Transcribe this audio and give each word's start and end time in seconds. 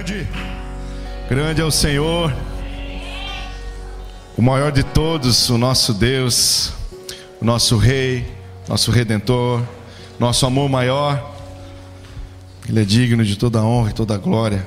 grande, 0.00 0.26
grande 1.28 1.60
é 1.60 1.64
o 1.64 1.70
Senhor, 1.70 2.34
o 4.34 4.40
maior 4.40 4.72
de 4.72 4.82
todos, 4.82 5.50
o 5.50 5.58
nosso 5.58 5.92
Deus, 5.92 6.72
o 7.38 7.44
nosso 7.44 7.76
Rei, 7.76 8.26
nosso 8.66 8.90
Redentor, 8.90 9.62
nosso 10.18 10.46
amor 10.46 10.70
maior. 10.70 11.36
Ele 12.66 12.80
é 12.80 12.84
digno 12.84 13.22
de 13.22 13.36
toda 13.36 13.58
a 13.58 13.62
honra 13.62 13.90
e 13.90 13.92
toda 13.92 14.14
a 14.14 14.18
glória. 14.18 14.66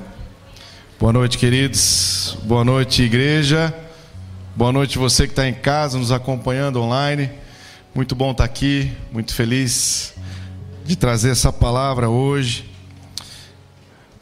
Boa 0.99 1.12
noite, 1.12 1.40
queridos. 1.40 2.38
Boa 2.44 2.63
noite, 2.63 3.02
igreja. 3.02 3.74
Boa 4.56 4.72
noite, 4.72 5.00
você 5.00 5.26
que 5.26 5.31
está 5.31 5.47
em 5.47 5.54
casa, 5.54 5.97
nos 5.97 6.12
acompanhando 6.12 6.79
online. 6.79 7.31
Muito 7.96 8.13
bom 8.13 8.31
estar 8.31 8.44
aqui, 8.44 8.92
muito 9.12 9.34
feliz 9.34 10.13
de 10.86 10.96
trazer 10.96 11.31
essa 11.31 11.52
palavra 11.52 12.08
hoje. 12.08 12.72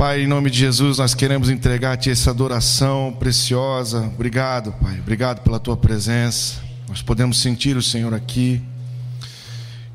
Pai, 0.01 0.23
em 0.23 0.27
nome 0.27 0.49
de 0.49 0.57
Jesus, 0.57 0.97
nós 0.97 1.13
queremos 1.13 1.47
entregar 1.47 1.91
a 1.91 1.95
Ti 1.95 2.09
essa 2.09 2.31
adoração 2.31 3.15
preciosa. 3.19 3.99
Obrigado, 3.99 4.71
Pai. 4.81 4.97
Obrigado 4.97 5.43
pela 5.43 5.59
Tua 5.59 5.77
presença. 5.77 6.59
Nós 6.89 7.03
podemos 7.03 7.39
sentir 7.39 7.77
o 7.77 7.83
Senhor 7.83 8.11
aqui. 8.11 8.59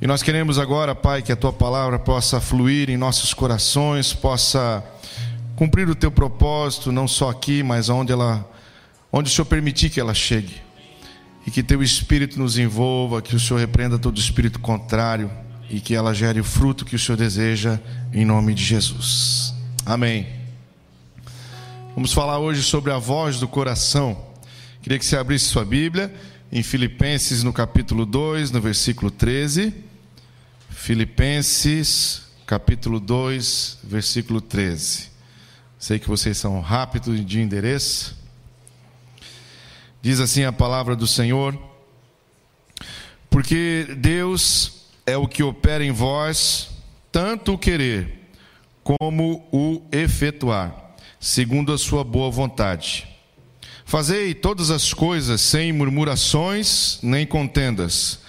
E 0.00 0.06
nós 0.06 0.22
queremos 0.22 0.60
agora, 0.60 0.94
Pai, 0.94 1.22
que 1.22 1.32
a 1.32 1.36
Tua 1.36 1.52
palavra 1.52 1.98
possa 1.98 2.40
fluir 2.40 2.88
em 2.88 2.96
nossos 2.96 3.34
corações, 3.34 4.12
possa 4.12 4.80
cumprir 5.56 5.88
o 5.88 5.94
Teu 5.96 6.12
propósito, 6.12 6.92
não 6.92 7.08
só 7.08 7.28
aqui, 7.28 7.64
mas 7.64 7.88
onde 7.88 8.12
ela, 8.12 8.48
onde 9.12 9.28
o 9.28 9.32
Senhor 9.32 9.46
permitir 9.46 9.90
que 9.90 9.98
ela 9.98 10.14
chegue. 10.14 10.62
E 11.44 11.50
que 11.50 11.64
Teu 11.64 11.82
Espírito 11.82 12.38
nos 12.38 12.56
envolva, 12.58 13.20
que 13.20 13.34
o 13.34 13.40
Senhor 13.40 13.58
repreenda 13.58 13.98
todo 13.98 14.20
espírito 14.20 14.60
contrário 14.60 15.28
e 15.68 15.80
que 15.80 15.96
ela 15.96 16.14
gere 16.14 16.38
o 16.38 16.44
fruto 16.44 16.84
que 16.84 16.94
o 16.94 16.98
Senhor 16.98 17.18
deseja, 17.18 17.80
em 18.12 18.24
nome 18.24 18.54
de 18.54 18.62
Jesus. 18.62 19.55
Amém. 19.88 20.26
Vamos 21.94 22.12
falar 22.12 22.40
hoje 22.40 22.60
sobre 22.60 22.90
a 22.90 22.98
voz 22.98 23.38
do 23.38 23.46
coração. 23.46 24.20
Queria 24.82 24.98
que 24.98 25.06
você 25.06 25.16
abrisse 25.16 25.44
sua 25.44 25.64
Bíblia 25.64 26.12
em 26.50 26.60
Filipenses, 26.60 27.44
no 27.44 27.52
capítulo 27.52 28.04
2, 28.04 28.50
no 28.50 28.60
versículo 28.60 29.12
13. 29.12 29.72
Filipenses, 30.68 32.22
capítulo 32.44 32.98
2, 32.98 33.78
versículo 33.84 34.40
13. 34.40 35.08
Sei 35.78 36.00
que 36.00 36.08
vocês 36.08 36.36
são 36.36 36.60
rápidos 36.60 37.24
de 37.24 37.40
endereço. 37.40 38.18
Diz 40.02 40.18
assim 40.18 40.42
a 40.42 40.52
palavra 40.52 40.96
do 40.96 41.06
Senhor: 41.06 41.56
Porque 43.30 43.86
Deus 43.98 44.88
é 45.06 45.16
o 45.16 45.28
que 45.28 45.44
opera 45.44 45.84
em 45.84 45.92
vós, 45.92 46.70
tanto 47.12 47.52
o 47.52 47.58
querer 47.58 48.15
como 48.86 49.44
o 49.50 49.82
efetuar, 49.90 50.94
segundo 51.18 51.72
a 51.72 51.78
sua 51.78 52.04
boa 52.04 52.30
vontade. 52.30 53.04
Fazei 53.84 54.32
todas 54.32 54.70
as 54.70 54.94
coisas 54.94 55.40
sem 55.40 55.72
murmurações 55.72 57.00
nem 57.02 57.26
contendas, 57.26 58.20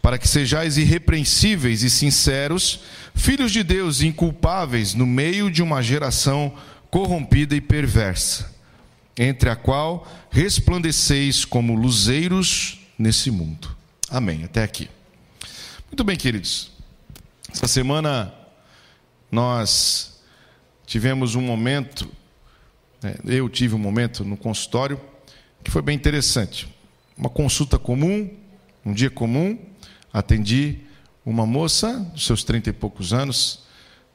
para 0.00 0.16
que 0.16 0.26
sejais 0.26 0.78
irrepreensíveis 0.78 1.82
e 1.82 1.90
sinceros, 1.90 2.80
filhos 3.14 3.52
de 3.52 3.62
Deus 3.62 4.00
inculpáveis 4.00 4.94
no 4.94 5.04
meio 5.04 5.50
de 5.50 5.62
uma 5.62 5.82
geração 5.82 6.54
corrompida 6.90 7.54
e 7.54 7.60
perversa, 7.60 8.54
entre 9.18 9.50
a 9.50 9.56
qual 9.56 10.10
resplandeceis 10.30 11.44
como 11.44 11.74
luzeiros 11.74 12.80
nesse 12.98 13.30
mundo. 13.30 13.68
Amém. 14.08 14.44
Até 14.44 14.62
aqui. 14.62 14.88
Muito 15.90 16.02
bem, 16.02 16.16
queridos. 16.16 16.70
Essa 17.52 17.68
semana 17.68 18.32
nós 19.30 20.20
tivemos 20.86 21.34
um 21.34 21.40
momento, 21.40 22.10
né, 23.02 23.16
eu 23.24 23.48
tive 23.48 23.74
um 23.74 23.78
momento 23.78 24.24
no 24.24 24.36
consultório 24.36 25.00
que 25.62 25.70
foi 25.70 25.82
bem 25.82 25.96
interessante. 25.96 26.68
Uma 27.16 27.28
consulta 27.28 27.78
comum, 27.78 28.30
um 28.84 28.92
dia 28.92 29.10
comum, 29.10 29.58
atendi 30.12 30.78
uma 31.24 31.44
moça 31.44 31.98
dos 32.12 32.24
seus 32.24 32.44
trinta 32.44 32.70
e 32.70 32.72
poucos 32.72 33.12
anos, 33.12 33.64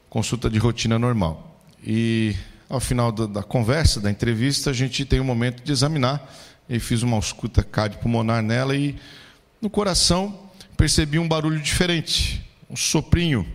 consulta 0.08 0.48
de 0.48 0.58
rotina 0.58 0.98
normal. 0.98 1.60
E 1.84 2.34
ao 2.70 2.80
final 2.80 3.12
da, 3.12 3.26
da, 3.26 3.42
conversa, 3.42 4.00
da 4.00 4.10
entrevista, 4.10 4.70
a 4.70 4.72
gente 4.72 5.04
tem 5.04 5.20
um 5.20 5.24
momento 5.24 5.62
de 5.62 5.70
examinar. 5.70 6.32
E 6.68 6.80
fiz 6.80 7.02
uma 7.02 7.16
ausculta 7.16 7.62
cardiopulmonar 7.62 8.42
nela 8.42 8.74
e 8.74 8.96
no 9.60 9.68
coração 9.68 10.48
percebi 10.76 11.18
um 11.18 11.28
barulho 11.28 11.60
diferente, 11.60 12.42
um 12.70 12.76
soprinho 12.76 13.46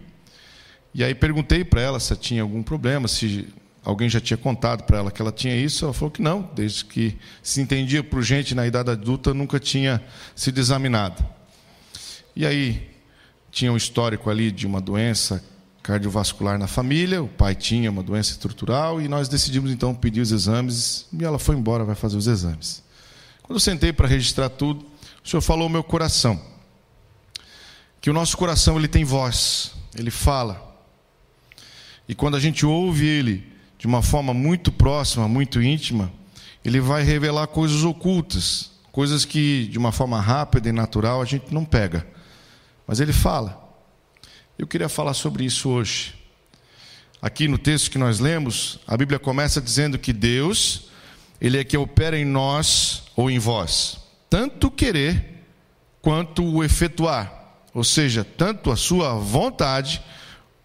e 0.98 1.04
aí 1.04 1.14
perguntei 1.14 1.64
para 1.64 1.80
ela 1.80 2.00
se 2.00 2.16
tinha 2.16 2.42
algum 2.42 2.64
problema, 2.64 3.08
se 3.08 3.48
alguém 3.86 4.10
já 4.10 4.20
tinha 4.20 4.36
contado 4.36 4.82
para 4.82 4.98
ela 4.98 5.12
que 5.12 5.22
ela 5.22 5.32
tinha 5.32 5.56
isso. 5.56 5.86
Ela 5.86 5.94
falou 5.94 6.10
que 6.10 6.24
não, 6.24 6.50
desde 6.56 6.84
que 6.86 7.16
se 7.44 7.62
entendia 7.62 8.04
por 8.04 8.24
gente 8.24 8.56
na 8.56 8.66
idade 8.66 8.90
adulta, 8.90 9.32
nunca 9.32 9.60
tinha 9.60 10.04
sido 10.36 10.58
examinada. 10.58 11.24
E 12.36 12.48
aí 12.48 12.90
tinha 13.52 13.72
um 13.72 13.78
histórico 13.78 14.28
ali 14.28 14.52
de 14.52 14.66
uma 14.66 14.82
doença 14.82 15.46
cardiovascular 15.84 16.58
na 16.58 16.66
família, 16.66 17.22
o 17.22 17.28
pai 17.28 17.54
tinha 17.54 17.92
uma 17.92 18.02
doença 18.02 18.32
estrutural 18.32 19.00
e 19.00 19.08
nós 19.08 19.30
decidimos 19.30 19.70
então 19.70 19.94
pedir 19.94 20.22
os 20.22 20.32
exames 20.32 21.06
e 21.14 21.24
ela 21.24 21.38
foi 21.38 21.56
embora, 21.56 21.84
vai 21.86 21.96
fazer 21.96 22.18
os 22.18 22.26
exames. 22.26 22.84
Quando 23.44 23.58
eu 23.58 23.60
sentei 23.60 23.94
para 23.94 24.08
registrar 24.08 24.50
tudo, 24.50 24.84
o 25.24 25.30
Senhor 25.30 25.42
falou 25.42 25.70
meu 25.70 25.84
coração 25.84 26.42
que 28.02 28.10
o 28.10 28.14
nosso 28.14 28.36
coração 28.36 28.78
ele 28.78 28.88
tem 28.88 29.04
voz, 29.04 29.74
ele 29.96 30.10
fala. 30.10 30.67
E 32.08 32.16
quando 32.16 32.38
a 32.38 32.40
gente 32.40 32.66
ouve 32.66 33.06
ele 33.06 33.52
de 33.78 33.86
uma 33.86 34.02
forma 34.02 34.34
muito 34.34 34.72
próxima, 34.72 35.28
muito 35.28 35.62
íntima, 35.62 36.12
ele 36.64 36.80
vai 36.80 37.04
revelar 37.04 37.48
coisas 37.48 37.84
ocultas, 37.84 38.72
coisas 38.92 39.26
que 39.26 39.68
de 39.68 39.78
uma 39.78 39.92
forma 39.92 40.20
rápida 40.20 40.70
e 40.70 40.72
natural 40.72 41.22
a 41.22 41.26
gente 41.26 41.54
não 41.54 41.64
pega. 41.64 42.08
Mas 42.86 43.00
ele 43.00 43.14
fala. 43.14 43.66
Eu 44.58 44.66
queria 44.66 44.90
falar 44.90 45.14
sobre 45.14 45.46
isso 45.46 45.70
hoje. 45.70 46.16
Aqui 47.22 47.48
no 47.48 47.58
texto 47.58 47.92
que 47.92 47.98
nós 47.98 48.20
lemos, 48.20 48.80
a 48.88 48.96
Bíblia 48.96 49.20
começa 49.20 49.62
dizendo 49.62 50.00
que 50.00 50.14
Deus, 50.14 50.90
ele 51.42 51.58
é 51.58 51.64
que 51.64 51.78
opera 51.78 52.18
em 52.18 52.26
nós 52.26 53.04
ou 53.16 53.30
em 53.30 53.40
vós, 53.40 54.00
tanto 54.30 54.70
querer 54.70 55.44
quanto 56.02 56.44
o 56.44 56.64
efetuar, 56.64 57.60
ou 57.74 57.84
seja, 57.84 58.24
tanto 58.24 58.72
a 58.72 58.76
sua 58.76 59.16
vontade 59.16 60.02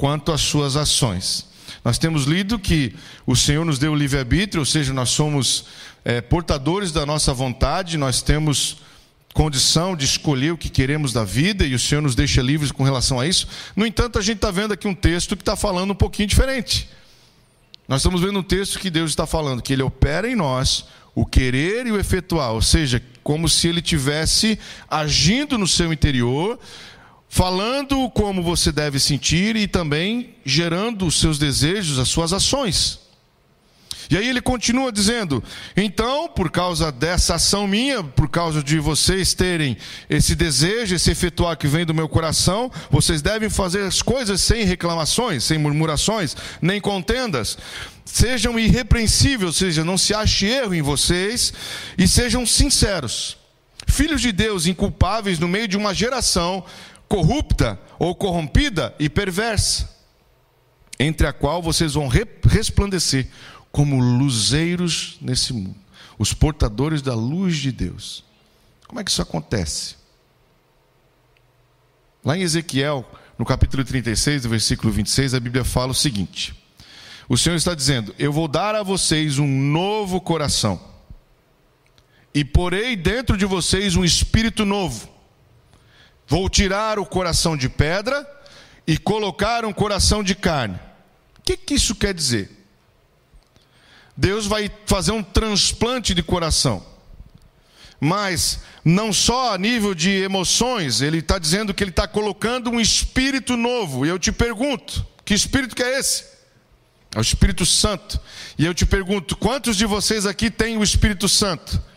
quanto 0.03 0.33
às 0.33 0.41
suas 0.41 0.75
ações. 0.75 1.47
Nós 1.85 1.97
temos 1.97 2.25
lido 2.25 2.59
que 2.59 2.93
o 3.25 3.37
Senhor 3.37 3.65
nos 3.65 3.79
deu 3.79 3.93
o 3.93 3.95
livre-arbítrio, 3.95 4.59
ou 4.59 4.67
seja, 4.67 4.93
nós 4.93 5.11
somos 5.11 5.67
é, 6.05 6.21
portadores 6.21 6.91
da 6.91 7.07
nossa 7.07 7.33
vontade, 7.33 7.97
nós 7.97 8.21
temos 8.21 8.79
condição 9.33 9.95
de 9.95 10.05
escolher 10.05 10.51
o 10.51 10.59
que 10.59 10.69
queremos 10.69 11.13
da 11.13 11.23
vida 11.23 11.65
e 11.65 11.73
o 11.73 11.79
Senhor 11.79 12.01
nos 12.01 12.17
deixa 12.17 12.43
livres 12.43 12.73
com 12.73 12.83
relação 12.83 13.21
a 13.21 13.29
isso. 13.29 13.47
No 13.77 13.87
entanto, 13.87 14.19
a 14.19 14.23
gente 14.23 14.39
está 14.39 14.51
vendo 14.51 14.75
aqui 14.75 14.89
um 14.89 14.95
texto 14.95 15.37
que 15.37 15.43
está 15.43 15.55
falando 15.55 15.93
um 15.93 15.95
pouquinho 15.95 16.27
diferente. 16.27 16.91
Nós 17.87 18.01
estamos 18.01 18.23
vendo 18.23 18.41
um 18.41 18.43
texto 18.43 18.81
que 18.81 18.91
Deus 18.91 19.09
está 19.09 19.25
falando, 19.25 19.63
que 19.63 19.73
Ele 19.73 19.85
opera 19.85 20.29
em 20.29 20.35
nós 20.35 20.85
o 21.15 21.25
querer 21.25 21.87
e 21.87 21.93
o 21.93 22.01
efetuar, 22.01 22.51
ou 22.51 22.63
seja, 22.63 23.01
como 23.23 23.49
se 23.49 23.69
Ele 23.69 23.81
tivesse 23.81 24.59
agindo 24.91 25.57
no 25.57 25.69
seu 25.69 25.93
interior, 25.93 26.59
falando 27.35 28.11
como 28.11 28.43
você 28.43 28.71
deve 28.71 29.01
sentir 29.01 29.57
e 29.57 29.67
também 29.67 30.35
gerando 30.45 31.07
os 31.07 31.19
seus 31.19 31.39
desejos, 31.39 31.99
as 31.99 32.09
suas 32.09 32.31
ações. 32.31 33.01
E 34.11 34.19
aí 34.19 34.29
ele 34.29 34.43
continua 34.43 34.93
dizendo: 34.93 35.43
então, 35.75 36.29
por 36.29 36.51
causa 36.51 36.93
dessa 36.93 37.37
ação 37.37 37.67
minha, 37.67 38.05
por 38.05 38.29
causa 38.29 38.63
de 38.63 38.79
vocês 38.79 39.33
terem 39.33 39.79
esse 40.11 40.35
desejo, 40.35 40.95
esse 40.95 41.11
efetuar 41.11 41.57
que 41.57 41.67
vem 41.67 41.87
do 41.87 41.95
meu 41.95 42.07
coração, 42.07 42.71
vocês 42.91 43.23
devem 43.23 43.49
fazer 43.49 43.81
as 43.81 44.03
coisas 44.03 44.43
sem 44.43 44.65
reclamações, 44.65 45.43
sem 45.43 45.57
murmurações, 45.57 46.37
nem 46.61 46.83
contendas. 46.83 47.57
Sejam 48.05 48.59
irrepreensíveis, 48.59 49.47
ou 49.47 49.53
seja, 49.55 49.83
não 49.83 49.97
se 49.97 50.13
ache 50.13 50.45
erro 50.45 50.75
em 50.75 50.83
vocês, 50.83 51.55
e 51.97 52.07
sejam 52.07 52.45
sinceros. 52.45 53.39
Filhos 53.87 54.21
de 54.21 54.33
Deus 54.33 54.67
inculpáveis 54.67 55.39
no 55.39 55.49
meio 55.49 55.67
de 55.67 55.77
uma 55.77 55.95
geração 55.95 56.65
corrupta 57.13 57.79
ou 57.99 58.15
corrompida 58.15 58.95
e 58.99 59.07
perversa, 59.07 59.87
entre 60.99 61.27
a 61.27 61.33
qual 61.33 61.61
vocês 61.61 61.93
vão 61.93 62.09
resplandecer 62.09 63.29
como 63.71 64.01
luzeiros 64.01 65.19
nesse 65.21 65.53
mundo, 65.53 65.77
os 66.19 66.33
portadores 66.33 67.03
da 67.03 67.15
luz 67.15 67.59
de 67.59 67.71
Deus. 67.71 68.25
Como 68.89 68.99
é 68.99 69.05
que 69.05 69.11
isso 69.11 69.21
acontece? 69.21 69.97
Lá 72.25 72.35
em 72.35 72.41
Ezequiel, 72.41 73.07
no 73.39 73.45
capítulo 73.45 73.85
36, 73.85 74.47
versículo 74.47 74.91
26, 74.91 75.35
a 75.35 75.41
Bíblia 75.41 75.65
fala 75.65 75.93
o 75.93 75.95
seguinte: 75.95 76.55
O 77.29 77.37
Senhor 77.37 77.57
está 77.57 77.75
dizendo: 77.75 78.15
Eu 78.19 78.33
vou 78.33 78.49
dar 78.49 78.75
a 78.75 78.83
vocês 78.83 79.39
um 79.39 79.47
novo 79.47 80.19
coração, 80.19 80.81
e 82.33 82.43
porei 82.43 82.97
dentro 82.97 83.37
de 83.37 83.45
vocês 83.45 83.97
um 83.97 84.05
espírito 84.05 84.65
novo 84.65 85.12
Vou 86.33 86.49
tirar 86.49 86.99
o 86.99 87.05
coração 87.05 87.55
de 87.59 87.69
pedra 87.69 88.27
e 88.87 88.97
colocar 88.97 89.67
um 89.67 89.73
coração 89.73 90.25
de 90.25 90.35
carne. 90.35 90.81
O 91.39 91.43
que, 91.43 91.59
que 91.59 91.75
isso 91.75 91.95
quer 91.95 92.15
dizer? 92.15 92.51
Deus 94.17 94.47
vai 94.47 94.71
fazer 94.87 95.13
um 95.13 95.23
transplante 95.23 96.15
de 96.15 96.23
coração. 96.23 96.83
Mas 98.01 98.61
não 98.83 99.13
só 99.13 99.53
a 99.53 99.59
nível 99.59 99.95
de 99.95 100.09
emoções, 100.09 101.03
ele 101.03 101.19
está 101.19 101.39
dizendo 101.39 101.75
que 101.75 101.85
ele 101.85 101.91
está 101.91 102.09
colocando 102.09 102.71
um 102.71 102.81
espírito 102.81 103.55
novo. 103.55 104.07
E 104.07 104.09
eu 104.09 104.19
te 104.19 104.33
pergunto: 104.33 105.07
que 105.27 105.35
espírito 105.35 105.77
que 105.77 105.83
é 105.83 105.99
esse? 105.99 106.25
É 107.15 107.19
o 107.19 107.21
Espírito 107.21 107.67
Santo. 107.67 108.19
E 108.57 108.65
eu 108.65 108.73
te 108.73 108.87
pergunto: 108.87 109.37
quantos 109.37 109.77
de 109.77 109.85
vocês 109.85 110.25
aqui 110.25 110.51
têm 110.51 110.79
o 110.79 110.83
Espírito 110.83 111.29
Santo? 111.29 111.92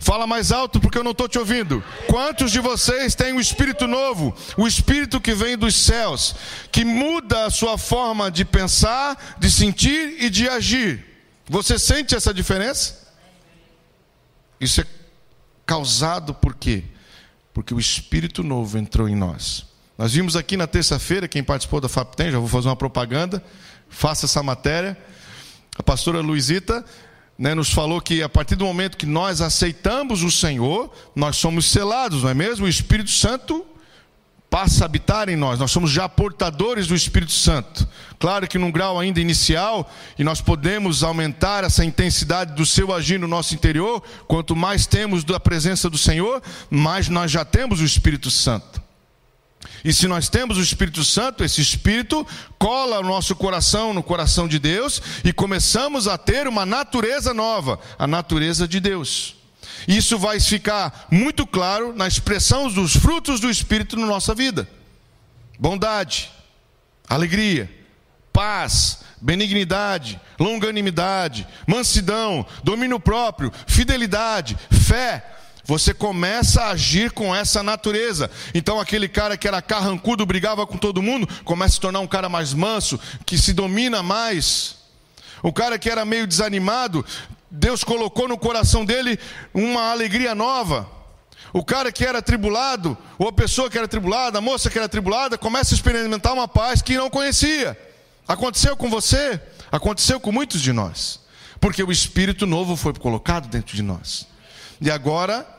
Fala 0.00 0.26
mais 0.26 0.52
alto 0.52 0.80
porque 0.80 0.98
eu 0.98 1.04
não 1.04 1.12
estou 1.12 1.28
te 1.28 1.38
ouvindo. 1.38 1.82
Quantos 2.06 2.52
de 2.52 2.60
vocês 2.60 3.14
têm 3.14 3.32
o 3.32 3.40
Espírito 3.40 3.86
novo? 3.86 4.34
O 4.56 4.66
Espírito 4.66 5.20
que 5.20 5.34
vem 5.34 5.56
dos 5.56 5.74
céus, 5.74 6.34
que 6.70 6.84
muda 6.84 7.46
a 7.46 7.50
sua 7.50 7.78
forma 7.78 8.30
de 8.30 8.44
pensar, 8.44 9.36
de 9.38 9.50
sentir 9.50 10.22
e 10.22 10.30
de 10.30 10.48
agir. 10.48 11.04
Você 11.48 11.78
sente 11.78 12.14
essa 12.14 12.32
diferença? 12.32 13.06
Isso 14.60 14.80
é 14.80 14.86
causado 15.64 16.34
por 16.34 16.54
quê? 16.54 16.84
Porque 17.52 17.74
o 17.74 17.80
Espírito 17.80 18.42
novo 18.42 18.78
entrou 18.78 19.08
em 19.08 19.14
nós. 19.14 19.66
Nós 19.98 20.12
vimos 20.12 20.36
aqui 20.36 20.56
na 20.56 20.66
terça-feira, 20.66 21.26
quem 21.26 21.42
participou 21.42 21.80
da 21.80 21.88
FAPTEM, 21.88 22.30
já 22.30 22.38
vou 22.38 22.48
fazer 22.48 22.68
uma 22.68 22.76
propaganda, 22.76 23.42
faça 23.88 24.26
essa 24.26 24.42
matéria. 24.42 24.96
A 25.78 25.82
pastora 25.82 26.20
Luizita 26.20 26.84
né, 27.38 27.54
nos 27.54 27.70
falou 27.70 28.00
que 28.00 28.22
a 28.22 28.28
partir 28.28 28.56
do 28.56 28.64
momento 28.64 28.96
que 28.96 29.06
nós 29.06 29.40
aceitamos 29.40 30.22
o 30.22 30.30
Senhor, 30.30 30.90
nós 31.14 31.36
somos 31.36 31.66
selados, 31.70 32.22
não 32.22 32.30
é 32.30 32.34
mesmo? 32.34 32.66
O 32.66 32.68
Espírito 32.68 33.10
Santo 33.10 33.64
passa 34.48 34.84
a 34.84 34.86
habitar 34.86 35.28
em 35.28 35.36
nós, 35.36 35.58
nós 35.58 35.70
somos 35.70 35.90
já 35.90 36.08
portadores 36.08 36.86
do 36.86 36.94
Espírito 36.94 37.32
Santo. 37.32 37.86
Claro 38.18 38.48
que 38.48 38.58
num 38.58 38.70
grau 38.70 38.98
ainda 38.98 39.20
inicial, 39.20 39.90
e 40.18 40.24
nós 40.24 40.40
podemos 40.40 41.02
aumentar 41.02 41.62
essa 41.64 41.84
intensidade 41.84 42.54
do 42.54 42.64
seu 42.64 42.94
agir 42.94 43.18
no 43.18 43.28
nosso 43.28 43.54
interior, 43.54 44.02
quanto 44.26 44.56
mais 44.56 44.86
temos 44.86 45.24
da 45.24 45.38
presença 45.38 45.90
do 45.90 45.98
Senhor, 45.98 46.42
mais 46.70 47.08
nós 47.08 47.30
já 47.30 47.44
temos 47.44 47.80
o 47.80 47.84
Espírito 47.84 48.30
Santo. 48.30 48.85
E 49.84 49.92
se 49.92 50.06
nós 50.08 50.28
temos 50.28 50.58
o 50.58 50.62
Espírito 50.62 51.04
Santo, 51.04 51.44
esse 51.44 51.60
Espírito 51.60 52.26
cola 52.58 53.00
o 53.00 53.04
nosso 53.04 53.34
coração 53.36 53.94
no 53.94 54.02
coração 54.02 54.48
de 54.48 54.58
Deus 54.58 55.00
e 55.24 55.32
começamos 55.32 56.08
a 56.08 56.18
ter 56.18 56.48
uma 56.48 56.66
natureza 56.66 57.32
nova, 57.32 57.78
a 57.98 58.06
natureza 58.06 58.66
de 58.66 58.80
Deus. 58.80 59.36
Isso 59.86 60.18
vai 60.18 60.40
ficar 60.40 61.06
muito 61.10 61.46
claro 61.46 61.94
na 61.94 62.08
expressão 62.08 62.68
dos 62.68 62.96
frutos 62.96 63.40
do 63.40 63.50
Espírito 63.50 63.96
na 63.96 64.06
nossa 64.06 64.34
vida: 64.34 64.68
bondade, 65.58 66.30
alegria, 67.08 67.70
paz, 68.32 69.00
benignidade, 69.20 70.20
longanimidade, 70.38 71.46
mansidão, 71.66 72.44
domínio 72.62 73.00
próprio, 73.00 73.52
fidelidade, 73.66 74.56
fé. 74.70 75.35
Você 75.66 75.92
começa 75.92 76.62
a 76.62 76.70
agir 76.70 77.10
com 77.10 77.34
essa 77.34 77.60
natureza. 77.60 78.30
Então, 78.54 78.78
aquele 78.78 79.08
cara 79.08 79.36
que 79.36 79.48
era 79.48 79.60
carrancudo, 79.60 80.24
brigava 80.24 80.64
com 80.64 80.78
todo 80.78 81.02
mundo, 81.02 81.28
começa 81.44 81.72
a 81.72 81.74
se 81.74 81.80
tornar 81.80 82.00
um 82.00 82.06
cara 82.06 82.28
mais 82.28 82.54
manso, 82.54 83.00
que 83.26 83.36
se 83.36 83.52
domina 83.52 84.00
mais. 84.00 84.76
O 85.42 85.52
cara 85.52 85.76
que 85.76 85.90
era 85.90 86.04
meio 86.04 86.26
desanimado, 86.26 87.04
Deus 87.50 87.82
colocou 87.82 88.28
no 88.28 88.38
coração 88.38 88.84
dele 88.84 89.18
uma 89.52 89.90
alegria 89.90 90.36
nova. 90.36 90.88
O 91.52 91.64
cara 91.64 91.90
que 91.90 92.04
era 92.04 92.22
tribulado, 92.22 92.96
ou 93.18 93.28
a 93.28 93.32
pessoa 93.32 93.68
que 93.68 93.76
era 93.76 93.88
tribulada, 93.88 94.38
a 94.38 94.40
moça 94.40 94.70
que 94.70 94.78
era 94.78 94.88
tribulada, 94.88 95.36
começa 95.36 95.74
a 95.74 95.76
experimentar 95.76 96.32
uma 96.32 96.46
paz 96.46 96.80
que 96.80 96.96
não 96.96 97.10
conhecia. 97.10 97.76
Aconteceu 98.28 98.76
com 98.76 98.88
você? 98.88 99.40
Aconteceu 99.72 100.20
com 100.20 100.30
muitos 100.30 100.60
de 100.60 100.72
nós. 100.72 101.20
Porque 101.60 101.82
o 101.82 101.90
Espírito 101.90 102.46
novo 102.46 102.76
foi 102.76 102.92
colocado 102.94 103.48
dentro 103.48 103.74
de 103.74 103.82
nós. 103.82 104.26
E 104.80 104.90
agora, 104.90 105.55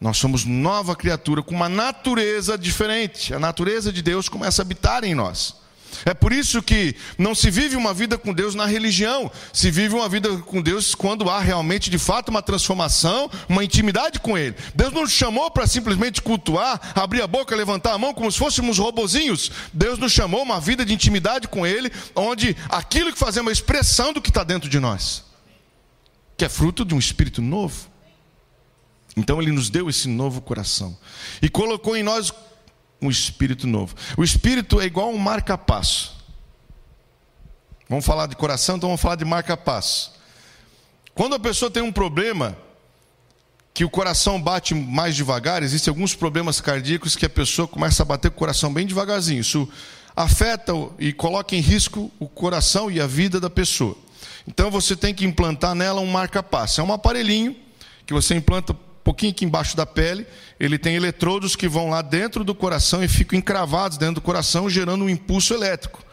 nós 0.00 0.16
somos 0.16 0.44
nova 0.44 0.94
criatura 0.94 1.42
com 1.42 1.54
uma 1.54 1.68
natureza 1.68 2.56
diferente. 2.56 3.34
A 3.34 3.38
natureza 3.38 3.92
de 3.92 4.00
Deus 4.00 4.28
começa 4.28 4.62
a 4.62 4.64
habitar 4.64 5.02
em 5.04 5.14
nós. 5.14 5.56
É 6.04 6.14
por 6.14 6.32
isso 6.32 6.62
que 6.62 6.94
não 7.16 7.34
se 7.34 7.50
vive 7.50 7.76
uma 7.76 7.92
vida 7.92 8.16
com 8.18 8.32
Deus 8.32 8.54
na 8.54 8.66
religião, 8.66 9.30
se 9.52 9.70
vive 9.70 9.94
uma 9.94 10.08
vida 10.08 10.36
com 10.38 10.62
Deus 10.62 10.94
quando 10.94 11.28
há 11.28 11.40
realmente, 11.40 11.90
de 11.90 11.98
fato, 11.98 12.28
uma 12.28 12.42
transformação, 12.42 13.30
uma 13.48 13.64
intimidade 13.64 14.20
com 14.20 14.36
Ele. 14.36 14.54
Deus 14.74 14.92
nos 14.92 15.10
chamou 15.10 15.50
para 15.50 15.66
simplesmente 15.66 16.22
cultuar, 16.22 16.92
abrir 16.94 17.22
a 17.22 17.26
boca, 17.26 17.56
levantar 17.56 17.94
a 17.94 17.98
mão 17.98 18.14
como 18.14 18.30
se 18.30 18.38
fôssemos 18.38 18.78
robozinhos. 18.78 19.50
Deus 19.72 19.98
nos 19.98 20.12
chamou 20.12 20.42
uma 20.42 20.60
vida 20.60 20.84
de 20.84 20.94
intimidade 20.94 21.48
com 21.48 21.66
Ele, 21.66 21.90
onde 22.14 22.56
aquilo 22.68 23.12
que 23.12 23.18
fazemos 23.18 23.38
é 23.38 23.42
uma 23.42 23.52
expressão 23.52 24.12
do 24.12 24.20
que 24.20 24.30
está 24.30 24.44
dentro 24.44 24.68
de 24.68 24.78
nós, 24.78 25.24
que 26.36 26.44
é 26.44 26.48
fruto 26.48 26.84
de 26.84 26.94
um 26.94 26.98
espírito 26.98 27.42
novo. 27.42 27.97
Então 29.16 29.40
Ele 29.40 29.52
nos 29.52 29.70
deu 29.70 29.88
esse 29.88 30.08
novo 30.08 30.40
coração 30.40 30.96
e 31.42 31.48
colocou 31.48 31.96
em 31.96 32.02
nós 32.02 32.32
um 33.00 33.10
espírito 33.10 33.66
novo. 33.66 33.94
O 34.16 34.24
espírito 34.24 34.80
é 34.80 34.84
igual 34.84 35.10
um 35.10 35.18
marca-passo. 35.18 36.16
Vamos 37.88 38.04
falar 38.04 38.26
de 38.26 38.36
coração, 38.36 38.76
então 38.76 38.88
vamos 38.88 39.00
falar 39.00 39.16
de 39.16 39.24
marca-passo. 39.24 40.12
Quando 41.14 41.34
a 41.34 41.38
pessoa 41.38 41.70
tem 41.70 41.82
um 41.82 41.92
problema, 41.92 42.56
que 43.78 43.84
o 43.84 43.90
coração 43.90 44.42
bate 44.42 44.74
mais 44.74 45.14
devagar, 45.14 45.62
existem 45.62 45.90
alguns 45.90 46.12
problemas 46.12 46.60
cardíacos 46.60 47.14
que 47.14 47.24
a 47.24 47.30
pessoa 47.30 47.68
começa 47.68 48.02
a 48.02 48.04
bater 48.04 48.28
com 48.28 48.36
o 48.36 48.38
coração 48.40 48.72
bem 48.72 48.84
devagarzinho. 48.84 49.40
Isso 49.40 49.68
afeta 50.16 50.72
e 50.98 51.12
coloca 51.12 51.54
em 51.54 51.60
risco 51.60 52.10
o 52.18 52.28
coração 52.28 52.90
e 52.90 53.00
a 53.00 53.06
vida 53.06 53.38
da 53.38 53.48
pessoa. 53.48 53.96
Então 54.48 54.68
você 54.68 54.96
tem 54.96 55.14
que 55.14 55.24
implantar 55.24 55.76
nela 55.76 56.00
um 56.00 56.10
marca-passo. 56.10 56.80
É 56.80 56.84
um 56.84 56.92
aparelhinho 56.92 57.54
que 58.04 58.12
você 58.12 58.34
implanta 58.34 58.74
pouquinho 59.08 59.32
aqui 59.32 59.42
embaixo 59.42 59.74
da 59.74 59.86
pele, 59.86 60.26
ele 60.60 60.76
tem 60.76 60.94
eletrodos 60.94 61.56
que 61.56 61.66
vão 61.66 61.88
lá 61.88 62.02
dentro 62.02 62.44
do 62.44 62.54
coração 62.54 63.02
e 63.02 63.08
ficam 63.08 63.38
encravados 63.38 63.96
dentro 63.96 64.16
do 64.16 64.20
coração, 64.20 64.68
gerando 64.68 65.02
um 65.02 65.08
impulso 65.08 65.54
elétrico. 65.54 66.04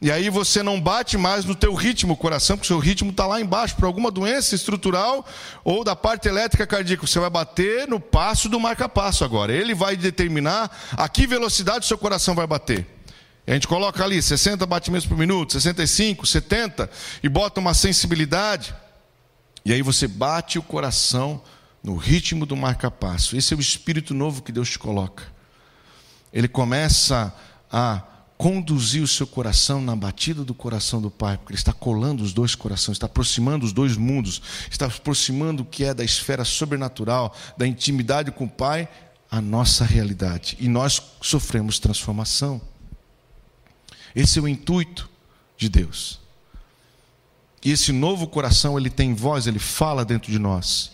E 0.00 0.12
aí 0.12 0.30
você 0.30 0.62
não 0.62 0.80
bate 0.80 1.18
mais 1.18 1.44
no 1.44 1.56
teu 1.56 1.74
ritmo, 1.74 2.16
coração, 2.16 2.56
porque 2.56 2.66
o 2.66 2.68
seu 2.68 2.78
ritmo 2.78 3.10
está 3.10 3.26
lá 3.26 3.40
embaixo, 3.40 3.74
por 3.74 3.86
alguma 3.86 4.08
doença 4.08 4.54
estrutural 4.54 5.26
ou 5.64 5.82
da 5.82 5.96
parte 5.96 6.28
elétrica 6.28 6.64
cardíaca. 6.64 7.04
Você 7.04 7.18
vai 7.18 7.28
bater 7.28 7.88
no 7.88 7.98
passo 7.98 8.48
do 8.48 8.60
marca-passo 8.60 9.24
agora. 9.24 9.52
Ele 9.52 9.74
vai 9.74 9.96
determinar 9.96 10.70
a 10.92 11.08
que 11.08 11.26
velocidade 11.26 11.86
o 11.86 11.88
seu 11.88 11.98
coração 11.98 12.36
vai 12.36 12.46
bater. 12.46 12.86
a 13.48 13.52
gente 13.52 13.66
coloca 13.66 14.04
ali 14.04 14.22
60 14.22 14.64
batimentos 14.64 15.08
por 15.08 15.18
minuto, 15.18 15.54
65, 15.54 16.24
70, 16.24 16.88
e 17.20 17.28
bota 17.28 17.58
uma 17.58 17.74
sensibilidade. 17.74 18.72
E 19.64 19.72
aí 19.72 19.82
você 19.82 20.06
bate 20.06 20.56
o 20.56 20.62
coração 20.62 21.42
no 21.82 21.96
ritmo 21.96 22.44
do 22.44 22.56
marca-passo. 22.56 23.36
Esse 23.36 23.54
é 23.54 23.56
o 23.56 23.60
espírito 23.60 24.14
novo 24.14 24.42
que 24.42 24.52
Deus 24.52 24.70
te 24.70 24.78
coloca. 24.78 25.24
Ele 26.32 26.48
começa 26.48 27.34
a 27.70 28.02
conduzir 28.36 29.02
o 29.02 29.08
seu 29.08 29.26
coração 29.26 29.80
na 29.82 29.96
batida 29.96 30.44
do 30.44 30.54
coração 30.54 31.02
do 31.02 31.10
Pai, 31.10 31.36
porque 31.36 31.52
ele 31.52 31.58
está 31.58 31.72
colando 31.72 32.22
os 32.22 32.32
dois 32.32 32.54
corações, 32.54 32.94
está 32.94 33.06
aproximando 33.06 33.66
os 33.66 33.72
dois 33.72 33.96
mundos, 33.96 34.40
está 34.70 34.86
aproximando 34.86 35.64
o 35.64 35.66
que 35.66 35.82
é 35.84 35.92
da 35.92 36.04
esfera 36.04 36.44
sobrenatural, 36.44 37.34
da 37.56 37.66
intimidade 37.66 38.30
com 38.30 38.44
o 38.44 38.48
Pai, 38.48 38.88
a 39.28 39.40
nossa 39.40 39.84
realidade. 39.84 40.56
E 40.60 40.68
nós 40.68 41.02
sofremos 41.20 41.80
transformação. 41.80 42.60
Esse 44.14 44.38
é 44.38 44.42
o 44.42 44.48
intuito 44.48 45.10
de 45.56 45.68
Deus. 45.68 46.20
E 47.64 47.72
esse 47.72 47.92
novo 47.92 48.28
coração, 48.28 48.78
ele 48.78 48.88
tem 48.88 49.14
voz, 49.14 49.48
ele 49.48 49.58
fala 49.58 50.04
dentro 50.04 50.30
de 50.30 50.38
nós. 50.38 50.92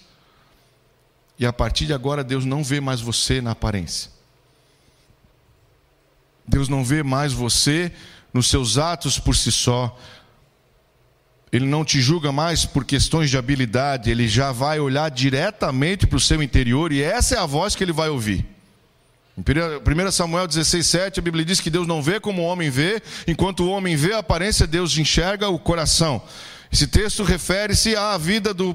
E 1.39 1.45
a 1.45 1.53
partir 1.53 1.87
de 1.87 1.93
agora, 1.93 2.23
Deus 2.23 2.45
não 2.45 2.63
vê 2.63 2.81
mais 2.81 3.01
você 3.01 3.41
na 3.41 3.51
aparência. 3.53 4.11
Deus 6.47 6.69
não 6.69 6.85
vê 6.85 7.03
mais 7.03 7.33
você 7.33 7.91
nos 8.33 8.49
seus 8.49 8.79
atos 8.79 9.19
por 9.19 9.35
si 9.35 9.51
só. 9.51 9.97
Ele 11.51 11.67
não 11.67 11.85
te 11.85 12.01
julga 12.01 12.33
mais 12.33 12.65
por 12.65 12.85
questões 12.85 13.31
de 13.31 13.39
habilidade, 13.39 14.11
ele 14.11 14.27
já 14.27 14.51
vai 14.51 14.81
olhar 14.81 15.09
diretamente 15.09 16.07
para 16.07 16.17
o 16.17 16.21
seu 16.21 16.43
interior 16.43 16.93
e 16.93 17.01
essa 17.01 17.37
é 17.37 17.39
a 17.39 17.47
voz 17.47 17.77
que 17.77 17.85
ele 17.85 17.93
vai 17.93 18.09
ouvir. 18.09 18.45
Em 19.39 19.43
1 19.43 20.11
Samuel 20.11 20.49
16,7 20.49 21.19
a 21.19 21.23
Bíblia 21.23 21.45
diz 21.45 21.61
que 21.61 21.71
Deus 21.71 21.87
não 21.87 22.03
vê 22.03 22.19
como 22.19 22.43
o 22.43 22.45
homem 22.45 22.71
vê, 22.71 23.01
enquanto 23.27 23.61
o 23.61 23.71
homem 23.71 23.95
vê 23.95 24.15
a 24.15 24.19
aparência, 24.19 24.67
Deus 24.67 24.99
enxerga 24.99 25.49
o 25.49 25.59
coração. 25.59 26.23
Esse 26.75 26.89
texto 26.89 27.23
refere-se 27.23 27.95
à 27.95 28.19
vida 28.19 28.53
do 28.53 28.75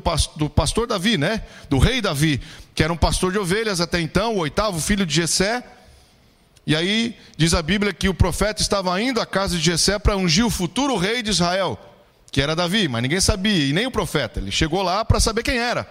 pastor 0.49 0.87
Davi, 0.87 1.17
né? 1.17 1.43
Do 1.69 1.77
rei 1.77 1.99
Davi, 1.99 2.39
que 2.73 2.81
era 2.81 2.93
um 2.93 2.95
pastor 2.95 3.29
de 3.29 3.37
ovelhas 3.37 3.81
até 3.81 3.99
então, 3.99 4.35
o 4.35 4.37
oitavo 4.37 4.79
filho 4.79 5.05
de 5.05 5.13
Jessé. 5.13 5.61
E 6.65 6.77
aí 6.77 7.17
diz 7.35 7.53
a 7.53 7.61
Bíblia 7.61 7.91
que 7.91 8.07
o 8.07 8.13
profeta 8.13 8.61
estava 8.61 9.01
indo 9.01 9.19
à 9.19 9.25
casa 9.25 9.57
de 9.57 9.61
Jessé 9.61 9.99
para 9.99 10.15
ungir 10.15 10.45
o 10.45 10.49
futuro 10.49 10.95
rei 10.95 11.21
de 11.21 11.29
Israel, 11.29 11.77
que 12.31 12.41
era 12.41 12.55
Davi, 12.55 12.87
mas 12.87 13.01
ninguém 13.01 13.19
sabia, 13.19 13.65
e 13.65 13.73
nem 13.73 13.85
o 13.85 13.91
profeta. 13.91 14.39
Ele 14.39 14.49
chegou 14.49 14.81
lá 14.81 15.03
para 15.03 15.19
saber 15.19 15.43
quem 15.43 15.57
era. 15.57 15.85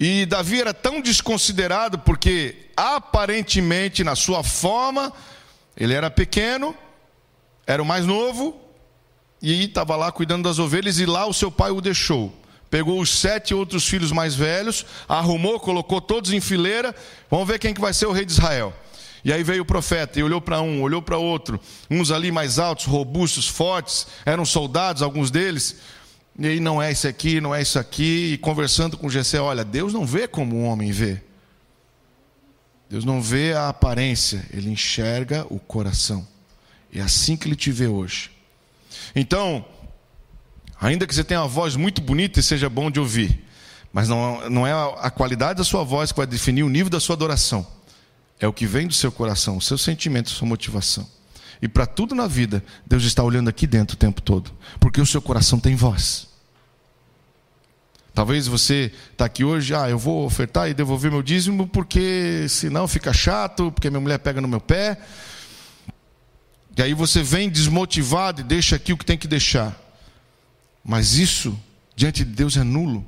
E 0.00 0.24
Davi 0.24 0.62
era 0.62 0.72
tão 0.72 1.02
desconsiderado 1.02 1.98
porque 1.98 2.70
aparentemente 2.74 4.02
na 4.02 4.16
sua 4.16 4.42
forma 4.42 5.12
ele 5.76 5.92
era 5.92 6.10
pequeno, 6.10 6.74
era 7.66 7.82
o 7.82 7.84
mais 7.84 8.06
novo, 8.06 8.69
e 9.42 9.64
estava 9.64 9.96
lá 9.96 10.12
cuidando 10.12 10.44
das 10.44 10.58
ovelhas, 10.58 10.98
e 10.98 11.06
lá 11.06 11.26
o 11.26 11.32
seu 11.32 11.50
pai 11.50 11.70
o 11.70 11.80
deixou. 11.80 12.34
Pegou 12.70 13.00
os 13.00 13.18
sete 13.18 13.52
outros 13.52 13.86
filhos 13.86 14.12
mais 14.12 14.34
velhos, 14.34 14.86
arrumou, 15.08 15.58
colocou 15.58 16.00
todos 16.00 16.32
em 16.32 16.40
fileira. 16.40 16.94
Vamos 17.28 17.48
ver 17.48 17.58
quem 17.58 17.74
que 17.74 17.80
vai 17.80 17.92
ser 17.92 18.06
o 18.06 18.12
rei 18.12 18.24
de 18.24 18.32
Israel. 18.32 18.72
E 19.24 19.32
aí 19.32 19.42
veio 19.42 19.62
o 19.62 19.66
profeta 19.66 20.18
e 20.18 20.22
olhou 20.22 20.40
para 20.40 20.60
um, 20.62 20.80
olhou 20.82 21.02
para 21.02 21.18
outro, 21.18 21.60
uns 21.90 22.10
ali 22.10 22.30
mais 22.30 22.58
altos, 22.58 22.86
robustos, 22.86 23.46
fortes, 23.48 24.06
eram 24.24 24.44
soldados, 24.46 25.02
alguns 25.02 25.30
deles. 25.30 25.76
E 26.38 26.46
aí 26.46 26.60
não 26.60 26.80
é 26.80 26.90
esse 26.90 27.06
aqui, 27.06 27.40
não 27.40 27.54
é 27.54 27.60
isso 27.60 27.78
aqui, 27.78 28.32
e 28.32 28.38
conversando 28.38 28.96
com 28.96 29.10
Jessé, 29.10 29.40
olha, 29.40 29.64
Deus 29.64 29.92
não 29.92 30.06
vê 30.06 30.26
como 30.26 30.56
o 30.56 30.62
homem 30.62 30.90
vê. 30.90 31.20
Deus 32.88 33.04
não 33.04 33.20
vê 33.20 33.52
a 33.52 33.68
aparência, 33.68 34.44
ele 34.52 34.70
enxerga 34.70 35.46
o 35.50 35.58
coração. 35.58 36.26
É 36.92 37.00
assim 37.00 37.36
que 37.36 37.46
ele 37.46 37.56
te 37.56 37.70
vê 37.70 37.86
hoje. 37.86 38.30
Então, 39.14 39.64
ainda 40.80 41.06
que 41.06 41.14
você 41.14 41.24
tenha 41.24 41.40
uma 41.40 41.48
voz 41.48 41.76
muito 41.76 42.00
bonita 42.00 42.40
e 42.40 42.42
seja 42.42 42.68
bom 42.68 42.90
de 42.90 43.00
ouvir, 43.00 43.44
mas 43.92 44.08
não, 44.08 44.48
não 44.48 44.66
é 44.66 44.72
a 44.72 45.10
qualidade 45.10 45.58
da 45.58 45.64
sua 45.64 45.82
voz 45.82 46.12
que 46.12 46.18
vai 46.18 46.26
definir 46.26 46.62
o 46.62 46.68
nível 46.68 46.90
da 46.90 47.00
sua 47.00 47.14
adoração. 47.14 47.66
É 48.38 48.46
o 48.46 48.52
que 48.52 48.66
vem 48.66 48.86
do 48.86 48.94
seu 48.94 49.12
coração, 49.12 49.56
o 49.56 49.60
seu 49.60 49.76
sentimento, 49.76 50.28
a 50.28 50.34
sua 50.34 50.48
motivação. 50.48 51.06
E 51.60 51.68
para 51.68 51.86
tudo 51.86 52.14
na 52.14 52.26
vida, 52.26 52.64
Deus 52.86 53.04
está 53.04 53.22
olhando 53.22 53.50
aqui 53.50 53.66
dentro 53.66 53.94
o 53.94 53.98
tempo 53.98 54.22
todo, 54.22 54.50
porque 54.78 55.00
o 55.00 55.06
seu 55.06 55.20
coração 55.20 55.60
tem 55.60 55.76
voz. 55.76 56.28
Talvez 58.14 58.46
você 58.46 58.92
está 59.12 59.24
aqui 59.26 59.44
hoje, 59.44 59.74
ah, 59.74 59.88
eu 59.88 59.98
vou 59.98 60.24
ofertar 60.24 60.68
e 60.68 60.74
devolver 60.74 61.10
meu 61.10 61.22
dízimo 61.22 61.66
porque 61.66 62.46
senão 62.48 62.88
fica 62.88 63.12
chato, 63.12 63.70
porque 63.70 63.88
minha 63.88 64.00
mulher 64.00 64.18
pega 64.18 64.40
no 64.40 64.48
meu 64.48 64.60
pé. 64.60 64.98
E 66.80 66.82
aí 66.82 66.94
você 66.94 67.22
vem 67.22 67.50
desmotivado 67.50 68.40
e 68.40 68.44
deixa 68.44 68.76
aqui 68.76 68.90
o 68.90 68.96
que 68.96 69.04
tem 69.04 69.18
que 69.18 69.28
deixar. 69.28 69.78
Mas 70.82 71.18
isso, 71.18 71.54
diante 71.94 72.24
de 72.24 72.32
Deus, 72.32 72.56
é 72.56 72.64
nulo. 72.64 73.04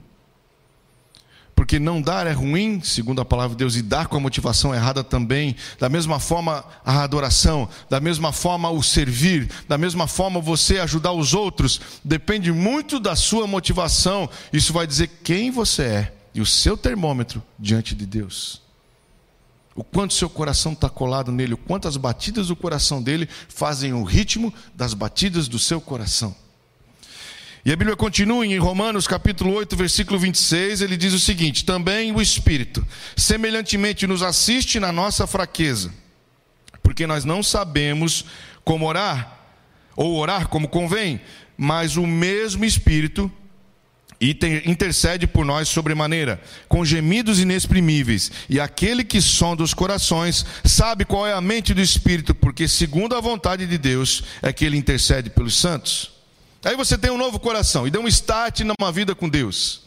Porque 1.57 1.79
não 1.79 2.03
dar 2.03 2.27
é 2.27 2.33
ruim, 2.33 2.83
segundo 2.85 3.23
a 3.23 3.25
palavra 3.25 3.57
de 3.57 3.61
Deus, 3.61 3.75
e 3.75 3.81
dar 3.81 4.09
com 4.09 4.19
a 4.19 4.21
motivação 4.21 4.75
errada 4.75 5.03
também. 5.03 5.57
Da 5.79 5.89
mesma 5.89 6.21
forma, 6.21 6.63
a 6.85 7.03
adoração, 7.03 7.67
da 7.89 7.99
mesma 7.99 8.31
forma, 8.31 8.69
o 8.69 8.83
servir, 8.83 9.49
da 9.67 9.79
mesma 9.79 10.07
forma, 10.07 10.39
você 10.39 10.79
ajudar 10.79 11.13
os 11.13 11.33
outros, 11.33 11.81
depende 12.05 12.53
muito 12.53 13.01
da 13.01 13.17
sua 13.17 13.47
motivação. 13.47 14.29
Isso 14.53 14.75
vai 14.75 14.87
dizer 14.87 15.07
quem 15.25 15.51
você 15.51 15.83
é 15.83 16.15
e 16.35 16.43
o 16.43 16.47
seu 16.47 16.77
termômetro 16.77 17.43
diante 17.59 17.95
de 17.95 18.05
Deus 18.05 18.62
o 19.75 19.83
quanto 19.83 20.15
seu 20.15 20.29
coração 20.29 20.73
está 20.73 20.89
colado 20.89 21.33
nele, 21.33 21.55
o 21.55 21.59
quanto 21.59 21.89
as 21.89 21.97
batidas 21.97 22.49
do 22.49 22.57
coração 22.57 23.03
dele 23.03 23.29
fazem 23.49 23.93
o 23.93 24.03
ritmo 24.03 24.53
das 24.75 24.95
batidas 24.95 25.49
do 25.49 25.59
seu 25.59 25.81
coração. 25.81 26.35
E 27.65 27.73
a 27.73 27.77
Bíblia 27.77 27.97
continua 27.97 28.45
em 28.45 28.59
Romanos 28.59 29.07
capítulo 29.07 29.55
8, 29.55 29.77
versículo 29.77 30.19
26, 30.19 30.81
ele 30.81 30.97
diz 30.97 31.15
o 31.15 31.21
seguinte: 31.21 31.65
Também 31.65 32.13
o 32.13 32.21
Espírito, 32.21 32.85
semelhantemente, 33.17 34.07
nos 34.07 34.23
assiste 34.23 34.81
na 34.81 34.91
nossa 34.91 35.27
fraqueza, 35.27 35.93
porque 36.83 37.07
nós 37.07 37.25
não 37.25 37.43
sabemos 37.43 38.25
como 38.65 38.87
orar, 38.87 39.39
ou 39.95 40.17
orar 40.17 40.49
como 40.49 40.69
convém, 40.69 41.21
mas 41.57 41.97
o 41.97 42.07
mesmo 42.07 42.65
Espírito 42.65 43.31
e 44.23 44.39
intercede 44.71 45.27
por 45.27 45.45
nós 45.45 45.69
sobremaneira, 45.69 46.41
com 46.69 46.85
gemidos 46.85 47.41
inexprimíveis. 47.41 48.31
E 48.49 48.61
aquele 48.61 49.03
que 49.03 49.21
sonda 49.21 49.65
os 49.65 49.75
corações 49.75 50.47
sabe 50.65 51.05
qual 51.05 51.27
é 51.27 51.33
a 51.33 51.41
mente 51.41 51.75
do 51.75 51.81
Espírito, 51.81 52.33
porque 52.33 52.69
segundo 52.69 53.17
a 53.17 53.21
vontade 53.21 53.67
de 53.67 53.77
Deus 53.77 54.23
é 54.41 54.53
que 54.53 54.65
ele 54.65 54.77
intercede 54.77 55.29
pelos 55.29 55.59
santos. 55.59 56.13
Aí 56.65 56.77
você 56.77 56.97
tem 56.97 57.11
um 57.11 57.19
novo 57.19 57.41
coração 57.41 57.85
e 57.85 57.91
deu 57.91 58.01
um 58.01 58.07
start 58.07 58.61
numa 58.61 58.93
vida 58.93 59.13
com 59.13 59.29
Deus. 59.29 59.83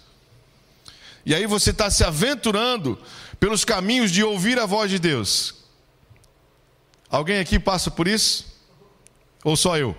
E 1.25 1.34
aí 1.34 1.48
você 1.48 1.70
está 1.70 1.89
se 1.89 2.04
aventurando 2.04 3.00
pelos 3.39 3.63
caminhos 3.63 4.12
de 4.12 4.22
ouvir 4.22 4.60
a 4.60 4.65
voz 4.65 4.92
de 4.92 5.00
Deus. 5.00 5.63
Alguém 7.10 7.39
aqui 7.39 7.58
passa 7.58 7.89
por 7.89 8.06
isso? 8.06 8.54
Ou 9.46 9.56
só 9.56 9.77
eu? 9.77 9.96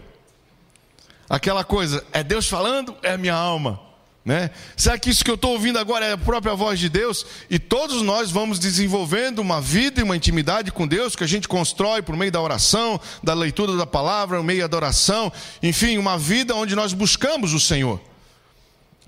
Aquela 1.27 1.65
coisa, 1.65 2.05
é 2.13 2.23
Deus 2.23 2.47
falando, 2.47 2.95
é 3.03 3.17
minha 3.17 3.35
alma. 3.35 3.86
Né? 4.27 4.51
Será 4.77 4.99
que 4.99 5.09
isso 5.09 5.25
que 5.25 5.31
eu 5.31 5.37
estou 5.37 5.53
ouvindo 5.53 5.79
agora 5.79 6.05
é 6.05 6.13
a 6.13 6.19
própria 6.19 6.53
voz 6.53 6.81
de 6.81 6.89
Deus? 6.89 7.25
E 7.49 7.61
todos 7.61 8.03
nós 8.03 8.29
vamos 8.29 8.59
desenvolvendo 8.59 9.39
uma 9.39 9.61
vida 9.61 10.01
e 10.01 10.03
uma 10.03 10.17
intimidade 10.17 10.73
com 10.73 10.85
Deus 10.85 11.15
que 11.15 11.23
a 11.23 11.29
gente 11.29 11.47
constrói 11.47 12.03
por 12.03 12.17
meio 12.17 12.33
da 12.33 12.41
oração, 12.41 13.01
da 13.23 13.33
leitura 13.33 13.77
da 13.77 13.87
palavra, 13.87 14.43
meio 14.43 14.69
da 14.69 14.77
oração, 14.77 15.33
enfim, 15.63 15.97
uma 15.97 16.19
vida 16.19 16.57
onde 16.57 16.75
nós 16.75 16.93
buscamos 16.93 17.55
o 17.55 17.61
Senhor. 17.61 18.01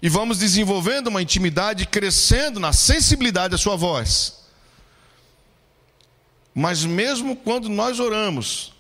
E 0.01 0.09
vamos 0.09 0.39
desenvolvendo 0.39 1.09
uma 1.09 1.21
intimidade, 1.21 1.85
crescendo 1.85 2.61
na 2.61 2.73
sensibilidade 2.73 3.51
da 3.51 3.59
Sua 3.59 3.75
voz. 3.75 4.39
Mas 6.55 6.85
mesmo 6.85 7.35
quando 7.35 7.69
nós 7.69 7.99
oramos, 7.99 8.73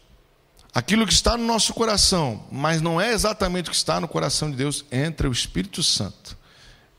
aquilo 0.78 1.06
que 1.06 1.12
está 1.12 1.37
no 1.37 1.44
nosso 1.44 1.75
coração, 1.75 2.47
mas 2.52 2.80
não 2.80 3.00
é 3.00 3.12
exatamente 3.12 3.68
o 3.68 3.70
que 3.70 3.76
está 3.76 4.00
no 4.00 4.06
coração 4.06 4.49
de 4.49 4.56
Deus, 4.56 4.85
entra 4.92 5.28
o 5.28 5.32
Espírito 5.32 5.82
Santo 5.82 6.38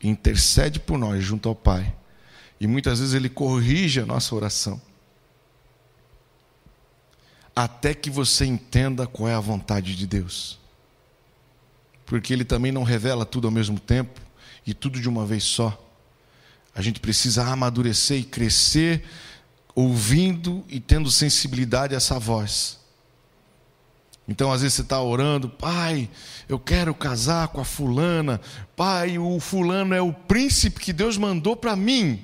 intercede 0.02 0.80
por 0.80 0.98
nós 0.98 1.24
junto 1.24 1.48
ao 1.50 1.56
Pai. 1.56 1.96
E 2.60 2.68
muitas 2.68 3.00
vezes 3.00 3.14
ele 3.14 3.30
corrige 3.30 4.02
a 4.02 4.06
nossa 4.06 4.36
oração. 4.36 4.82
Até 7.56 7.94
que 7.94 8.10
você 8.10 8.46
entenda 8.46 9.08
qual 9.08 9.30
é 9.30 9.34
a 9.34 9.40
vontade 9.40 9.96
de 9.96 10.08
Deus. 10.08 10.60
Porque 12.06 12.34
ele 12.34 12.46
também 12.46 12.72
não 12.72 12.84
revela 12.84 13.26
tudo 13.26 13.48
ao 13.48 13.52
mesmo 13.52 13.80
tempo 13.80 14.20
e 14.66 14.74
tudo 14.74 15.00
de 15.00 15.08
uma 15.08 15.26
vez 15.26 15.44
só. 15.44 15.78
A 16.74 16.82
gente 16.82 17.00
precisa 17.00 17.46
amadurecer 17.46 18.20
e 18.20 18.24
crescer 18.24 19.04
ouvindo 19.76 20.66
e 20.68 20.80
tendo 20.80 21.10
sensibilidade 21.12 21.94
a 21.94 21.98
essa 21.98 22.20
voz 22.20 22.79
então, 24.30 24.52
às 24.52 24.62
vezes 24.62 24.76
você 24.76 24.84
está 24.84 25.02
orando, 25.02 25.50
pai, 25.50 26.08
eu 26.48 26.60
quero 26.60 26.94
casar 26.94 27.48
com 27.48 27.60
a 27.60 27.66
fulana, 27.66 28.40
pai, 28.76 29.18
o 29.18 29.40
fulano 29.40 29.96
é 29.96 30.02
o 30.02 30.14
príncipe 30.14 30.80
que 30.80 30.94
Deus 30.94 31.18
mandou 31.18 31.56
para 31.56 31.76
mim. 31.76 32.24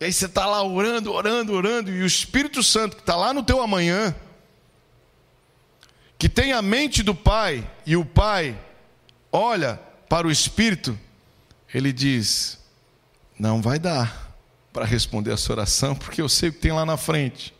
E 0.00 0.06
aí 0.06 0.12
você 0.12 0.26
está 0.26 0.46
lá 0.46 0.60
orando, 0.60 1.12
orando, 1.12 1.52
orando, 1.52 1.90
e 1.92 2.02
o 2.02 2.06
Espírito 2.06 2.64
Santo 2.64 2.96
que 2.96 3.02
está 3.02 3.14
lá 3.14 3.32
no 3.32 3.44
teu 3.44 3.62
amanhã, 3.62 4.12
que 6.18 6.28
tem 6.28 6.52
a 6.52 6.60
mente 6.60 7.00
do 7.04 7.14
pai, 7.14 7.64
e 7.86 7.96
o 7.96 8.04
pai 8.04 8.58
olha 9.30 9.78
para 10.08 10.26
o 10.26 10.32
Espírito, 10.32 10.98
ele 11.72 11.92
diz: 11.92 12.58
Não 13.38 13.62
vai 13.62 13.78
dar 13.78 14.34
para 14.72 14.84
responder 14.84 15.32
essa 15.32 15.52
oração, 15.52 15.94
porque 15.94 16.20
eu 16.20 16.28
sei 16.28 16.48
o 16.48 16.52
que 16.52 16.58
tem 16.58 16.72
lá 16.72 16.84
na 16.84 16.96
frente. 16.96 17.54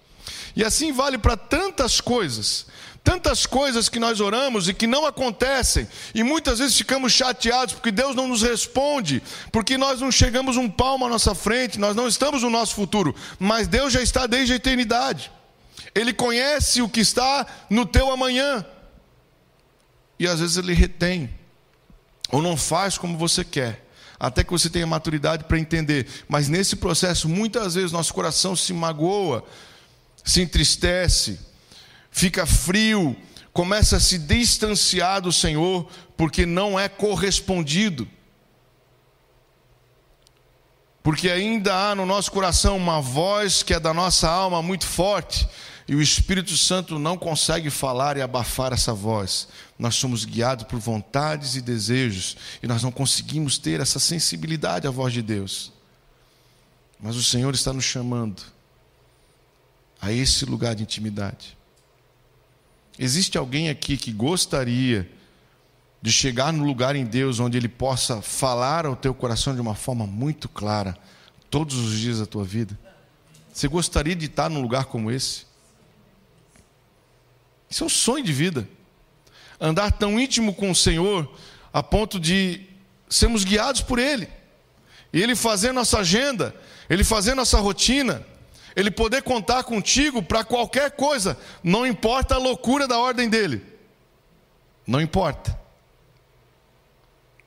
E 0.54 0.64
assim 0.64 0.92
vale 0.92 1.18
para 1.18 1.36
tantas 1.36 2.00
coisas. 2.00 2.66
Tantas 3.02 3.46
coisas 3.46 3.88
que 3.88 3.98
nós 3.98 4.20
oramos 4.20 4.68
e 4.68 4.74
que 4.74 4.86
não 4.86 5.06
acontecem, 5.06 5.88
e 6.14 6.22
muitas 6.22 6.58
vezes 6.58 6.76
ficamos 6.76 7.12
chateados 7.12 7.72
porque 7.72 7.90
Deus 7.90 8.14
não 8.14 8.28
nos 8.28 8.42
responde, 8.42 9.22
porque 9.50 9.78
nós 9.78 10.02
não 10.02 10.12
chegamos 10.12 10.58
um 10.58 10.68
palmo 10.68 11.06
à 11.06 11.08
nossa 11.08 11.34
frente, 11.34 11.78
nós 11.78 11.96
não 11.96 12.06
estamos 12.06 12.42
no 12.42 12.50
nosso 12.50 12.74
futuro, 12.74 13.14
mas 13.38 13.66
Deus 13.66 13.90
já 13.90 14.02
está 14.02 14.26
desde 14.26 14.52
a 14.52 14.56
eternidade, 14.56 15.32
Ele 15.94 16.12
conhece 16.12 16.82
o 16.82 16.90
que 16.90 17.00
está 17.00 17.46
no 17.70 17.86
teu 17.86 18.12
amanhã, 18.12 18.64
e 20.18 20.28
às 20.28 20.38
vezes 20.38 20.58
Ele 20.58 20.74
retém, 20.74 21.30
ou 22.30 22.42
não 22.42 22.54
faz 22.54 22.98
como 22.98 23.16
você 23.16 23.42
quer, 23.42 23.82
até 24.18 24.44
que 24.44 24.50
você 24.52 24.68
tenha 24.68 24.86
maturidade 24.86 25.44
para 25.44 25.58
entender, 25.58 26.06
mas 26.28 26.48
nesse 26.50 26.76
processo, 26.76 27.30
muitas 27.30 27.76
vezes 27.76 27.92
nosso 27.92 28.12
coração 28.12 28.54
se 28.54 28.74
magoa, 28.74 29.42
se 30.24 30.42
entristece, 30.42 31.38
fica 32.10 32.46
frio, 32.46 33.16
começa 33.52 33.96
a 33.96 34.00
se 34.00 34.18
distanciar 34.18 35.20
do 35.20 35.32
Senhor, 35.32 35.88
porque 36.16 36.46
não 36.46 36.78
é 36.78 36.88
correspondido. 36.88 38.08
Porque 41.02 41.30
ainda 41.30 41.74
há 41.74 41.94
no 41.94 42.04
nosso 42.04 42.30
coração 42.30 42.76
uma 42.76 43.00
voz 43.00 43.62
que 43.62 43.72
é 43.72 43.80
da 43.80 43.94
nossa 43.94 44.28
alma 44.28 44.62
muito 44.62 44.86
forte, 44.86 45.48
e 45.88 45.94
o 45.94 46.02
Espírito 46.02 46.56
Santo 46.56 46.98
não 46.98 47.16
consegue 47.16 47.68
falar 47.68 48.16
e 48.16 48.22
abafar 48.22 48.72
essa 48.72 48.92
voz. 48.92 49.48
Nós 49.76 49.96
somos 49.96 50.24
guiados 50.24 50.66
por 50.66 50.78
vontades 50.78 51.56
e 51.56 51.60
desejos, 51.60 52.36
e 52.62 52.66
nós 52.66 52.82
não 52.82 52.92
conseguimos 52.92 53.58
ter 53.58 53.80
essa 53.80 53.98
sensibilidade 53.98 54.86
à 54.86 54.90
voz 54.90 55.12
de 55.12 55.22
Deus. 55.22 55.72
Mas 57.00 57.16
o 57.16 57.24
Senhor 57.24 57.52
está 57.54 57.72
nos 57.72 57.84
chamando 57.84 58.42
a 60.00 60.12
esse 60.12 60.44
lugar 60.44 60.74
de 60.74 60.82
intimidade. 60.82 61.56
Existe 62.98 63.36
alguém 63.38 63.68
aqui 63.68 63.96
que 63.96 64.12
gostaria 64.12 65.08
de 66.02 66.10
chegar 66.10 66.52
no 66.52 66.64
lugar 66.64 66.96
em 66.96 67.04
Deus 67.04 67.38
onde 67.38 67.56
Ele 67.56 67.68
possa 67.68 68.22
falar 68.22 68.86
ao 68.86 68.96
teu 68.96 69.12
coração 69.14 69.54
de 69.54 69.60
uma 69.60 69.74
forma 69.74 70.06
muito 70.06 70.48
clara, 70.48 70.96
todos 71.50 71.76
os 71.76 71.98
dias 71.98 72.18
da 72.18 72.26
tua 72.26 72.44
vida? 72.44 72.78
Você 73.52 73.68
gostaria 73.68 74.14
de 74.14 74.26
estar 74.26 74.48
num 74.48 74.62
lugar 74.62 74.86
como 74.86 75.10
esse? 75.10 75.44
Isso 77.68 77.84
é 77.84 77.86
um 77.86 77.90
sonho 77.90 78.24
de 78.24 78.32
vida. 78.32 78.68
andar 79.60 79.92
tão 79.92 80.18
íntimo 80.18 80.54
com 80.54 80.70
o 80.70 80.74
Senhor, 80.74 81.30
a 81.72 81.82
ponto 81.82 82.18
de 82.18 82.66
sermos 83.08 83.44
guiados 83.44 83.82
por 83.82 83.98
Ele. 83.98 84.26
E 85.12 85.20
Ele 85.20 85.36
fazer 85.36 85.72
nossa 85.72 85.98
agenda, 85.98 86.54
Ele 86.88 87.04
fazer 87.04 87.34
nossa 87.34 87.58
rotina, 87.58 88.24
Ele 88.76 88.90
poder 88.90 89.22
contar 89.22 89.64
contigo 89.64 90.22
para 90.22 90.44
qualquer 90.44 90.92
coisa, 90.92 91.36
não 91.62 91.86
importa 91.86 92.36
a 92.36 92.38
loucura 92.38 92.86
da 92.86 92.98
ordem 92.98 93.28
dele. 93.28 93.64
Não 94.86 95.00
importa. 95.00 95.58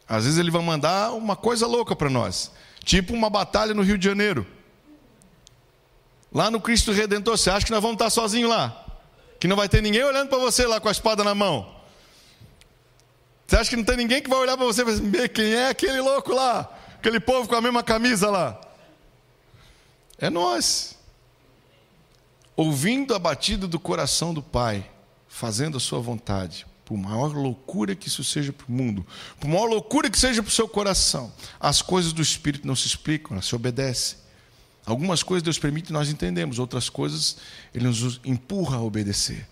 Às 0.07 0.25
vezes 0.25 0.39
Ele 0.39 0.51
vai 0.51 0.61
mandar 0.61 1.13
uma 1.13 1.35
coisa 1.35 1.65
louca 1.65 1.95
para 1.95 2.09
nós, 2.09 2.51
tipo 2.83 3.13
uma 3.13 3.29
batalha 3.29 3.73
no 3.73 3.81
Rio 3.81 3.97
de 3.97 4.05
Janeiro. 4.05 4.45
Lá 6.31 6.49
no 6.49 6.59
Cristo 6.59 6.91
Redentor, 6.91 7.37
você 7.37 7.49
acha 7.49 7.65
que 7.65 7.71
nós 7.71 7.81
vamos 7.81 7.95
estar 7.95 8.09
sozinhos 8.09 8.49
lá? 8.49 8.85
Que 9.39 9.47
não 9.47 9.55
vai 9.55 9.69
ter 9.69 9.81
ninguém 9.81 10.03
olhando 10.03 10.29
para 10.29 10.39
você 10.39 10.65
lá 10.65 10.79
com 10.79 10.87
a 10.87 10.91
espada 10.91 11.23
na 11.23 11.35
mão? 11.35 11.73
Você 13.45 13.57
acha 13.57 13.69
que 13.69 13.75
não 13.75 13.83
tem 13.83 13.97
ninguém 13.97 14.21
que 14.21 14.29
vai 14.29 14.39
olhar 14.39 14.57
para 14.57 14.65
você 14.65 14.81
e 14.81 14.85
falar 14.85 15.29
quem 15.29 15.53
é 15.53 15.69
aquele 15.69 16.01
louco 16.01 16.33
lá? 16.33 16.69
Aquele 16.95 17.19
povo 17.19 17.47
com 17.47 17.55
a 17.55 17.61
mesma 17.61 17.83
camisa 17.83 18.31
lá? 18.31 18.59
É 20.17 20.29
nós. 20.29 20.97
Ouvindo 22.55 23.15
a 23.15 23.19
batida 23.19 23.67
do 23.67 23.79
coração 23.79 24.33
do 24.33 24.41
Pai, 24.41 24.89
fazendo 25.27 25.77
a 25.77 25.79
sua 25.79 25.99
vontade, 25.99 26.65
por 26.85 26.97
maior 26.97 27.33
loucura 27.33 27.95
que 27.95 28.07
isso 28.07 28.23
seja 28.23 28.53
para 28.53 28.67
o 28.67 28.71
mundo, 28.71 29.05
por 29.39 29.47
maior 29.47 29.65
loucura 29.65 30.09
que 30.09 30.19
seja 30.19 30.43
para 30.43 30.49
o 30.49 30.53
seu 30.53 30.67
coração, 30.67 31.31
as 31.59 31.81
coisas 31.81 32.13
do 32.13 32.21
Espírito 32.21 32.67
não 32.67 32.75
se 32.75 32.87
explicam, 32.87 33.33
elas 33.33 33.45
se 33.45 33.55
obedecem. 33.55 34.17
Algumas 34.85 35.23
coisas 35.23 35.41
Deus 35.41 35.57
permite 35.57 35.89
e 35.89 35.93
nós 35.93 36.09
entendemos, 36.09 36.59
outras 36.59 36.89
coisas 36.89 37.37
Ele 37.73 37.87
nos 37.87 38.19
empurra 38.23 38.77
a 38.77 38.81
obedecer. 38.81 39.47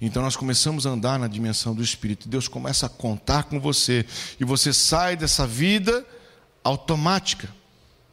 Então 0.00 0.22
nós 0.22 0.36
começamos 0.36 0.86
a 0.86 0.90
andar 0.90 1.18
na 1.18 1.28
dimensão 1.28 1.74
do 1.74 1.82
Espírito, 1.82 2.28
Deus 2.28 2.48
começa 2.48 2.86
a 2.86 2.88
contar 2.88 3.44
com 3.44 3.60
você, 3.60 4.04
e 4.38 4.44
você 4.44 4.72
sai 4.72 5.16
dessa 5.16 5.46
vida 5.46 6.04
automática, 6.64 7.48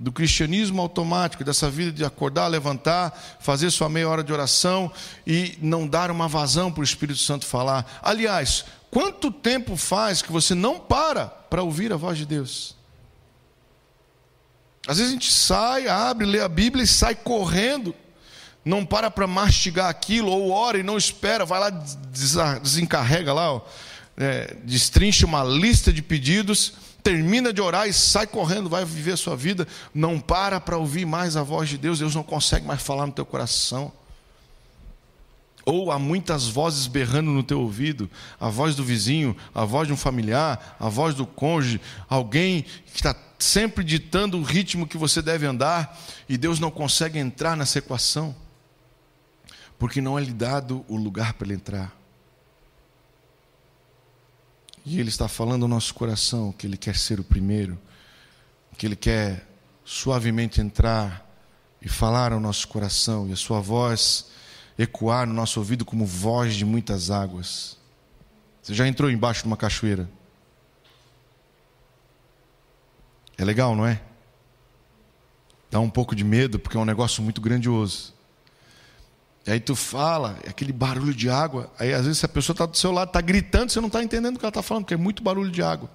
do 0.01 0.11
cristianismo 0.11 0.81
automático, 0.81 1.43
dessa 1.43 1.69
vida 1.69 1.91
de 1.91 2.03
acordar, 2.03 2.47
levantar, 2.47 3.37
fazer 3.39 3.69
sua 3.69 3.87
meia 3.87 4.09
hora 4.09 4.23
de 4.23 4.33
oração 4.33 4.91
e 5.27 5.55
não 5.61 5.87
dar 5.87 6.09
uma 6.09 6.27
vazão 6.27 6.71
para 6.71 6.81
o 6.81 6.83
Espírito 6.83 7.19
Santo 7.19 7.45
falar. 7.45 7.99
Aliás, 8.01 8.65
quanto 8.89 9.31
tempo 9.31 9.77
faz 9.77 10.23
que 10.23 10.31
você 10.31 10.55
não 10.55 10.79
para 10.79 11.27
para 11.27 11.61
ouvir 11.61 11.93
a 11.93 11.97
voz 11.97 12.17
de 12.17 12.25
Deus? 12.25 12.75
Às 14.87 14.97
vezes 14.97 15.11
a 15.11 15.13
gente 15.13 15.31
sai, 15.31 15.87
abre, 15.87 16.25
lê 16.25 16.39
a 16.39 16.49
Bíblia 16.49 16.83
e 16.83 16.87
sai 16.87 17.13
correndo, 17.13 17.93
não 18.65 18.83
para 18.83 19.11
para 19.11 19.27
mastigar 19.27 19.87
aquilo, 19.87 20.31
ou 20.31 20.49
ora 20.49 20.79
e 20.79 20.83
não 20.83 20.97
espera, 20.97 21.45
vai 21.45 21.59
lá, 21.59 21.69
desencarrega 21.69 23.31
lá, 23.31 23.61
é, 24.17 24.55
destrincha 24.63 25.27
uma 25.27 25.43
lista 25.43 25.93
de 25.93 26.01
pedidos, 26.01 26.73
termina 27.01 27.51
de 27.51 27.61
orar 27.61 27.87
e 27.87 27.93
sai 27.93 28.27
correndo, 28.27 28.69
vai 28.69 28.85
viver 28.85 29.13
a 29.13 29.17
sua 29.17 29.35
vida, 29.35 29.67
não 29.93 30.19
para 30.19 30.59
para 30.59 30.77
ouvir 30.77 31.05
mais 31.05 31.35
a 31.35 31.43
voz 31.43 31.69
de 31.69 31.77
Deus, 31.77 31.99
Deus 31.99 32.15
não 32.15 32.23
consegue 32.23 32.65
mais 32.65 32.81
falar 32.81 33.05
no 33.05 33.11
teu 33.11 33.25
coração. 33.25 33.91
Ou 35.63 35.91
há 35.91 35.99
muitas 35.99 36.47
vozes 36.47 36.87
berrando 36.87 37.29
no 37.29 37.43
teu 37.43 37.61
ouvido, 37.61 38.09
a 38.39 38.49
voz 38.49 38.75
do 38.75 38.83
vizinho, 38.83 39.35
a 39.53 39.63
voz 39.63 39.87
de 39.87 39.93
um 39.93 39.97
familiar, 39.97 40.75
a 40.79 40.89
voz 40.89 41.13
do 41.13 41.25
cônjuge, 41.25 41.79
alguém 42.09 42.63
que 42.63 42.95
está 42.95 43.15
sempre 43.37 43.83
ditando 43.83 44.37
o 44.37 44.43
ritmo 44.43 44.87
que 44.87 44.97
você 44.97 45.21
deve 45.21 45.45
andar, 45.45 45.99
e 46.27 46.37
Deus 46.37 46.59
não 46.59 46.71
consegue 46.71 47.19
entrar 47.19 47.55
nessa 47.55 47.79
equação, 47.79 48.35
porque 49.77 50.01
não 50.01 50.17
é 50.17 50.23
lhe 50.23 50.33
dado 50.33 50.83
o 50.87 50.95
lugar 50.95 51.33
para 51.33 51.47
ele 51.47 51.55
entrar. 51.55 52.00
E 54.85 54.99
Ele 54.99 55.09
está 55.09 55.27
falando 55.27 55.63
ao 55.63 55.69
nosso 55.69 55.93
coração 55.93 56.51
que 56.51 56.65
Ele 56.65 56.77
quer 56.77 56.95
ser 56.95 57.19
o 57.19 57.23
primeiro, 57.23 57.79
que 58.77 58.85
Ele 58.85 58.95
quer 58.95 59.47
suavemente 59.85 60.59
entrar 60.59 61.27
e 61.81 61.89
falar 61.89 62.33
ao 62.33 62.39
nosso 62.39 62.67
coração, 62.67 63.27
e 63.27 63.33
a 63.33 63.35
Sua 63.35 63.59
voz 63.59 64.27
ecoar 64.77 65.27
no 65.27 65.33
nosso 65.33 65.59
ouvido 65.59 65.85
como 65.85 66.05
voz 66.05 66.55
de 66.55 66.65
muitas 66.65 67.11
águas. 67.11 67.77
Você 68.61 68.73
já 68.73 68.87
entrou 68.87 69.09
embaixo 69.09 69.41
de 69.41 69.47
uma 69.47 69.57
cachoeira? 69.57 70.09
É 73.37 73.43
legal, 73.43 73.75
não 73.75 73.85
é? 73.85 74.01
Dá 75.69 75.79
um 75.79 75.89
pouco 75.89 76.15
de 76.15 76.23
medo 76.23 76.59
porque 76.59 76.77
é 76.77 76.79
um 76.79 76.85
negócio 76.85 77.23
muito 77.23 77.41
grandioso. 77.41 78.13
E 79.45 79.51
aí 79.51 79.59
tu 79.59 79.75
fala, 79.75 80.37
aquele 80.47 80.71
barulho 80.71 81.13
de 81.13 81.29
água, 81.29 81.71
aí 81.79 81.93
às 81.93 82.05
vezes 82.05 82.23
a 82.23 82.27
pessoa 82.27 82.53
está 82.53 82.65
do 82.65 82.77
seu 82.77 82.91
lado, 82.91 83.07
está 83.09 83.21
gritando, 83.21 83.71
você 83.71 83.81
não 83.81 83.87
está 83.87 84.03
entendendo 84.03 84.35
o 84.35 84.39
que 84.39 84.45
ela 84.45 84.51
está 84.51 84.61
falando, 84.61 84.83
porque 84.83 84.93
é 84.93 84.97
muito 84.97 85.23
barulho 85.23 85.49
de 85.49 85.63
água. 85.63 85.89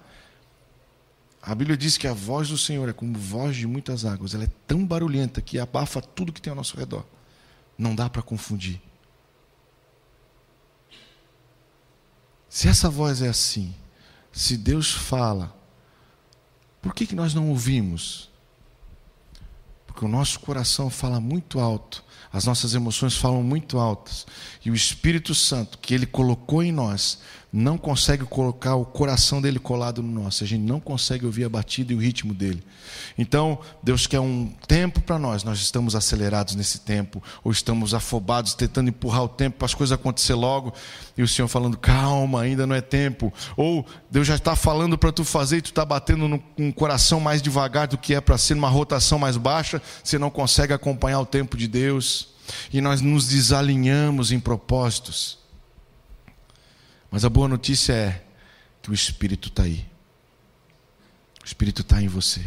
A 1.41 1.55
Bíblia 1.55 1.77
diz 1.77 1.97
que 1.97 2.07
a 2.07 2.13
voz 2.13 2.49
do 2.49 2.57
Senhor 2.57 2.89
é 2.89 2.93
como 2.93 3.17
voz 3.17 3.55
de 3.55 3.65
muitas 3.65 4.03
águas, 4.03 4.33
ela 4.33 4.43
é 4.43 4.49
tão 4.67 4.85
barulhenta 4.85 5.41
que 5.41 5.57
abafa 5.57 6.01
tudo 6.01 6.33
que 6.33 6.41
tem 6.41 6.51
ao 6.51 6.57
nosso 6.57 6.75
redor. 6.75 7.05
Não 7.77 7.95
dá 7.95 8.09
para 8.09 8.21
confundir. 8.21 8.81
Se 12.49 12.67
essa 12.67 12.89
voz 12.89 13.21
é 13.21 13.29
assim, 13.29 13.73
se 14.31 14.57
Deus 14.57 14.91
fala, 14.91 15.55
por 16.81 16.93
que, 16.93 17.05
que 17.05 17.15
nós 17.15 17.33
não 17.33 17.49
ouvimos? 17.49 18.29
Porque 19.97 20.05
o 20.05 20.09
nosso 20.09 20.39
coração 20.41 20.91
fala 20.91 21.19
muito 21.19 21.59
alto, 21.59 22.03
as 22.31 22.45
nossas 22.45 22.75
emoções 22.75 23.15
falam 23.15 23.41
muito 23.41 23.79
altas, 23.79 24.27
e 24.63 24.69
o 24.69 24.75
Espírito 24.75 25.33
Santo 25.33 25.79
que 25.79 25.91
Ele 25.91 26.05
colocou 26.05 26.61
em 26.61 26.71
nós 26.71 27.17
não 27.51 27.77
consegue 27.77 28.23
colocar 28.25 28.75
o 28.75 28.85
coração 28.85 29.41
dele 29.41 29.57
colado 29.57 30.03
no 30.03 30.21
nosso, 30.23 30.43
a 30.43 30.47
gente 30.47 30.61
não 30.61 30.79
consegue 30.79 31.25
ouvir 31.25 31.45
a 31.45 31.49
batida 31.49 31.93
e 31.93 31.95
o 31.95 31.99
ritmo 31.99 32.33
dele. 32.33 32.63
Então, 33.17 33.57
Deus 33.81 34.05
quer 34.05 34.19
um 34.19 34.53
tempo 34.67 35.01
para 35.01 35.17
nós, 35.17 35.43
nós 35.43 35.59
estamos 35.59 35.95
acelerados 35.95 36.55
nesse 36.55 36.81
tempo, 36.81 37.23
ou 37.43 37.51
estamos 37.51 37.93
afobados, 37.93 38.53
tentando 38.53 38.89
empurrar 38.89 39.23
o 39.23 39.29
tempo 39.29 39.57
para 39.57 39.65
as 39.65 39.73
coisas 39.73 39.93
acontecer 39.93 40.33
logo, 40.33 40.73
e 41.17 41.23
o 41.23 41.27
Senhor 41.27 41.47
falando, 41.47 41.77
calma, 41.77 42.41
ainda 42.41 42.67
não 42.67 42.75
é 42.75 42.81
tempo. 42.81 43.33
Ou 43.55 43.85
Deus 44.11 44.27
já 44.27 44.35
está 44.35 44.55
falando 44.55 44.97
para 44.97 45.11
tu 45.11 45.23
fazer 45.23 45.57
e 45.57 45.61
tu 45.61 45.71
está 45.71 45.83
batendo 45.83 46.27
num 46.27 46.41
um 46.57 46.71
coração 46.71 47.19
mais 47.19 47.41
devagar 47.41 47.87
do 47.87 47.97
que 47.97 48.13
é 48.13 48.21
para 48.21 48.37
ser, 48.37 48.55
numa 48.55 48.69
rotação 48.69 49.17
mais 49.17 49.37
baixa, 49.37 49.81
você 50.03 50.17
não 50.17 50.29
consegue 50.29 50.73
acompanhar 50.73 51.19
o 51.19 51.25
tempo 51.25 51.57
de 51.57 51.67
Deus. 51.67 52.29
E 52.71 52.79
nós 52.79 53.01
nos 53.01 53.27
desalinhamos 53.27 54.31
em 54.31 54.39
propósitos. 54.39 55.37
Mas 57.11 57.25
a 57.25 57.29
boa 57.29 57.47
notícia 57.47 57.93
é 57.93 58.23
que 58.81 58.89
o 58.89 58.93
Espírito 58.93 59.49
está 59.49 59.63
aí. 59.63 59.85
O 61.43 61.45
Espírito 61.45 61.81
está 61.81 62.01
em 62.01 62.07
você. 62.07 62.45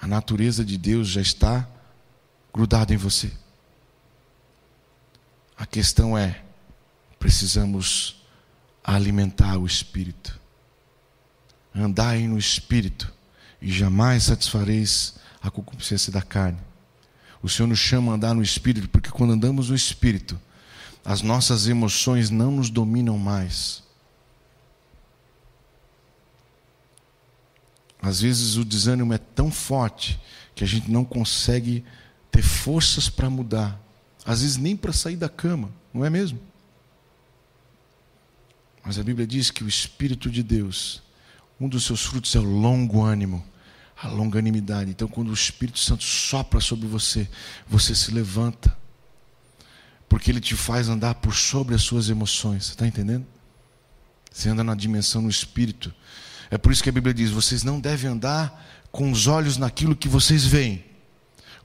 A 0.00 0.06
natureza 0.06 0.64
de 0.64 0.78
Deus 0.78 1.08
já 1.08 1.20
está 1.20 1.68
grudada 2.52 2.94
em 2.94 2.96
você. 2.96 3.32
A 5.56 5.66
questão 5.66 6.16
é: 6.16 6.42
precisamos 7.18 8.22
alimentar 8.84 9.58
o 9.58 9.66
Espírito. 9.66 10.38
Andai 11.74 12.26
no 12.26 12.38
Espírito 12.38 13.12
e 13.60 13.70
jamais 13.72 14.24
satisfareis 14.24 15.14
a 15.42 15.50
concupiscência 15.50 16.12
da 16.12 16.22
carne. 16.22 16.58
O 17.42 17.48
Senhor 17.48 17.68
nos 17.68 17.78
chama 17.78 18.12
a 18.12 18.14
andar 18.16 18.34
no 18.34 18.42
Espírito, 18.42 18.88
porque 18.88 19.10
quando 19.10 19.32
andamos 19.32 19.70
no 19.70 19.76
Espírito, 19.76 20.40
as 21.04 21.22
nossas 21.22 21.68
emoções 21.68 22.30
não 22.30 22.50
nos 22.50 22.70
dominam 22.70 23.16
mais. 23.18 23.82
Às 28.00 28.20
vezes 28.20 28.56
o 28.56 28.64
desânimo 28.64 29.12
é 29.12 29.18
tão 29.18 29.50
forte 29.50 30.20
que 30.54 30.62
a 30.64 30.66
gente 30.66 30.90
não 30.90 31.04
consegue 31.04 31.84
ter 32.30 32.42
forças 32.42 33.08
para 33.08 33.30
mudar. 33.30 33.80
Às 34.24 34.42
vezes 34.42 34.56
nem 34.56 34.76
para 34.76 34.92
sair 34.92 35.16
da 35.16 35.28
cama, 35.28 35.70
não 35.92 36.04
é 36.04 36.10
mesmo? 36.10 36.38
Mas 38.84 38.98
a 38.98 39.02
Bíblia 39.02 39.26
diz 39.26 39.50
que 39.50 39.64
o 39.64 39.68
Espírito 39.68 40.30
de 40.30 40.42
Deus, 40.42 41.02
um 41.60 41.68
dos 41.68 41.84
seus 41.84 42.04
frutos 42.04 42.34
é 42.34 42.38
o 42.38 42.42
longo 42.42 43.02
ânimo, 43.02 43.44
a 44.00 44.08
longanimidade. 44.08 44.90
Então, 44.90 45.08
quando 45.08 45.28
o 45.28 45.34
Espírito 45.34 45.78
Santo 45.78 46.04
sopra 46.04 46.60
sobre 46.60 46.86
você, 46.86 47.28
você 47.66 47.94
se 47.94 48.10
levanta 48.10 48.76
porque 50.08 50.30
ele 50.30 50.40
te 50.40 50.56
faz 50.56 50.88
andar 50.88 51.16
por 51.16 51.34
sobre 51.34 51.74
as 51.74 51.82
suas 51.82 52.08
emoções. 52.08 52.70
Está 52.70 52.86
entendendo? 52.86 53.26
Você 54.32 54.48
anda 54.48 54.64
na 54.64 54.74
dimensão 54.74 55.22
no 55.22 55.28
espírito. 55.28 55.92
É 56.50 56.56
por 56.56 56.72
isso 56.72 56.82
que 56.82 56.88
a 56.88 56.92
Bíblia 56.92 57.12
diz: 57.12 57.30
vocês 57.30 57.62
não 57.62 57.78
devem 57.78 58.10
andar 58.10 58.66
com 58.90 59.10
os 59.10 59.26
olhos 59.26 59.56
naquilo 59.56 59.96
que 59.96 60.08
vocês 60.08 60.46
veem. 60.46 60.84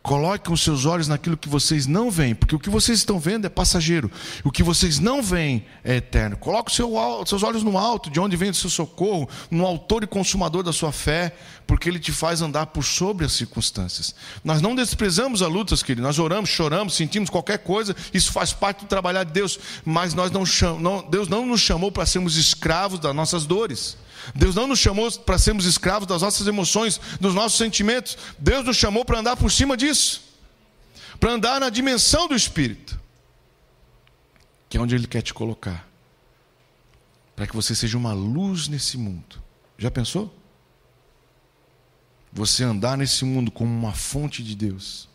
Coloquem 0.03 0.53
os 0.53 0.61
seus 0.61 0.83
olhos 0.83 1.07
naquilo 1.07 1.37
que 1.37 1.47
vocês 1.47 1.87
não 1.87 2.11
veem, 2.11 2.35
porque 2.35 2.53
o 2.53 2.59
que 2.59 2.69
vocês 2.69 2.99
estão 2.99 3.17
vendo 3.17 3.47
é 3.47 3.49
passageiro, 3.49 4.11
o 4.43 4.51
que 4.51 4.61
vocês 4.61 4.99
não 4.99 5.23
veem 5.23 5.63
é 5.81 5.95
eterno. 5.95 6.35
Coloque 6.35 6.69
os 6.69 6.75
seu, 6.75 6.91
seus 7.25 7.41
olhos 7.41 7.63
no 7.63 7.77
alto, 7.77 8.09
de 8.09 8.19
onde 8.19 8.35
vem 8.35 8.49
o 8.49 8.53
seu 8.53 8.69
socorro, 8.69 9.29
no 9.49 9.65
autor 9.65 10.03
e 10.03 10.07
consumador 10.07 10.61
da 10.61 10.73
sua 10.73 10.91
fé, 10.91 11.33
porque 11.65 11.87
ele 11.87 11.99
te 11.99 12.11
faz 12.11 12.41
andar 12.41 12.65
por 12.65 12.83
sobre 12.83 13.25
as 13.25 13.31
circunstâncias. 13.31 14.13
Nós 14.43 14.61
não 14.61 14.75
desprezamos 14.75 15.41
a 15.41 15.47
lutas, 15.47 15.81
querido, 15.81 16.05
nós 16.05 16.19
oramos, 16.19 16.49
choramos, 16.49 16.95
sentimos 16.95 17.29
qualquer 17.29 17.59
coisa, 17.59 17.95
isso 18.13 18.29
faz 18.33 18.51
parte 18.51 18.81
do 18.81 18.87
trabalhar 18.87 19.23
de 19.23 19.31
Deus, 19.31 19.57
mas 19.85 20.13
nós 20.13 20.29
não, 20.31 20.43
não 20.81 21.01
Deus 21.09 21.29
não 21.29 21.45
nos 21.45 21.61
chamou 21.61 21.93
para 21.93 22.05
sermos 22.05 22.35
escravos 22.35 22.99
das 22.99 23.15
nossas 23.15 23.45
dores. 23.45 23.95
Deus 24.33 24.55
não 24.55 24.67
nos 24.67 24.79
chamou 24.79 25.11
para 25.11 25.37
sermos 25.37 25.65
escravos 25.65 26.07
das 26.07 26.21
nossas 26.21 26.47
emoções, 26.47 26.99
dos 27.19 27.33
nossos 27.33 27.57
sentimentos. 27.57 28.17
Deus 28.37 28.65
nos 28.65 28.77
chamou 28.77 29.03
para 29.03 29.19
andar 29.19 29.35
por 29.37 29.51
cima 29.51 29.75
disso, 29.77 30.21
para 31.19 31.31
andar 31.31 31.59
na 31.59 31.69
dimensão 31.69 32.27
do 32.27 32.35
Espírito, 32.35 32.99
que 34.69 34.77
é 34.77 34.81
onde 34.81 34.95
Ele 34.95 35.07
quer 35.07 35.21
te 35.21 35.33
colocar, 35.33 35.87
para 37.35 37.47
que 37.47 37.55
você 37.55 37.75
seja 37.75 37.97
uma 37.97 38.13
luz 38.13 38.67
nesse 38.67 38.97
mundo. 38.97 39.41
Já 39.77 39.91
pensou? 39.91 40.33
Você 42.31 42.63
andar 42.63 42.97
nesse 42.97 43.23
mundo 43.25 43.51
como 43.51 43.71
uma 43.71 43.93
fonte 43.93 44.41
de 44.41 44.55
Deus 44.55 45.12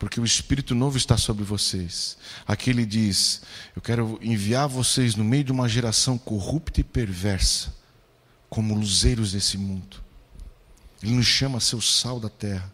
porque 0.00 0.18
o 0.18 0.24
Espírito 0.24 0.74
novo 0.74 0.96
está 0.96 1.18
sobre 1.18 1.44
vocês. 1.44 2.16
Aqui 2.46 2.70
ele 2.70 2.86
diz: 2.86 3.42
Eu 3.76 3.82
quero 3.82 4.18
enviar 4.22 4.66
vocês 4.66 5.14
no 5.14 5.22
meio 5.22 5.44
de 5.44 5.52
uma 5.52 5.68
geração 5.68 6.16
corrupta 6.16 6.80
e 6.80 6.84
perversa, 6.84 7.74
como 8.48 8.74
luzeiros 8.74 9.32
desse 9.32 9.58
mundo. 9.58 10.02
Ele 11.02 11.12
nos 11.12 11.26
chama 11.26 11.58
a 11.58 11.60
ser 11.60 11.76
o 11.76 11.82
sal 11.82 12.18
da 12.18 12.30
terra. 12.30 12.72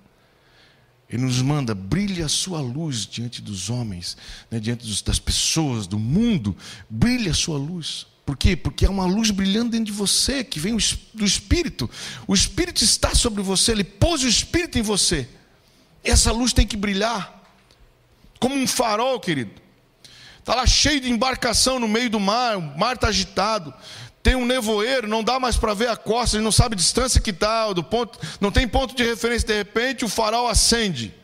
Ele 1.10 1.24
nos 1.24 1.42
manda, 1.42 1.74
brilhe 1.74 2.22
a 2.22 2.28
sua 2.28 2.60
luz 2.60 3.04
diante 3.04 3.42
dos 3.42 3.70
homens, 3.70 4.16
né, 4.48 4.60
diante 4.60 4.86
dos, 4.86 5.02
das 5.02 5.18
pessoas, 5.18 5.88
do 5.88 5.98
mundo, 5.98 6.56
brilhe 6.88 7.28
a 7.28 7.34
sua 7.34 7.58
luz. 7.58 8.06
Por 8.24 8.36
quê? 8.36 8.56
Porque 8.56 8.86
é 8.86 8.90
uma 8.90 9.04
luz 9.04 9.32
brilhando 9.32 9.72
dentro 9.72 9.86
de 9.86 9.92
você, 9.92 10.44
que 10.44 10.60
vem 10.60 10.76
do 11.12 11.24
Espírito. 11.24 11.90
O 12.26 12.34
Espírito 12.34 12.84
está 12.84 13.16
sobre 13.16 13.42
você, 13.42 13.72
ele 13.72 13.84
pôs 13.84 14.22
o 14.22 14.28
Espírito 14.28 14.78
em 14.78 14.82
você. 14.82 15.28
Essa 16.10 16.32
luz 16.32 16.52
tem 16.52 16.66
que 16.66 16.76
brilhar 16.76 17.36
como 18.38 18.54
um 18.54 18.66
farol, 18.66 19.18
querido. 19.18 19.60
Está 20.38 20.54
lá 20.54 20.66
cheio 20.66 21.00
de 21.00 21.10
embarcação 21.10 21.80
no 21.80 21.88
meio 21.88 22.08
do 22.08 22.20
mar, 22.20 22.56
o 22.56 22.78
mar 22.78 22.94
está 22.94 23.08
agitado. 23.08 23.74
Tem 24.22 24.34
um 24.34 24.44
nevoeiro, 24.44 25.06
não 25.06 25.22
dá 25.22 25.38
mais 25.38 25.56
para 25.56 25.74
ver 25.74 25.88
a 25.88 25.96
costa, 25.96 26.40
não 26.40 26.52
sabe 26.52 26.74
a 26.74 26.76
distância 26.76 27.20
que 27.20 27.30
está, 27.30 27.72
do 27.72 27.82
ponto, 27.82 28.18
não 28.40 28.50
tem 28.50 28.66
ponto 28.66 28.94
de 28.94 29.04
referência. 29.04 29.46
De 29.46 29.56
repente 29.56 30.04
o 30.04 30.08
farol 30.08 30.48
acende. 30.48 31.14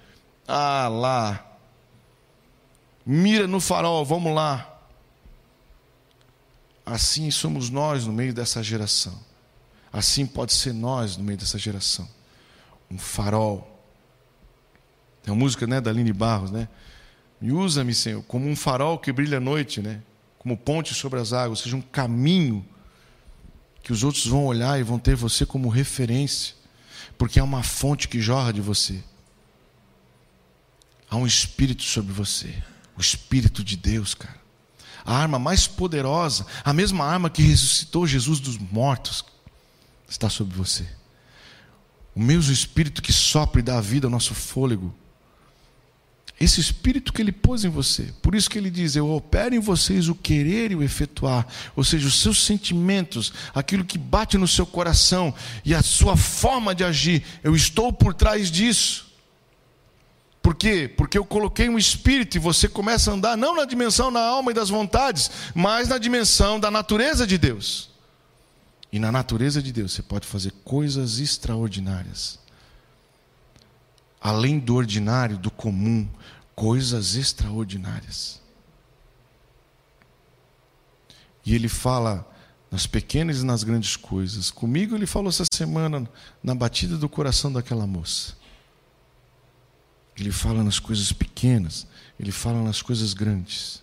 Ah 0.47 0.89
lá. 0.89 1.45
Mira 3.05 3.47
no 3.47 3.61
farol, 3.61 4.05
vamos 4.05 4.35
lá. 4.35 4.69
Assim 6.85 7.31
somos 7.31 7.71
nós 7.71 8.07
no 8.07 8.13
meio 8.13 8.35
dessa 8.35 8.63
geração. 8.63 9.19
Assim 9.93 10.27
pode 10.27 10.53
ser 10.53 10.73
nós 10.73 11.17
no 11.17 11.25
meio 11.25 11.39
dessa 11.39 11.59
geração. 11.59 12.09
Um 12.91 12.99
farol 12.99 13.72
tem 15.23 15.33
uma 15.33 15.39
música 15.39 15.67
né, 15.67 15.81
da 15.81 15.91
Aline 15.91 16.13
Barros, 16.13 16.51
né? 16.51 16.69
Me 17.41 17.53
usa-me, 17.53 17.95
Senhor, 17.95 18.23
como 18.25 18.49
um 18.49 18.57
farol 18.57 18.99
que 18.99 19.13
brilha 19.13 19.39
à 19.39 19.41
noite, 19.41 19.81
né? 19.81 20.03
Como 20.39 20.57
ponte 20.57 20.95
sobre 20.95 21.21
as 21.21 21.33
águas, 21.33 21.61
seja 21.61 21.77
um 21.77 21.81
caminho 21.81 22.65
que 23.83 23.93
os 23.93 24.03
outros 24.05 24.27
vão 24.27 24.47
olhar 24.47 24.79
e 24.79 24.83
vão 24.83 24.99
ter 24.99 25.15
você 25.15 25.47
como 25.47 25.69
referência, 25.69 26.55
porque 27.17 27.39
é 27.39 27.43
uma 27.43 27.63
fonte 27.63 28.09
que 28.09 28.21
jorra 28.21 28.53
de 28.53 28.61
você. 28.61 29.03
Há 31.11 31.17
um 31.17 31.27
espírito 31.27 31.83
sobre 31.83 32.13
você, 32.13 32.55
o 32.97 33.01
espírito 33.01 33.63
de 33.63 33.77
Deus, 33.77 34.15
cara. 34.15 34.41
A 35.05 35.17
arma 35.17 35.39
mais 35.39 35.67
poderosa, 35.67 36.47
a 36.65 36.73
mesma 36.73 37.05
arma 37.05 37.29
que 37.29 37.43
ressuscitou 37.43 38.07
Jesus 38.07 38.39
dos 38.39 38.57
mortos, 38.57 39.25
está 40.09 40.31
sobre 40.31 40.57
você. 40.57 40.87
O 42.15 42.21
mesmo 42.21 42.53
espírito 42.53 43.03
que 43.03 43.13
sopra 43.13 43.61
e 43.61 43.65
dá 43.65 43.81
vida 43.81 44.07
ao 44.07 44.11
nosso 44.11 44.35
fôlego 44.35 44.95
esse 46.45 46.61
espírito 46.61 47.13
que 47.13 47.23
ele 47.23 47.31
pôs 47.31 47.65
em 47.65 47.69
você. 47.69 48.13
Por 48.21 48.35
isso 48.35 48.51
que 48.51 48.59
ele 48.59 48.69
diz: 48.71 48.97
Eu 48.97 49.09
opero 49.11 49.55
em 49.55 49.61
vocês 49.61 50.09
o 50.09 50.15
querer 50.15 50.73
e 50.73 50.75
o 50.75 50.83
efetuar. 50.83 51.47
Ou 51.77 51.85
seja, 51.85 52.09
os 52.09 52.21
seus 52.21 52.45
sentimentos, 52.45 53.33
aquilo 53.55 53.85
que 53.85 53.97
bate 53.97 54.37
no 54.37 54.49
seu 54.49 54.67
coração 54.67 55.33
e 55.65 55.73
a 55.73 55.83
sua 55.83 56.17
forma 56.17 56.75
de 56.75 56.83
agir. 56.83 57.23
Eu 57.45 57.55
estou 57.55 57.93
por 57.93 58.13
trás 58.13 58.51
disso. 58.51 59.13
Por 60.43 60.57
quê? 60.57 60.93
Porque 60.97 61.17
eu 61.17 61.25
coloquei 61.25 61.69
um 61.69 61.79
espírito 61.79 62.37
e 62.37 62.41
você 62.41 62.69
começa 62.69 63.13
a 63.13 63.15
andar 63.15 63.37
não 63.37 63.55
na 63.55 63.65
dimensão 63.65 64.13
da 64.13 64.21
alma 64.21 64.51
e 64.51 64.55
das 64.55 64.69
vontades, 64.69 65.31
mas 65.55 65.87
na 65.87 65.99
dimensão 65.99 66.59
da 66.59 66.73
natureza 66.73 67.25
de 67.25 67.39
Deus. 67.39 67.89
E 68.93 68.99
na 68.99 69.13
natureza 69.13 69.63
de 69.63 69.73
Deus 69.73 69.93
você 69.93 70.03
pode 70.03 70.27
fazer 70.27 70.53
coisas 70.65 71.21
extraordinárias 71.21 72.42
além 74.23 74.59
do 74.59 74.77
ordinário, 74.77 75.37
do 75.37 75.51
comum, 75.51 76.09
coisas 76.55 77.17
extraordinárias. 77.17 78.41
E 81.45 81.55
ele 81.55 81.69
fala 81.69 82.29
nas 82.71 82.87
pequenas 82.87 83.41
e 83.41 83.45
nas 83.45 83.65
grandes 83.65 83.97
coisas. 83.97 84.51
Comigo 84.51 84.95
ele 84.95 85.07
falou 85.07 85.29
essa 85.29 85.45
semana 85.53 86.09
na 86.43 86.55
batida 86.55 86.97
do 86.97 87.09
coração 87.09 87.53
daquela 87.53 87.87
moça. 87.87 88.37
Ele 90.17 90.31
fala 90.31 90.63
nas 90.63 90.79
coisas 90.79 91.13
pequenas, 91.13 91.87
ele 92.21 92.31
fala 92.31 92.63
nas 92.63 92.81
coisas 92.81 93.13
grandes. 93.13 93.83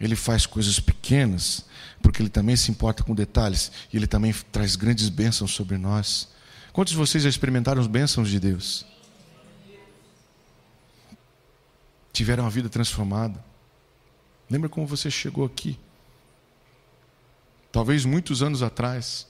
Ele 0.00 0.16
faz 0.16 0.46
coisas 0.46 0.80
pequenas, 0.80 1.66
porque 2.00 2.22
ele 2.22 2.30
também 2.30 2.56
se 2.56 2.70
importa 2.70 3.04
com 3.04 3.14
detalhes, 3.14 3.70
e 3.92 3.96
ele 3.96 4.06
também 4.06 4.34
traz 4.50 4.74
grandes 4.76 5.08
bênçãos 5.08 5.52
sobre 5.52 5.76
nós. 5.76 6.28
Quantos 6.72 6.92
de 6.92 6.96
vocês 6.96 7.22
já 7.22 7.28
experimentaram 7.28 7.80
as 7.80 7.86
bênçãos 7.86 8.30
de 8.30 8.40
Deus? 8.40 8.86
Tiveram 12.12 12.46
a 12.46 12.50
vida 12.50 12.68
transformada. 12.68 13.42
Lembra 14.50 14.68
como 14.68 14.86
você 14.86 15.10
chegou 15.10 15.44
aqui? 15.44 15.78
Talvez 17.70 18.04
muitos 18.04 18.42
anos 18.42 18.62
atrás. 18.62 19.26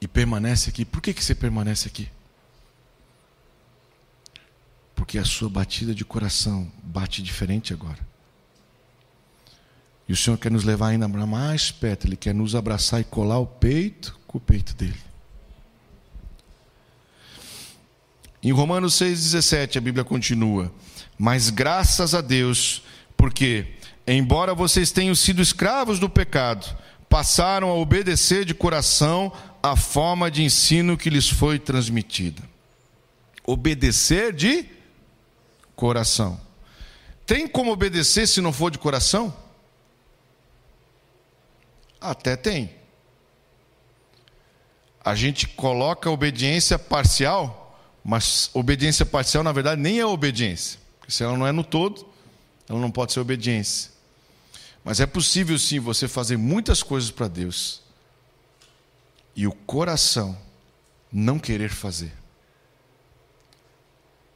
E 0.00 0.06
permanece 0.08 0.70
aqui. 0.70 0.84
Por 0.84 1.00
que, 1.00 1.12
que 1.14 1.24
você 1.24 1.34
permanece 1.34 1.88
aqui? 1.88 2.08
Porque 4.94 5.18
a 5.18 5.24
sua 5.24 5.48
batida 5.48 5.94
de 5.94 6.04
coração 6.04 6.70
bate 6.82 7.22
diferente 7.22 7.72
agora. 7.72 7.98
E 10.08 10.12
o 10.12 10.16
Senhor 10.16 10.36
quer 10.38 10.50
nos 10.50 10.64
levar 10.64 10.88
ainda 10.88 11.08
mais 11.08 11.70
perto, 11.70 12.06
Ele 12.06 12.16
quer 12.16 12.34
nos 12.34 12.54
abraçar 12.54 13.00
e 13.00 13.04
colar 13.04 13.38
o 13.38 13.46
peito 13.46 14.18
com 14.26 14.38
o 14.38 14.40
peito 14.40 14.74
dele. 14.74 15.00
Em 18.42 18.52
Romanos 18.52 18.94
6,17 18.94 19.76
a 19.76 19.80
Bíblia 19.80 20.04
continua. 20.04 20.72
Mas 21.18 21.50
graças 21.50 22.14
a 22.14 22.20
Deus, 22.20 22.82
porque, 23.16 23.66
embora 24.06 24.54
vocês 24.54 24.90
tenham 24.90 25.14
sido 25.14 25.40
escravos 25.40 25.98
do 25.98 26.08
pecado, 26.08 26.76
passaram 27.08 27.70
a 27.70 27.74
obedecer 27.74 28.44
de 28.44 28.54
coração 28.54 29.32
a 29.62 29.76
forma 29.76 30.30
de 30.30 30.42
ensino 30.42 30.96
que 30.96 31.10
lhes 31.10 31.28
foi 31.28 31.58
transmitida. 31.58 32.42
Obedecer 33.44 34.32
de 34.32 34.66
coração. 35.74 36.40
Tem 37.24 37.48
como 37.48 37.72
obedecer 37.72 38.28
se 38.28 38.40
não 38.40 38.52
for 38.52 38.70
de 38.70 38.78
coração? 38.78 39.34
Até 42.00 42.36
tem. 42.36 42.70
A 45.04 45.14
gente 45.14 45.48
coloca 45.48 46.10
obediência 46.10 46.78
parcial, 46.78 47.80
mas 48.04 48.50
obediência 48.52 49.06
parcial, 49.06 49.42
na 49.42 49.52
verdade, 49.52 49.80
nem 49.80 49.98
é 49.98 50.06
obediência. 50.06 50.85
Porque 51.06 51.12
se 51.12 51.22
ela 51.22 51.36
não 51.36 51.46
é 51.46 51.52
no 51.52 51.62
todo, 51.62 52.04
ela 52.68 52.80
não 52.80 52.90
pode 52.90 53.12
ser 53.12 53.20
obediência. 53.20 53.92
Mas 54.82 54.98
é 54.98 55.06
possível 55.06 55.56
sim 55.56 55.78
você 55.78 56.08
fazer 56.08 56.36
muitas 56.36 56.82
coisas 56.82 57.12
para 57.12 57.28
Deus 57.28 57.80
e 59.36 59.46
o 59.46 59.52
coração 59.52 60.36
não 61.12 61.38
querer 61.38 61.70
fazer. 61.70 62.12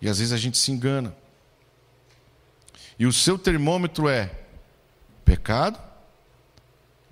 E 0.00 0.08
às 0.08 0.18
vezes 0.18 0.32
a 0.32 0.36
gente 0.36 0.58
se 0.58 0.70
engana. 0.70 1.12
E 2.96 3.04
o 3.04 3.12
seu 3.12 3.36
termômetro 3.36 4.08
é 4.08 4.30
pecado 5.24 5.76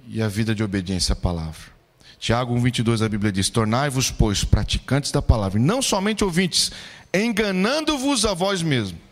e 0.06 0.22
a 0.22 0.28
vida 0.28 0.54
de 0.54 0.62
obediência 0.62 1.14
à 1.14 1.16
palavra. 1.16 1.76
Tiago 2.16 2.54
1,22 2.54 3.04
a 3.04 3.08
Bíblia 3.08 3.32
diz: 3.32 3.50
Tornai-vos, 3.50 4.08
pois, 4.08 4.44
praticantes 4.44 5.10
da 5.10 5.20
palavra, 5.20 5.58
e 5.58 5.62
não 5.62 5.82
somente 5.82 6.22
ouvintes, 6.22 6.70
enganando-vos 7.12 8.24
a 8.24 8.34
vós 8.34 8.62
mesmos. 8.62 9.07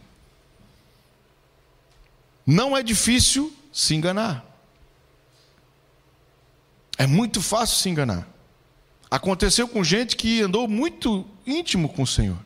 Não 2.46 2.76
é 2.76 2.82
difícil 2.82 3.52
se 3.72 3.94
enganar. 3.94 4.44
É 6.96 7.06
muito 7.06 7.42
fácil 7.42 7.76
se 7.76 7.88
enganar. 7.88 8.26
Aconteceu 9.10 9.66
com 9.68 9.82
gente 9.82 10.16
que 10.16 10.42
andou 10.42 10.66
muito 10.68 11.26
íntimo 11.46 11.88
com 11.88 12.02
o 12.02 12.06
Senhor. 12.06 12.38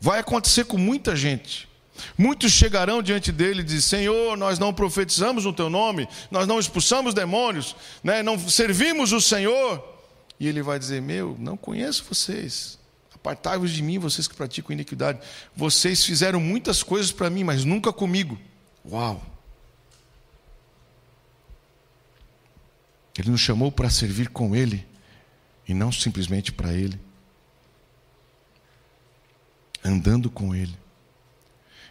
Vai 0.00 0.18
acontecer 0.18 0.64
com 0.64 0.76
muita 0.76 1.16
gente. 1.16 1.68
Muitos 2.18 2.52
chegarão 2.52 3.02
diante 3.02 3.30
dele 3.30 3.60
e 3.60 3.64
dizem: 3.64 4.00
Senhor, 4.00 4.36
nós 4.36 4.58
não 4.58 4.74
profetizamos 4.74 5.44
no 5.44 5.52
teu 5.52 5.70
nome, 5.70 6.08
nós 6.30 6.46
não 6.46 6.58
expulsamos 6.58 7.14
demônios, 7.14 7.74
né? 8.02 8.22
não 8.22 8.38
servimos 8.38 9.12
o 9.12 9.20
Senhor. 9.20 9.82
E 10.38 10.48
ele 10.48 10.62
vai 10.62 10.78
dizer: 10.78 11.00
Meu, 11.00 11.36
não 11.38 11.56
conheço 11.56 12.04
vocês. 12.08 12.78
Apartai-vos 13.24 13.70
de 13.70 13.82
mim, 13.82 13.98
vocês 13.98 14.28
que 14.28 14.34
praticam 14.34 14.74
iniquidade. 14.74 15.18
Vocês 15.56 16.04
fizeram 16.04 16.38
muitas 16.38 16.82
coisas 16.82 17.10
para 17.10 17.30
mim, 17.30 17.42
mas 17.42 17.64
nunca 17.64 17.90
comigo. 17.90 18.38
Uau! 18.84 19.24
Ele 23.18 23.30
nos 23.30 23.40
chamou 23.40 23.72
para 23.72 23.88
servir 23.88 24.28
com 24.28 24.54
Ele 24.54 24.86
e 25.66 25.72
não 25.72 25.90
simplesmente 25.90 26.52
para 26.52 26.74
Ele. 26.74 27.00
Andando 29.82 30.28
com 30.28 30.54
Ele 30.54 30.76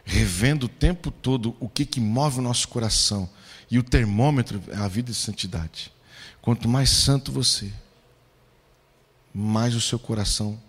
revendo 0.06 0.66
o 0.66 0.70
tempo 0.70 1.10
todo 1.10 1.56
o 1.60 1.70
que, 1.70 1.86
que 1.86 2.00
move 2.02 2.40
o 2.40 2.42
nosso 2.42 2.68
coração. 2.68 3.30
E 3.72 3.80
o 3.80 3.84
termômetro 3.84 4.62
é 4.68 4.76
a 4.76 4.88
vida 4.88 5.12
de 5.12 5.18
santidade. 5.18 5.92
Quanto 6.42 6.68
mais 6.68 6.90
santo 6.90 7.32
você, 7.32 7.72
mais 9.34 9.74
o 9.76 9.82
seu 9.82 9.98
coração 9.98 10.62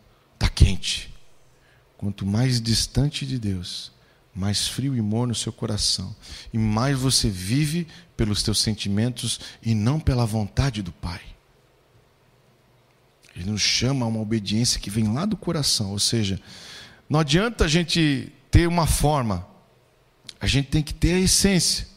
quente. 0.54 1.12
Quanto 1.96 2.26
mais 2.26 2.60
distante 2.60 3.24
de 3.26 3.38
Deus, 3.38 3.92
mais 4.34 4.66
frio 4.66 4.96
e 4.96 5.00
morno 5.00 5.32
o 5.32 5.36
seu 5.36 5.52
coração. 5.52 6.14
E 6.52 6.58
mais 6.58 6.98
você 6.98 7.28
vive 7.28 7.86
pelos 8.16 8.42
teus 8.42 8.60
sentimentos 8.60 9.40
e 9.62 9.74
não 9.74 10.00
pela 10.00 10.26
vontade 10.26 10.82
do 10.82 10.92
Pai. 10.92 11.20
Ele 13.34 13.50
nos 13.50 13.62
chama 13.62 14.04
a 14.04 14.08
uma 14.08 14.20
obediência 14.20 14.80
que 14.80 14.90
vem 14.90 15.12
lá 15.12 15.24
do 15.24 15.36
coração. 15.36 15.90
Ou 15.90 15.98
seja, 15.98 16.40
não 17.08 17.20
adianta 17.20 17.64
a 17.64 17.68
gente 17.68 18.32
ter 18.50 18.68
uma 18.68 18.86
forma, 18.86 19.46
a 20.40 20.46
gente 20.46 20.68
tem 20.68 20.82
que 20.82 20.94
ter 20.94 21.14
a 21.14 21.20
essência. 21.20 21.88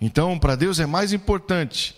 Então, 0.00 0.36
para 0.38 0.56
Deus 0.56 0.80
é 0.80 0.86
mais 0.86 1.12
importante, 1.12 1.96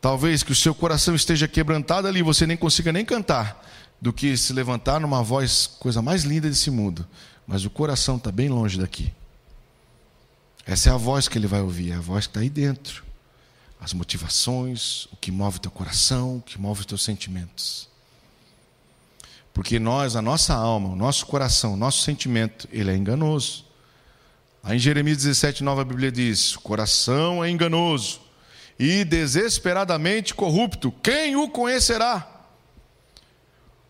talvez 0.00 0.42
que 0.42 0.50
o 0.50 0.56
seu 0.56 0.74
coração 0.74 1.14
esteja 1.14 1.46
quebrantado 1.46 2.08
ali, 2.08 2.22
você 2.22 2.44
nem 2.44 2.56
consiga 2.56 2.92
nem 2.92 3.04
cantar, 3.04 3.64
do 4.00 4.12
que 4.12 4.36
se 4.36 4.52
levantar 4.52 5.00
numa 5.00 5.22
voz, 5.22 5.66
coisa 5.66 6.02
mais 6.02 6.24
linda 6.24 6.48
desse 6.48 6.70
mundo. 6.70 7.06
Mas 7.46 7.64
o 7.64 7.70
coração 7.70 8.16
está 8.16 8.30
bem 8.30 8.48
longe 8.48 8.78
daqui. 8.78 9.12
Essa 10.66 10.90
é 10.90 10.92
a 10.92 10.96
voz 10.96 11.28
que 11.28 11.38
ele 11.38 11.46
vai 11.46 11.60
ouvir, 11.60 11.92
é 11.92 11.94
a 11.94 12.00
voz 12.00 12.26
que 12.26 12.30
está 12.30 12.40
aí 12.40 12.50
dentro. 12.50 13.04
As 13.80 13.92
motivações, 13.92 15.06
o 15.12 15.16
que 15.16 15.30
move 15.30 15.58
o 15.58 15.60
teu 15.60 15.70
coração, 15.70 16.38
o 16.38 16.42
que 16.42 16.60
move 16.60 16.80
os 16.80 16.86
teus 16.86 17.04
sentimentos. 17.04 17.88
Porque 19.54 19.78
nós, 19.78 20.16
a 20.16 20.22
nossa 20.22 20.54
alma, 20.54 20.88
o 20.88 20.96
nosso 20.96 21.24
coração, 21.26 21.74
o 21.74 21.76
nosso 21.76 22.02
sentimento, 22.02 22.68
ele 22.72 22.90
é 22.90 22.96
enganoso. 22.96 23.64
Aí 24.62 24.76
em 24.76 24.80
Jeremias 24.80 25.18
17, 25.18 25.62
nova 25.62 25.84
Bíblia 25.84 26.10
diz: 26.10 26.56
o 26.56 26.60
coração 26.60 27.44
é 27.44 27.48
enganoso 27.48 28.20
e 28.78 29.04
desesperadamente 29.04 30.34
corrupto. 30.34 30.92
Quem 31.02 31.36
o 31.36 31.48
conhecerá? 31.48 32.35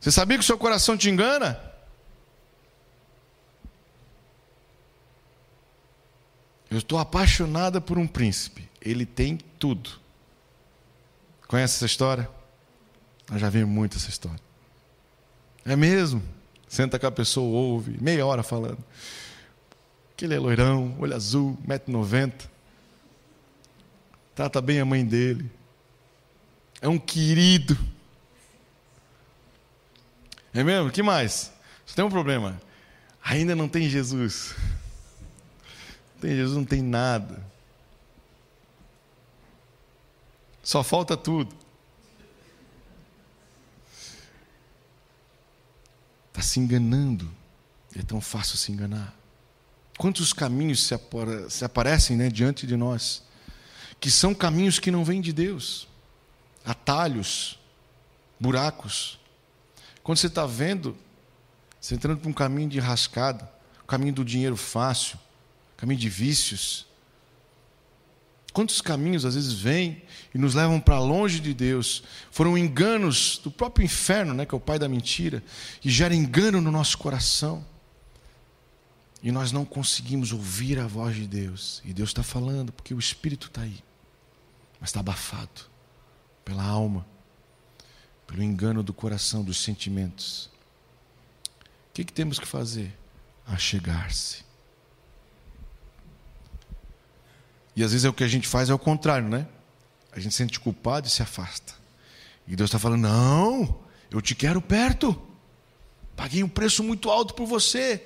Você 0.07 0.13
sabia 0.13 0.39
que 0.39 0.45
o 0.45 0.47
seu 0.47 0.57
coração 0.57 0.97
te 0.97 1.11
engana? 1.11 1.61
Eu 6.71 6.79
estou 6.79 6.97
apaixonada 6.97 7.81
por 7.81 7.99
um 7.99 8.07
príncipe. 8.07 8.69
Ele 8.81 9.05
tem 9.05 9.37
tudo. 9.59 9.91
Conhece 11.49 11.75
essa 11.75 11.87
história? 11.87 12.31
Eu 13.33 13.37
já 13.37 13.51
vi 13.51 13.65
muito 13.65 13.97
essa 13.97 14.09
história. 14.09 14.39
É 15.65 15.75
mesmo? 15.75 16.23
Senta 16.69 17.01
com 17.01 17.07
a 17.09 17.11
pessoa, 17.11 17.45
ouve, 17.45 18.01
meia 18.01 18.25
hora 18.25 18.45
falando. 18.45 18.79
Que 20.17 20.25
é 20.27 20.39
loirão, 20.39 20.95
olho 21.01 21.17
azul, 21.17 21.59
1,90m. 21.67 22.49
Trata 24.37 24.61
bem 24.61 24.79
a 24.79 24.85
mãe 24.85 25.05
dele. 25.05 25.51
É 26.81 26.89
um 26.89 26.97
querido. 26.97 27.96
É 30.57 30.65
mesmo? 30.65 30.91
que 30.91 31.03
mais? 31.03 31.53
Você 31.85 31.95
tem 31.95 32.05
um 32.05 32.11
problema. 32.11 32.59
Ainda 33.23 33.55
não 33.55 33.69
tem 33.69 33.89
Jesus. 33.89 34.55
Não 36.15 36.21
tem 36.23 36.35
Jesus, 36.35 36.57
não 36.57 36.65
tem 36.65 36.81
nada. 36.81 37.45
Só 40.63 40.83
falta 40.83 41.15
tudo. 41.15 41.55
Está 46.29 46.41
se 46.41 46.59
enganando. 46.59 47.31
É 47.95 48.03
tão 48.03 48.21
fácil 48.21 48.57
se 48.57 48.73
enganar. 48.73 49.15
Quantos 49.99 50.33
caminhos 50.33 50.87
se, 50.87 50.95
se 51.51 51.65
aparecem 51.65 52.17
né, 52.17 52.31
diante 52.31 52.67
de 52.67 52.77
nós, 52.77 53.23
que 54.01 54.11
são 54.11 54.35
caminhos 54.35 54.79
que 54.79 54.91
não 54.91 55.05
vêm 55.05 55.21
de 55.21 55.33
Deus 55.35 55.87
atalhos, 56.65 57.59
buracos. 58.41 59.21
Quando 60.07 60.19
você 60.19 60.29
está 60.29 60.47
vendo, 60.47 60.97
você 61.81 61.97
entrando 61.97 62.21
por 62.21 62.29
um 62.29 62.33
caminho 62.33 62.69
de 62.69 62.79
rascada, 62.79 63.51
caminho 63.89 64.13
do 64.13 64.25
dinheiro 64.25 64.57
fácil, 64.57 65.19
caminho 65.77 65.99
de 65.99 66.09
vícios, 66.09 66.87
Quantos 68.53 68.81
caminhos 68.81 69.25
às 69.27 69.35
vezes 69.35 69.53
vêm 69.53 70.03
e 70.33 70.39
nos 70.39 70.55
levam 70.55 70.81
para 70.81 70.99
longe 70.99 71.41
de 71.41 71.53
Deus? 71.53 72.03
Foram 72.31 72.57
enganos 72.57 73.39
do 73.45 73.51
próprio 73.51 73.85
inferno, 73.85 74.33
né, 74.33 74.47
que 74.47 74.55
é 74.55 74.57
o 74.57 74.61
pai 74.61 74.79
da 74.79 74.89
mentira, 74.89 75.45
e 75.85 75.91
gera 75.91 76.15
engano 76.15 76.59
no 76.59 76.71
nosso 76.71 76.97
coração. 76.97 77.63
E 79.23 79.31
nós 79.31 79.53
não 79.53 79.63
conseguimos 79.63 80.33
ouvir 80.33 80.79
a 80.79 80.87
voz 80.87 81.17
de 81.17 81.27
Deus. 81.27 81.83
E 81.85 81.93
Deus 81.93 82.09
está 82.09 82.23
falando, 82.23 82.73
porque 82.73 82.95
o 82.95 82.99
Espírito 82.99 83.49
está 83.49 83.61
aí, 83.61 83.85
mas 84.81 84.89
está 84.89 85.01
abafado 85.01 85.67
pela 86.43 86.65
alma, 86.65 87.07
pelo 88.27 88.43
engano 88.43 88.83
do 88.83 88.93
coração, 88.93 89.45
dos 89.45 89.63
sentimentos. 89.63 90.51
O 91.91 91.95
que, 91.95 92.05
que 92.05 92.13
temos 92.13 92.39
que 92.39 92.47
fazer? 92.47 92.97
Achegar-se. 93.47 94.45
E 97.75 97.85
às 97.85 97.93
vezes 97.93 98.05
é 98.05 98.09
o 98.09 98.13
que 98.13 98.25
a 98.25 98.29
gente 98.29 98.49
faz 98.49 98.71
é 98.71 98.75
o 98.75 98.79
contrário, 98.79 99.29
né? 99.29 99.47
A 100.11 100.19
gente 100.19 100.33
se 100.33 100.39
sente 100.39 100.59
culpado 100.59 101.07
e 101.07 101.11
se 101.11 101.23
afasta. 101.23 101.75
E 102.49 102.57
Deus 102.57 102.69
está 102.69 102.79
falando: 102.79 103.03
não, 103.03 103.79
eu 104.11 104.21
te 104.23 104.35
quero 104.35 104.63
perto. 104.63 105.21
Paguei 106.17 106.43
um 106.43 106.49
preço 106.49 106.83
muito 106.83 107.11
alto 107.11 107.35
por 107.35 107.47
você. 107.47 108.03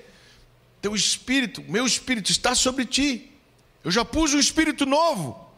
Teu 0.81 0.93
espírito, 0.93 1.63
meu 1.63 1.85
espírito 1.85 2.29
está 2.29 2.53
sobre 2.53 2.85
ti. 2.85 3.31
Eu 3.83 3.91
já 3.91 4.03
pus 4.03 4.33
um 4.33 4.39
espírito 4.39 4.85
novo. 4.85 5.49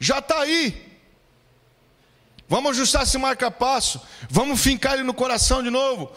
Já 0.00 0.20
está 0.20 0.40
aí. 0.40 0.87
Vamos 2.48 2.70
ajustar 2.72 3.02
esse 3.02 3.18
marca-passo. 3.18 4.00
Vamos 4.30 4.60
fincar 4.60 4.94
ele 4.94 5.02
no 5.02 5.14
coração 5.14 5.62
de 5.62 5.70
novo. 5.70 6.10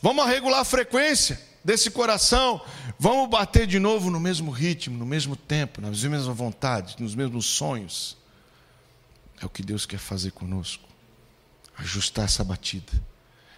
Vamos 0.00 0.26
regular 0.26 0.60
a 0.60 0.64
frequência 0.64 1.40
desse 1.64 1.90
coração, 1.90 2.60
vamos 2.98 3.28
bater 3.30 3.66
de 3.66 3.78
novo 3.78 4.10
no 4.10 4.20
mesmo 4.20 4.50
ritmo, 4.50 4.98
no 4.98 5.06
mesmo 5.06 5.34
tempo, 5.34 5.80
nas 5.80 6.02
mesmas 6.02 6.36
vontades, 6.36 6.96
nos 6.96 7.14
mesmos 7.14 7.46
sonhos. 7.46 8.18
É 9.40 9.46
o 9.46 9.48
que 9.48 9.62
Deus 9.62 9.86
quer 9.86 9.98
fazer 9.98 10.32
conosco. 10.32 10.86
Ajustar 11.76 12.26
essa 12.26 12.44
batida, 12.44 12.92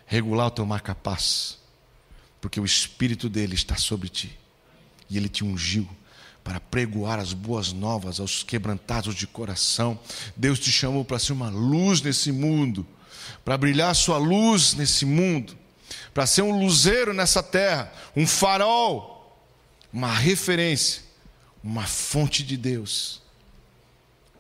regular 0.06 0.46
o 0.46 0.50
teu 0.50 0.64
marca-paz, 0.64 1.58
porque 2.40 2.60
o 2.60 2.64
Espírito 2.64 3.28
dele 3.28 3.54
está 3.54 3.76
sobre 3.76 4.08
ti 4.08 4.38
e 5.10 5.18
ele 5.18 5.28
te 5.28 5.44
ungiu 5.44 5.86
para 6.46 6.61
pregoar 6.61 7.18
as 7.18 7.35
boas 7.35 7.74
novas 7.74 8.20
aos 8.20 8.42
quebrantados 8.42 9.14
de 9.14 9.26
coração. 9.26 9.98
Deus 10.35 10.59
te 10.59 10.70
chamou 10.70 11.04
para 11.04 11.18
ser 11.18 11.35
uma 11.35 11.50
luz 11.50 12.00
nesse 12.00 12.32
mundo, 12.32 12.87
para 13.44 13.59
brilhar 13.59 13.94
sua 13.94 14.16
luz 14.16 14.72
nesse 14.72 15.04
mundo 15.04 15.66
para 16.16 16.26
ser 16.26 16.40
um 16.40 16.59
luzeiro 16.59 17.12
nessa 17.12 17.42
terra, 17.42 17.92
um 18.16 18.26
farol, 18.26 19.38
uma 19.92 20.11
referência, 20.14 21.02
uma 21.62 21.87
fonte 21.87 22.42
de 22.42 22.56
Deus, 22.56 23.20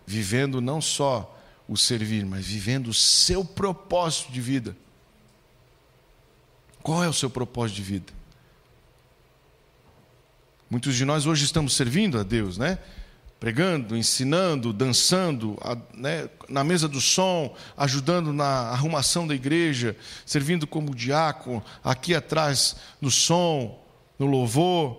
vivendo 0.06 0.60
não 0.60 0.80
só 0.80 1.38
o 1.68 1.76
servir, 1.76 2.24
mas 2.24 2.46
vivendo 2.46 2.88
o 2.88 2.94
seu 2.94 3.44
propósito 3.44 4.32
de 4.32 4.40
vida. 4.40 4.74
Qual 6.82 7.04
é 7.04 7.08
o 7.10 7.12
seu 7.12 7.28
propósito 7.28 7.76
de 7.76 7.82
vida? 7.82 8.12
Muitos 10.68 10.96
de 10.96 11.04
nós 11.04 11.26
hoje 11.26 11.44
estamos 11.44 11.74
servindo 11.74 12.18
a 12.18 12.22
Deus, 12.22 12.58
né? 12.58 12.78
pregando, 13.38 13.96
ensinando, 13.96 14.72
dançando, 14.72 15.58
né, 15.92 16.28
na 16.48 16.64
mesa 16.64 16.88
do 16.88 17.00
som, 17.00 17.54
ajudando 17.76 18.32
na 18.32 18.70
arrumação 18.70 19.26
da 19.26 19.34
igreja, 19.34 19.94
servindo 20.24 20.66
como 20.66 20.94
diácono, 20.94 21.62
aqui 21.84 22.14
atrás 22.14 22.76
no 23.00 23.10
som, 23.10 23.78
no 24.18 24.26
louvor. 24.26 24.98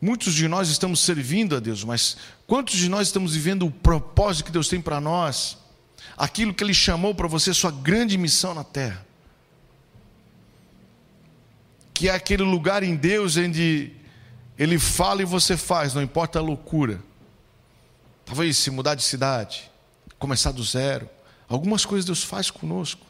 Muitos 0.00 0.34
de 0.34 0.46
nós 0.46 0.68
estamos 0.68 1.00
servindo 1.00 1.56
a 1.56 1.60
Deus, 1.60 1.82
mas 1.82 2.16
quantos 2.46 2.76
de 2.76 2.88
nós 2.88 3.08
estamos 3.08 3.34
vivendo 3.34 3.66
o 3.66 3.70
propósito 3.70 4.46
que 4.46 4.52
Deus 4.52 4.68
tem 4.68 4.80
para 4.80 5.00
nós? 5.00 5.58
Aquilo 6.16 6.54
que 6.54 6.62
Ele 6.62 6.74
chamou 6.74 7.12
para 7.12 7.26
você, 7.26 7.52
sua 7.52 7.72
grande 7.72 8.16
missão 8.16 8.54
na 8.54 8.62
terra. 8.62 9.04
que 11.92 12.08
é 12.08 12.12
aquele 12.12 12.42
lugar 12.42 12.82
em 12.82 12.96
Deus 12.96 13.36
onde 13.36 13.92
Ele 14.58 14.78
fala 14.78 15.22
e 15.22 15.24
você 15.24 15.56
faz, 15.56 15.94
não 15.94 16.02
importa 16.02 16.38
a 16.38 16.42
loucura. 16.42 17.02
Talvez 18.24 18.56
se 18.56 18.70
mudar 18.70 18.94
de 18.94 19.02
cidade, 19.02 19.70
começar 20.18 20.52
do 20.52 20.62
zero. 20.62 21.08
Algumas 21.48 21.84
coisas 21.84 22.06
Deus 22.06 22.22
faz 22.22 22.50
conosco 22.50 23.04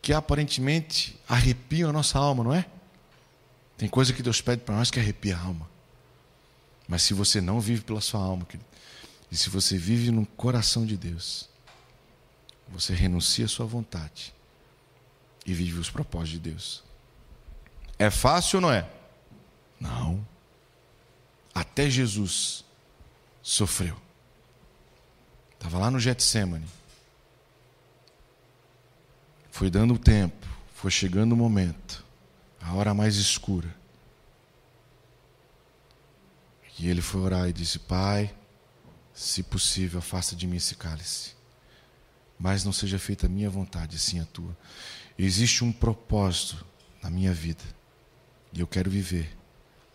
que 0.00 0.12
aparentemente 0.12 1.18
arrepiam 1.28 1.90
a 1.90 1.92
nossa 1.92 2.18
alma, 2.18 2.44
não 2.44 2.54
é? 2.54 2.66
Tem 3.76 3.88
coisa 3.88 4.12
que 4.12 4.22
Deus 4.22 4.40
pede 4.40 4.62
para 4.62 4.76
nós 4.76 4.90
que 4.90 5.00
arrepia 5.00 5.36
a 5.36 5.40
alma. 5.40 5.68
Mas 6.86 7.02
se 7.02 7.12
você 7.12 7.40
não 7.40 7.60
vive 7.60 7.82
pela 7.82 8.00
sua 8.00 8.20
alma, 8.20 8.44
querido, 8.44 8.68
e 9.30 9.36
se 9.36 9.50
você 9.50 9.76
vive 9.76 10.10
no 10.10 10.24
coração 10.24 10.86
de 10.86 10.96
Deus, 10.96 11.48
você 12.68 12.94
renuncia 12.94 13.46
à 13.46 13.48
sua 13.48 13.66
vontade 13.66 14.32
e 15.44 15.52
vive 15.52 15.78
os 15.78 15.90
propósitos 15.90 16.32
de 16.32 16.50
Deus. 16.50 16.84
É 17.98 18.10
fácil 18.10 18.58
ou 18.58 18.62
não 18.62 18.72
é? 18.72 18.88
Não. 19.80 20.24
Até 21.56 21.88
Jesus 21.88 22.66
sofreu. 23.42 23.96
Estava 25.54 25.78
lá 25.78 25.90
no 25.90 25.98
Getsemane. 25.98 26.66
Foi 29.50 29.70
dando 29.70 29.94
o 29.94 29.98
tempo, 29.98 30.46
foi 30.74 30.90
chegando 30.90 31.32
o 31.32 31.36
momento, 31.36 32.04
a 32.60 32.74
hora 32.74 32.92
mais 32.92 33.16
escura. 33.16 33.74
E 36.78 36.90
ele 36.90 37.00
foi 37.00 37.22
orar 37.22 37.48
e 37.48 37.54
disse: 37.54 37.78
Pai, 37.78 38.36
se 39.14 39.42
possível, 39.42 40.00
afasta 40.00 40.36
de 40.36 40.46
mim 40.46 40.56
esse 40.56 40.74
cálice. 40.74 41.34
Mas 42.38 42.66
não 42.66 42.72
seja 42.72 42.98
feita 42.98 43.24
a 43.24 43.30
minha 43.30 43.48
vontade, 43.48 43.98
sim 43.98 44.20
a 44.20 44.26
tua. 44.26 44.54
Existe 45.18 45.64
um 45.64 45.72
propósito 45.72 46.66
na 47.02 47.08
minha 47.08 47.32
vida. 47.32 47.64
E 48.52 48.60
eu 48.60 48.66
quero 48.66 48.90
viver, 48.90 49.34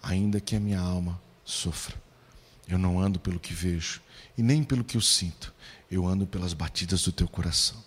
ainda 0.02 0.42
que 0.42 0.56
a 0.56 0.60
minha 0.60 0.80
alma 0.80 1.22
sofra. 1.52 1.96
Eu 2.68 2.78
não 2.78 3.00
ando 3.00 3.20
pelo 3.20 3.40
que 3.40 3.54
vejo 3.54 4.02
e 4.38 4.42
nem 4.42 4.64
pelo 4.64 4.84
que 4.84 4.96
eu 4.96 5.02
sinto. 5.02 5.54
Eu 5.90 6.08
ando 6.08 6.26
pelas 6.26 6.54
batidas 6.54 7.04
do 7.04 7.12
teu 7.12 7.28
coração. 7.28 7.84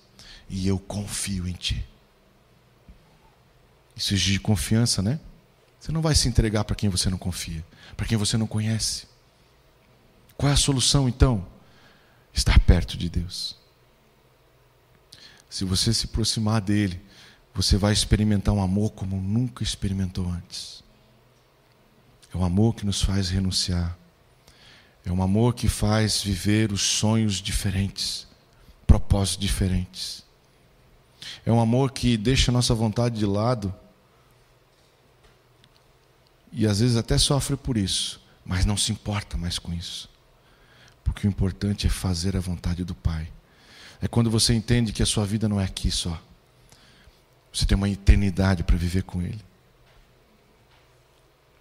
E 0.49 0.69
eu 0.69 0.79
confio 0.79 1.49
em 1.49 1.55
ti. 1.55 1.85
Isso 3.97 4.13
exige 4.13 4.39
confiança, 4.39 5.01
né? 5.01 5.19
Você 5.81 5.91
não 5.91 6.03
vai 6.03 6.15
se 6.15 6.29
entregar 6.29 6.65
para 6.65 6.77
quem 6.77 6.91
você 6.91 7.09
não 7.09 7.17
confia, 7.17 7.65
para 7.97 8.07
quem 8.07 8.19
você 8.19 8.37
não 8.37 8.47
conhece. 8.47 9.07
Qual 10.37 10.51
é 10.51 10.53
a 10.53 10.57
solução 10.57 11.09
então? 11.09 11.47
Estar 12.33 12.59
perto 12.61 12.99
de 12.99 13.09
Deus. 13.09 13.57
Se 15.49 15.65
você 15.65 15.95
se 15.95 16.07
aproximar 16.07 16.61
dele, 16.61 17.01
você 17.55 17.77
vai 17.77 17.93
experimentar 17.93 18.53
um 18.53 18.63
amor 18.63 18.91
como 18.91 19.21
nunca 19.21 19.63
experimentou 19.63 20.29
antes. 20.29 20.84
É 22.35 22.37
um 22.37 22.45
amor 22.45 22.75
que 22.75 22.85
nos 22.85 23.01
faz 23.01 23.31
renunciar. 23.31 23.97
É 25.05 25.13
um 25.13 25.23
amor 25.23 25.55
que 25.55 25.69
faz 25.69 26.21
viver 26.21 26.73
os 26.73 26.83
sonhos 26.83 27.35
diferentes, 27.37 28.27
propósitos 28.87 29.39
diferentes. 29.39 30.25
É 31.47 31.53
um 31.53 31.61
amor 31.61 31.93
que 31.93 32.17
deixa 32.17 32.51
a 32.51 32.53
nossa 32.53 32.75
vontade 32.75 33.19
de 33.19 33.25
lado 33.25 33.73
e 36.51 36.67
às 36.67 36.81
vezes 36.81 36.97
até 36.97 37.19
sofre 37.19 37.57
por 37.57 37.77
isso, 37.77 38.21
mas 38.45 38.65
não 38.65 38.77
se 38.77 38.91
importa 38.91 39.37
mais 39.37 39.59
com 39.59 39.73
isso. 39.73 40.09
Porque 41.05 41.27
o 41.27 41.31
importante 41.31 41.87
é 41.87 41.91
fazer 41.91 42.37
a 42.37 42.41
vontade 42.41 42.83
do 42.83 42.95
Pai. 42.95 43.31
É 44.01 44.09
quando 44.09 44.31
você 44.31 44.55
entende 44.55 44.93
que 44.93 45.03
a 45.03 45.07
sua 45.07 45.25
vida 45.25 45.49
não 45.49 45.61
é 45.61 45.65
aqui 45.65 45.91
só. 45.91 46.21
Você 47.53 47.65
tem 47.65 47.77
uma 47.77 47.89
eternidade 47.89 48.65
para 48.65 48.77
viver 48.77 49.05
com 49.05 49.23
Ele. 49.23 49.41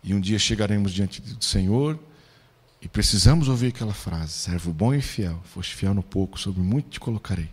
E 0.03 0.13
um 0.13 0.19
dia 0.19 0.37
chegaremos 0.37 0.91
diante 0.91 1.21
do 1.21 1.43
Senhor 1.43 1.97
e 2.81 2.87
precisamos 2.89 3.47
ouvir 3.47 3.67
aquela 3.67 3.93
frase: 3.93 4.33
servo 4.33 4.73
bom 4.73 4.93
e 4.93 5.01
fiel, 5.01 5.41
foste 5.45 5.73
fiel 5.73 5.93
no 5.93 6.03
pouco, 6.03 6.37
sobre 6.37 6.61
muito 6.61 6.89
te 6.89 6.99
colocarei. 6.99 7.49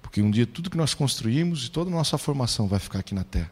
Porque 0.00 0.22
um 0.22 0.30
dia 0.30 0.46
tudo 0.46 0.70
que 0.70 0.76
nós 0.76 0.94
construímos 0.94 1.66
e 1.66 1.70
toda 1.70 1.90
a 1.90 1.92
nossa 1.92 2.16
formação 2.16 2.68
vai 2.68 2.78
ficar 2.78 3.00
aqui 3.00 3.14
na 3.14 3.24
terra. 3.24 3.50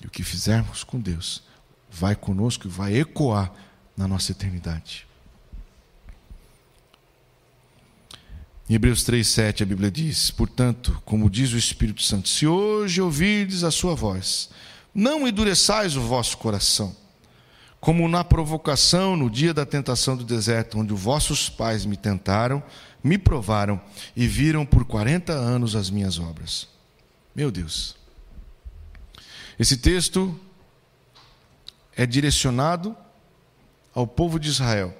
E 0.00 0.06
o 0.06 0.10
que 0.10 0.24
fizermos 0.24 0.82
com 0.82 0.98
Deus 0.98 1.42
vai 1.90 2.16
conosco 2.16 2.66
e 2.66 2.70
vai 2.70 2.96
ecoar 2.96 3.52
na 3.96 4.08
nossa 4.08 4.32
eternidade. 4.32 5.06
Em 8.68 8.74
Hebreus 8.74 9.04
3,7 9.04 9.62
a 9.62 9.66
Bíblia 9.66 9.90
diz: 9.90 10.30
Portanto, 10.30 11.00
como 11.04 11.30
diz 11.30 11.52
o 11.52 11.58
Espírito 11.58 12.02
Santo, 12.02 12.28
se 12.28 12.46
hoje 12.46 13.00
ouvirdes 13.00 13.62
a 13.62 13.70
sua 13.70 13.94
voz, 13.94 14.48
não 14.94 15.28
endureçais 15.28 15.96
o 15.96 16.00
vosso 16.00 16.38
coração, 16.38 16.96
como 17.82 18.06
na 18.06 18.22
provocação 18.22 19.16
no 19.16 19.28
dia 19.28 19.52
da 19.52 19.66
tentação 19.66 20.16
do 20.16 20.22
deserto, 20.22 20.78
onde 20.78 20.94
os 20.94 21.00
vossos 21.00 21.50
pais 21.50 21.84
me 21.84 21.96
tentaram, 21.96 22.62
me 23.02 23.18
provaram 23.18 23.80
e 24.14 24.24
viram 24.24 24.64
por 24.64 24.84
40 24.84 25.32
anos 25.32 25.74
as 25.74 25.90
minhas 25.90 26.16
obras. 26.16 26.68
Meu 27.34 27.50
Deus. 27.50 27.96
Esse 29.58 29.76
texto 29.76 30.38
é 31.96 32.06
direcionado 32.06 32.96
ao 33.92 34.06
povo 34.06 34.38
de 34.38 34.48
Israel 34.48 34.96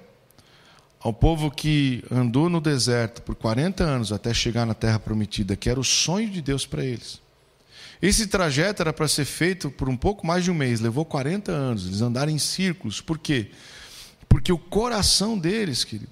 ao 0.99 1.11
povo 1.11 1.51
que 1.51 2.01
andou 2.09 2.49
no 2.49 2.61
deserto 2.61 3.21
por 3.23 3.35
40 3.35 3.83
anos 3.83 4.13
até 4.13 4.33
chegar 4.33 4.65
na 4.65 4.73
terra 4.73 4.97
prometida, 4.97 5.53
que 5.53 5.69
era 5.69 5.77
o 5.77 5.83
sonho 5.83 6.29
de 6.29 6.41
Deus 6.41 6.65
para 6.65 6.83
eles. 6.83 7.21
Esse 8.01 8.27
trajeto 8.27 8.81
era 8.81 8.91
para 8.91 9.07
ser 9.07 9.25
feito 9.25 9.71
por 9.71 9.87
um 9.87 9.95
pouco 9.95 10.25
mais 10.27 10.43
de 10.43 10.51
um 10.51 10.53
mês, 10.53 10.79
levou 10.79 11.05
40 11.05 11.51
anos, 11.51 11.85
eles 11.85 12.01
andaram 12.01 12.31
em 12.31 12.39
círculos. 12.39 12.99
Por 12.99 13.17
quê? 13.17 13.51
Porque 14.27 14.51
o 14.51 14.57
coração 14.57 15.37
deles, 15.37 15.83
querido, 15.83 16.11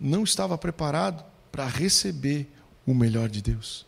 não 0.00 0.24
estava 0.24 0.58
preparado 0.58 1.24
para 1.52 1.66
receber 1.66 2.50
o 2.86 2.94
melhor 2.94 3.28
de 3.28 3.40
Deus. 3.40 3.86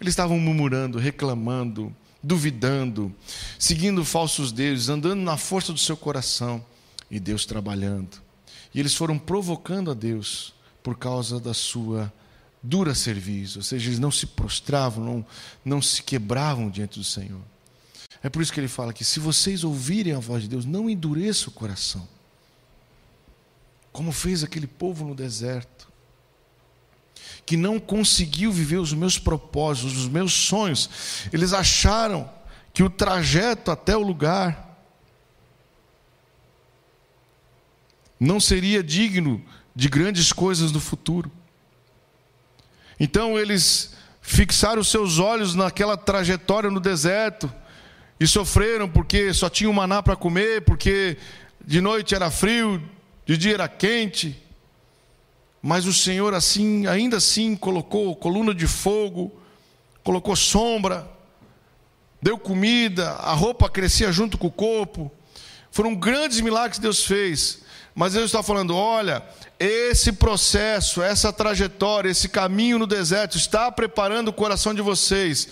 Eles 0.00 0.12
estavam 0.12 0.38
murmurando, 0.38 0.98
reclamando, 0.98 1.94
duvidando, 2.22 3.14
seguindo 3.58 4.04
falsos 4.04 4.52
deuses, 4.52 4.88
andando 4.88 5.20
na 5.20 5.36
força 5.36 5.72
do 5.72 5.78
seu 5.78 5.96
coração 5.96 6.64
e 7.10 7.18
Deus 7.18 7.46
trabalhando. 7.46 8.20
E 8.74 8.80
eles 8.80 8.94
foram 8.94 9.18
provocando 9.18 9.90
a 9.90 9.94
Deus 9.94 10.54
por 10.82 10.96
causa 10.96 11.40
da 11.40 11.54
sua 11.54 12.12
dura 12.68 12.94
serviço, 12.94 13.60
ou 13.60 13.62
seja, 13.62 13.88
eles 13.88 13.98
não 13.98 14.10
se 14.10 14.26
prostravam, 14.26 15.02
não, 15.02 15.26
não 15.64 15.80
se 15.80 16.02
quebravam 16.02 16.68
diante 16.68 16.98
do 16.98 17.04
Senhor. 17.04 17.40
É 18.22 18.28
por 18.28 18.42
isso 18.42 18.52
que 18.52 18.60
ele 18.60 18.68
fala 18.68 18.92
que 18.92 19.04
se 19.04 19.18
vocês 19.18 19.64
ouvirem 19.64 20.12
a 20.12 20.18
voz 20.18 20.42
de 20.42 20.48
Deus, 20.48 20.66
não 20.66 20.90
endureça 20.90 21.48
o 21.48 21.52
coração. 21.52 22.06
Como 23.90 24.12
fez 24.12 24.44
aquele 24.44 24.66
povo 24.66 25.06
no 25.06 25.14
deserto, 25.14 25.88
que 27.46 27.56
não 27.56 27.80
conseguiu 27.80 28.52
viver 28.52 28.76
os 28.76 28.92
meus 28.92 29.18
propósitos, 29.18 29.96
os 29.96 30.08
meus 30.08 30.34
sonhos. 30.34 30.90
Eles 31.32 31.54
acharam 31.54 32.30
que 32.74 32.82
o 32.82 32.90
trajeto 32.90 33.70
até 33.70 33.96
o 33.96 34.02
lugar 34.02 34.78
não 38.20 38.38
seria 38.38 38.82
digno 38.82 39.42
de 39.74 39.88
grandes 39.88 40.34
coisas 40.34 40.70
no 40.70 40.80
futuro. 40.80 41.32
Então 42.98 43.38
eles 43.38 43.94
fixaram 44.20 44.82
seus 44.82 45.18
olhos 45.18 45.54
naquela 45.54 45.96
trajetória 45.96 46.70
no 46.70 46.80
deserto 46.80 47.52
e 48.20 48.26
sofreram 48.26 48.88
porque 48.88 49.32
só 49.32 49.48
tinham 49.48 49.72
maná 49.72 50.02
para 50.02 50.16
comer, 50.16 50.62
porque 50.62 51.16
de 51.64 51.80
noite 51.80 52.14
era 52.14 52.30
frio, 52.30 52.82
de 53.24 53.36
dia 53.36 53.54
era 53.54 53.68
quente. 53.68 54.42
Mas 55.62 55.86
o 55.86 55.92
Senhor 55.92 56.34
assim, 56.34 56.86
ainda 56.86 57.16
assim 57.16 57.56
colocou 57.56 58.14
coluna 58.16 58.54
de 58.54 58.66
fogo, 58.66 59.40
colocou 60.02 60.34
sombra, 60.34 61.08
deu 62.20 62.38
comida, 62.38 63.10
a 63.12 63.32
roupa 63.34 63.68
crescia 63.68 64.12
junto 64.12 64.36
com 64.36 64.48
o 64.48 64.52
corpo. 64.52 65.10
Foram 65.70 65.94
grandes 65.94 66.40
milagres 66.40 66.78
que 66.78 66.82
Deus 66.82 67.04
fez. 67.04 67.62
Mas 67.94 68.12
Deus 68.12 68.26
está 68.26 68.42
falando: 68.42 68.74
olha, 68.74 69.22
esse 69.58 70.12
processo, 70.12 71.02
essa 71.02 71.32
trajetória, 71.32 72.10
esse 72.10 72.28
caminho 72.28 72.78
no 72.78 72.86
deserto 72.86 73.36
está 73.36 73.70
preparando 73.72 74.28
o 74.28 74.32
coração 74.32 74.72
de 74.72 74.80
vocês. 74.80 75.48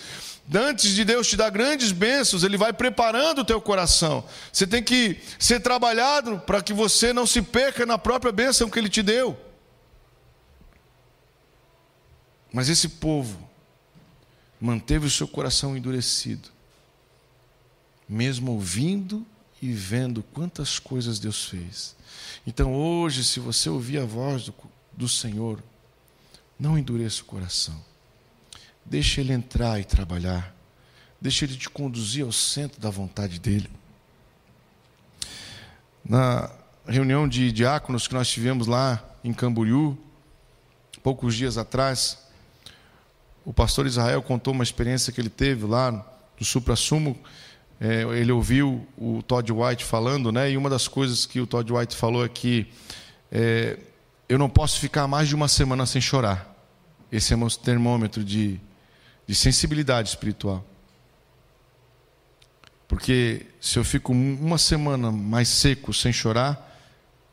Antes 0.53 0.91
de 0.91 1.03
Deus 1.03 1.27
te 1.27 1.35
dar 1.35 1.49
grandes 1.49 1.91
bênçãos, 1.91 2.43
Ele 2.43 2.55
vai 2.55 2.71
preparando 2.71 3.39
o 3.39 3.45
teu 3.45 3.59
coração. 3.59 4.23
Você 4.51 4.65
tem 4.65 4.81
que 4.81 5.19
ser 5.37 5.59
trabalhado 5.59 6.39
para 6.39 6.61
que 6.61 6.71
você 6.71 7.11
não 7.11 7.27
se 7.27 7.41
perca 7.41 7.85
na 7.85 7.97
própria 7.97 8.31
bênção 8.31 8.69
que 8.69 8.79
Ele 8.79 8.87
te 8.87 9.03
deu. 9.03 9.37
Mas 12.53 12.69
esse 12.69 12.87
povo 12.87 13.37
manteve 14.59 15.05
o 15.05 15.11
seu 15.11 15.27
coração 15.27 15.75
endurecido, 15.75 16.49
mesmo 18.07 18.53
ouvindo 18.53 19.27
e 19.61 19.71
vendo 19.71 20.21
quantas 20.21 20.79
coisas 20.79 21.19
Deus 21.19 21.45
fez. 21.45 21.95
Então 22.45 22.73
hoje, 22.73 23.23
se 23.23 23.39
você 23.39 23.69
ouvir 23.69 23.99
a 23.99 24.05
voz 24.05 24.45
do, 24.45 24.53
do 24.95 25.09
Senhor, 25.09 25.63
não 26.59 26.77
endureça 26.77 27.21
o 27.21 27.25
coração. 27.25 27.79
Deixe 28.85 29.21
Ele 29.21 29.33
entrar 29.33 29.79
e 29.79 29.83
trabalhar. 29.83 30.55
Deixa 31.19 31.45
Ele 31.45 31.55
te 31.55 31.69
conduzir 31.69 32.23
ao 32.23 32.31
centro 32.31 32.79
da 32.79 32.89
vontade 32.89 33.39
dEle. 33.39 33.69
Na 36.03 36.49
reunião 36.87 37.27
de 37.27 37.51
diáconos 37.51 38.07
que 38.07 38.13
nós 38.13 38.29
tivemos 38.29 38.65
lá 38.65 39.03
em 39.23 39.33
Camboriú, 39.33 39.97
poucos 41.03 41.35
dias 41.35 41.57
atrás, 41.57 42.17
o 43.43 43.53
pastor 43.53 43.85
Israel 43.85 44.21
contou 44.21 44.53
uma 44.53 44.63
experiência 44.63 45.11
que 45.11 45.21
ele 45.21 45.29
teve 45.29 45.65
lá 45.65 45.91
no 45.91 46.45
Supra-Sumo. 46.45 47.17
É, 47.79 48.01
ele 48.19 48.31
ouviu 48.31 48.87
o 48.97 49.21
Todd 49.21 49.51
White 49.51 49.83
falando, 49.83 50.31
né? 50.31 50.51
E 50.51 50.57
uma 50.57 50.69
das 50.69 50.87
coisas 50.87 51.25
que 51.25 51.39
o 51.39 51.45
Todd 51.45 51.71
White 51.71 51.95
falou 51.95 52.25
é 52.25 52.29
que 52.29 52.67
é, 53.31 53.77
eu 54.27 54.37
não 54.37 54.49
posso 54.49 54.79
ficar 54.79 55.07
mais 55.07 55.27
de 55.27 55.35
uma 55.35 55.47
semana 55.47 55.85
sem 55.85 56.01
chorar. 56.01 56.55
Esse 57.11 57.33
é 57.33 57.35
meu 57.35 57.49
termômetro 57.49 58.23
de, 58.23 58.59
de 59.25 59.35
sensibilidade 59.35 60.09
espiritual. 60.09 60.65
Porque 62.87 63.45
se 63.61 63.77
eu 63.77 63.83
fico 63.83 64.11
uma 64.11 64.57
semana 64.57 65.11
mais 65.11 65.49
seco, 65.49 65.93
sem 65.93 66.11
chorar, 66.11 66.63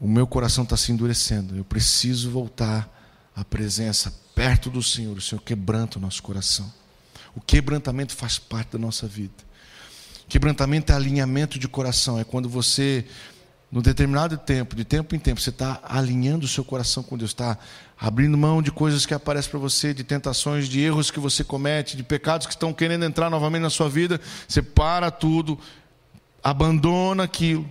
o 0.01 0.09
meu 0.09 0.26
coração 0.26 0.64
está 0.64 0.76
se 0.76 0.92
endurecendo. 0.92 1.57
Eu 1.57 1.64
preciso 1.64 2.30
voltar 2.30 2.88
à 3.34 3.45
presença 3.45 4.12
perto 4.34 4.68
do 4.68 4.82
Senhor. 4.82 5.16
O 5.16 5.20
Senhor 5.20 5.40
quebranta 5.40 5.99
o 5.99 6.03
nosso 6.03 6.22
coração. 6.22 6.72
O 7.34 7.40
quebrantamento 7.40 8.14
faz 8.14 8.38
parte 8.38 8.72
da 8.72 8.78
nossa 8.78 9.07
vida. 9.07 9.32
Quebrantamento 10.28 10.92
é 10.92 10.94
alinhamento 10.94 11.58
de 11.58 11.68
coração. 11.68 12.18
É 12.18 12.24
quando 12.24 12.48
você 12.48 13.04
no 13.74 13.82
determinado 13.82 14.38
tempo, 14.38 14.76
de 14.76 14.84
tempo 14.84 15.16
em 15.16 15.18
tempo, 15.18 15.40
você 15.40 15.50
está 15.50 15.80
alinhando 15.82 16.44
o 16.44 16.48
seu 16.48 16.64
coração 16.64 17.02
com 17.02 17.18
Deus, 17.18 17.32
está 17.32 17.58
abrindo 17.98 18.38
mão 18.38 18.62
de 18.62 18.70
coisas 18.70 19.04
que 19.04 19.12
aparecem 19.12 19.50
para 19.50 19.58
você, 19.58 19.92
de 19.92 20.04
tentações, 20.04 20.68
de 20.68 20.80
erros 20.80 21.10
que 21.10 21.18
você 21.18 21.42
comete, 21.42 21.96
de 21.96 22.04
pecados 22.04 22.46
que 22.46 22.52
estão 22.52 22.72
querendo 22.72 23.04
entrar 23.04 23.28
novamente 23.28 23.62
na 23.62 23.70
sua 23.70 23.88
vida. 23.88 24.20
Você 24.46 24.62
para 24.62 25.10
tudo, 25.10 25.58
abandona 26.40 27.24
aquilo, 27.24 27.68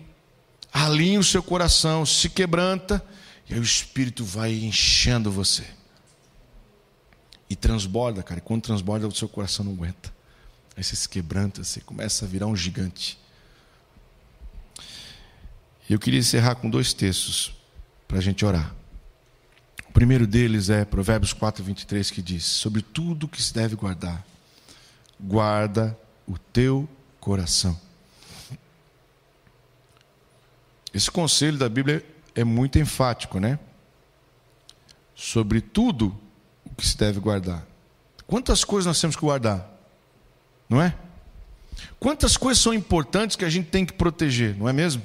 alinha 0.74 1.22
o 1.22 1.24
seu 1.24 1.42
coração, 1.42 2.06
se 2.06 2.28
quebranta, 2.28 3.02
e 3.50 3.54
aí 3.54 3.60
o 3.62 3.64
Espírito 3.64 4.26
vai 4.26 4.54
enchendo 4.54 5.32
você. 5.32 5.64
E 7.50 7.56
transborda, 7.56 8.22
cara. 8.22 8.40
E 8.40 8.44
quando 8.44 8.64
transborda, 8.64 9.08
o 9.08 9.16
seu 9.16 9.30
coração 9.30 9.64
não 9.64 9.72
aguenta. 9.72 10.13
Aí 10.76 10.84
você 10.84 10.96
se 10.96 11.08
quebranta, 11.08 11.64
você 11.64 11.80
começa 11.82 12.26
a 12.26 12.28
virar 12.28 12.48
um 12.48 12.56
gigante. 12.56 13.20
Eu 15.90 16.00
queria 16.00 16.20
encerrar 16.20 16.56
com 16.56 16.70
dois 16.70 16.94
textos 16.94 17.54
para 18.08 18.18
a 18.18 18.22
gente 18.22 18.46
orar. 18.46 18.74
O 19.90 19.92
primeiro 19.94 20.26
deles 20.26 20.70
é 20.70 20.86
Provérbios 20.86 21.34
4, 21.34 21.64
23, 21.64 22.10
que 22.10 22.22
diz: 22.22 22.46
Sobre 22.46 22.82
tudo 22.82 23.28
que 23.28 23.42
se 23.42 23.54
deve 23.54 23.76
guardar, 23.76 24.26
guarda 25.20 25.98
o 26.28 26.38
teu 26.38 26.90
coração. 27.20 27.80
Esse 30.94 31.12
conselho 31.12 31.58
da 31.58 31.68
Bíblia 31.68 32.06
é 32.34 32.44
muito 32.44 32.80
enfático, 32.80 33.40
né? 33.40 33.60
Sobre 35.16 35.62
tudo 35.62 36.20
o 36.66 36.70
que 36.76 36.86
se 36.86 36.98
deve 36.98 37.20
guardar. 37.20 37.66
Quantas 38.26 38.64
coisas 38.64 38.86
nós 38.88 39.00
temos 39.00 39.16
que 39.16 39.22
guardar? 39.22 39.73
Não 40.70 40.82
é? 40.82 40.96
Quantas 42.00 42.38
coisas 42.38 42.62
são 42.62 42.74
importantes 42.74 43.36
que 43.36 43.46
a 43.46 43.50
gente 43.50 43.70
tem 43.70 43.86
que 43.86 43.94
proteger, 43.94 44.58
não 44.58 44.68
é 44.68 44.74
mesmo? 44.74 45.02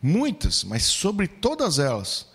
Muitas, 0.00 0.64
mas 0.64 0.84
sobre 0.84 1.26
todas 1.26 1.78
elas, 1.78 2.26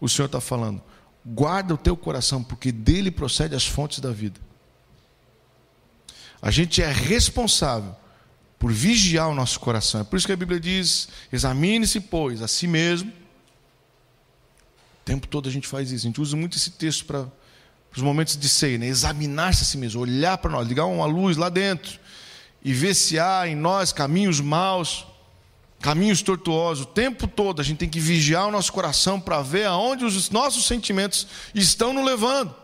o 0.00 0.08
Senhor 0.08 0.26
está 0.26 0.40
falando: 0.40 0.82
guarda 1.24 1.74
o 1.74 1.78
teu 1.78 1.96
coração, 1.96 2.42
porque 2.42 2.72
dele 2.72 3.10
procede 3.10 3.54
as 3.54 3.66
fontes 3.66 4.00
da 4.00 4.10
vida. 4.10 4.40
A 6.40 6.50
gente 6.50 6.82
é 6.82 6.90
responsável 6.90 7.94
por 8.58 8.72
vigiar 8.72 9.28
o 9.28 9.34
nosso 9.34 9.58
coração. 9.60 10.00
É 10.00 10.04
por 10.04 10.16
isso 10.16 10.26
que 10.26 10.32
a 10.32 10.36
Bíblia 10.36 10.58
diz: 10.58 11.08
examine-se, 11.32 12.00
pois, 12.00 12.42
a 12.42 12.48
si 12.48 12.66
mesmo. 12.66 13.10
O 13.10 15.04
tempo 15.04 15.26
todo 15.26 15.48
a 15.48 15.52
gente 15.52 15.66
faz 15.66 15.90
isso. 15.90 16.06
A 16.06 16.08
gente 16.08 16.20
usa 16.20 16.36
muito 16.36 16.56
esse 16.56 16.70
texto 16.70 17.04
para 17.04 17.26
os 17.94 18.02
momentos 18.02 18.36
de 18.36 18.48
ceia, 18.48 18.78
né? 18.78 18.86
examinar-se 18.86 19.62
a 19.62 19.66
si 19.66 19.76
mesmo, 19.76 20.00
olhar 20.00 20.38
para 20.38 20.50
nós, 20.50 20.66
ligar 20.66 20.86
uma 20.86 21.06
luz 21.06 21.36
lá 21.36 21.48
dentro 21.48 21.98
e 22.64 22.72
ver 22.72 22.94
se 22.94 23.18
há 23.18 23.46
em 23.46 23.54
nós 23.56 23.92
caminhos 23.92 24.40
maus 24.40 25.06
caminhos 25.82 26.22
tortuosos, 26.22 26.84
o 26.84 26.88
tempo 26.88 27.26
todo 27.26 27.60
a 27.60 27.64
gente 27.64 27.78
tem 27.78 27.88
que 27.88 27.98
vigiar 27.98 28.46
o 28.46 28.52
nosso 28.52 28.72
coração 28.72 29.20
para 29.20 29.42
ver 29.42 29.66
aonde 29.66 30.04
os 30.04 30.30
nossos 30.30 30.66
sentimentos 30.66 31.26
estão 31.52 31.92
nos 31.92 32.04
levando. 32.04 32.54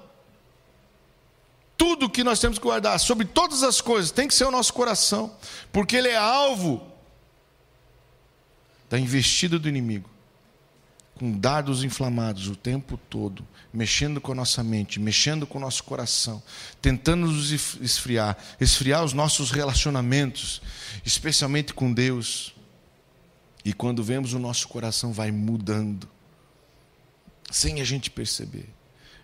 Tudo 1.76 2.08
que 2.08 2.22
nós 2.22 2.38
temos 2.38 2.58
que 2.58 2.64
guardar, 2.64 2.98
sobre 2.98 3.26
todas 3.26 3.64
as 3.64 3.80
coisas, 3.80 4.12
tem 4.12 4.28
que 4.28 4.34
ser 4.34 4.44
o 4.44 4.50
nosso 4.50 4.72
coração, 4.72 5.34
porque 5.72 5.96
ele 5.96 6.08
é 6.08 6.16
alvo 6.16 6.80
da 8.88 8.98
investida 8.98 9.58
do 9.58 9.68
inimigo, 9.68 10.08
com 11.16 11.32
dardos 11.32 11.82
inflamados 11.82 12.46
o 12.48 12.54
tempo 12.54 12.96
todo, 13.10 13.46
mexendo 13.78 14.20
com 14.20 14.32
a 14.32 14.34
nossa 14.34 14.64
mente, 14.64 14.98
mexendo 14.98 15.46
com 15.46 15.56
o 15.56 15.60
nosso 15.60 15.84
coração, 15.84 16.42
tentando 16.82 17.28
nos 17.28 17.52
esfriar, 17.80 18.36
esfriar 18.60 19.04
os 19.04 19.12
nossos 19.12 19.52
relacionamentos, 19.52 20.60
especialmente 21.06 21.72
com 21.72 21.92
Deus 21.92 22.56
e 23.64 23.72
quando 23.72 24.02
vemos 24.02 24.32
o 24.32 24.38
nosso 24.40 24.66
coração 24.66 25.12
vai 25.12 25.30
mudando, 25.30 26.08
sem 27.52 27.80
a 27.80 27.84
gente 27.84 28.10
perceber. 28.10 28.68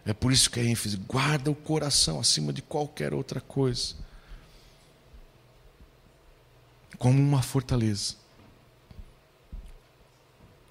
É 0.07 0.13
por 0.13 0.31
isso 0.31 0.49
que 0.49 0.61
a 0.61 0.65
ênfase, 0.65 0.99
guarda 0.99 1.51
o 1.51 1.55
coração 1.55 2.21
acima 2.21 2.53
de 2.53 2.63
qualquer 2.63 3.13
outra 3.13 3.41
coisa. 3.41 3.97
Como 6.97 7.19
uma 7.19 7.43
fortaleza. 7.43 8.15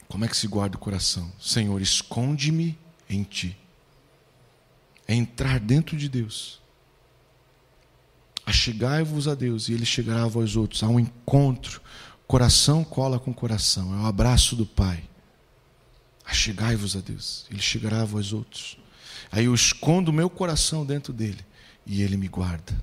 Como 0.08 0.24
é 0.24 0.28
que 0.30 0.38
se 0.38 0.48
guarda 0.48 0.78
o 0.78 0.80
coração? 0.80 1.30
Senhor, 1.38 1.82
esconde-me 1.82 2.80
em 3.10 3.24
ti. 3.24 3.58
É 5.08 5.14
entrar 5.14 5.60
dentro 5.60 5.98
de 5.98 6.08
Deus. 6.08 6.62
Achegai-vos 8.46 9.28
a 9.28 9.36
Deus 9.36 9.70
e 9.70 9.74
Ele 9.74 9.86
chegará 9.86 10.24
a 10.24 10.28
vós 10.28 10.56
outros. 10.56 10.84
Há 10.84 10.88
um 10.88 11.00
encontro, 11.00 11.82
Coração 12.34 12.84
cola 12.84 13.20
com 13.20 13.34
coração, 13.34 13.94
é 13.94 14.04
o 14.04 14.06
abraço 14.08 14.56
do 14.56 14.66
Pai. 14.66 15.04
Achegai-vos 16.26 16.96
a 16.96 17.00
Deus, 17.00 17.46
Ele 17.52 17.62
chegará 17.62 18.02
a 18.02 18.06
vós 18.06 18.34
outros. 18.34 18.78
Aí 19.32 19.46
eu 19.46 19.54
escondo 19.54 20.10
o 20.10 20.14
meu 20.14 20.30
coração 20.30 20.86
dentro 20.86 21.12
dele 21.12 21.46
e 21.86 22.02
Ele 22.02 22.18
me 22.18 22.28
guarda. 22.28 22.74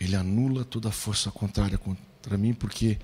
Ele 0.00 0.14
anula 0.14 0.64
toda 0.64 0.88
a 0.88 0.92
força 0.92 1.30
contrária 1.30 1.78
contra 1.78 2.38
mim, 2.38 2.54
porque 2.54 2.98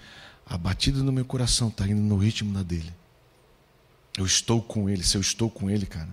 a 0.46 0.56
batida 0.56 1.02
do 1.02 1.12
meu 1.12 1.24
coração 1.24 1.68
está 1.68 1.86
indo 1.86 2.00
no 2.00 2.16
ritmo 2.16 2.54
da 2.54 2.62
dele. 2.62 2.92
Eu 4.16 4.26
estou 4.26 4.60
com 4.60 4.88
Ele, 4.88 5.02
se 5.02 5.16
eu 5.16 5.20
estou 5.20 5.50
com 5.50 5.70
Ele, 5.70 5.86
cara, 5.86 6.08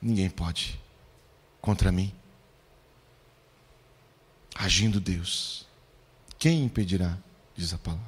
ninguém 0.00 0.28
pode 0.28 0.78
contra 1.60 1.90
mim 1.90 2.12
agindo 4.54 5.00
Deus. 5.00 5.66
Quem 6.38 6.64
impedirá? 6.64 7.16
Diz 7.56 7.72
a 7.72 7.78
palavra. 7.78 8.04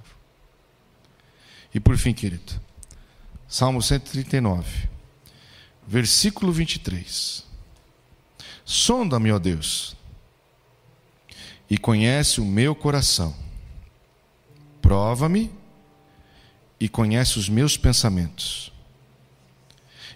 E 1.74 1.80
por 1.80 1.96
fim, 1.96 2.12
querido, 2.12 2.61
Salmo 3.48 3.82
139, 3.82 4.88
versículo 5.86 6.52
23. 6.52 7.44
Sonda-me, 8.64 9.32
ó 9.32 9.38
Deus, 9.38 9.96
e 11.70 11.78
conhece 11.78 12.40
o 12.40 12.44
meu 12.44 12.74
coração. 12.74 13.34
Prova-me 14.82 15.50
e 16.81 16.89
conhece 16.89 17.39
os 17.39 17.49
meus 17.49 17.76
pensamentos. 17.76 18.72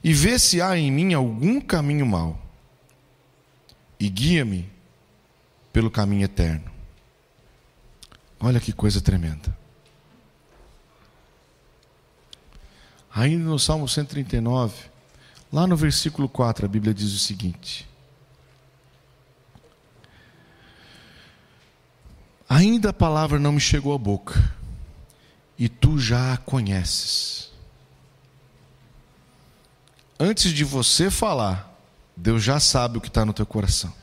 E 0.03 0.13
vê 0.13 0.39
se 0.39 0.61
há 0.61 0.77
em 0.77 0.91
mim 0.91 1.15
algum 1.15 1.61
caminho 1.61 2.07
mau. 2.07 2.41
E 3.99 4.09
guia-me 4.09 4.69
pelo 5.73 5.91
caminho 5.91 6.25
eterno. 6.25 6.71
Olha 8.41 8.59
que 8.59 8.73
coisa 8.73 9.01
tremenda. 9.01 9.57
Ainda 13.15 13.45
no 13.45 13.59
Salmo 13.59 13.87
139, 13.87 14.75
lá 15.53 15.67
no 15.67 15.77
versículo 15.77 16.29
4, 16.29 16.65
a 16.65 16.69
Bíblia 16.69 16.95
diz 16.95 17.13
o 17.13 17.19
seguinte: 17.19 17.87
Ainda 22.49 22.91
a 22.91 22.93
palavra 22.93 23.39
não 23.39 23.53
me 23.53 23.61
chegou 23.61 23.95
à 23.95 23.99
boca, 23.99 24.53
e 25.63 25.69
tu 25.69 25.97
já 25.97 26.35
a 26.35 26.37
conheces. 26.37 27.53
Antes 30.19 30.53
de 30.53 30.65
você 30.65 31.09
falar, 31.09 31.73
Deus 32.17 32.43
já 32.43 32.59
sabe 32.59 32.99
o 32.99 33.01
que 33.01 33.07
está 33.07 33.25
no 33.25 33.33
teu 33.33 33.47
coração. 33.47 33.95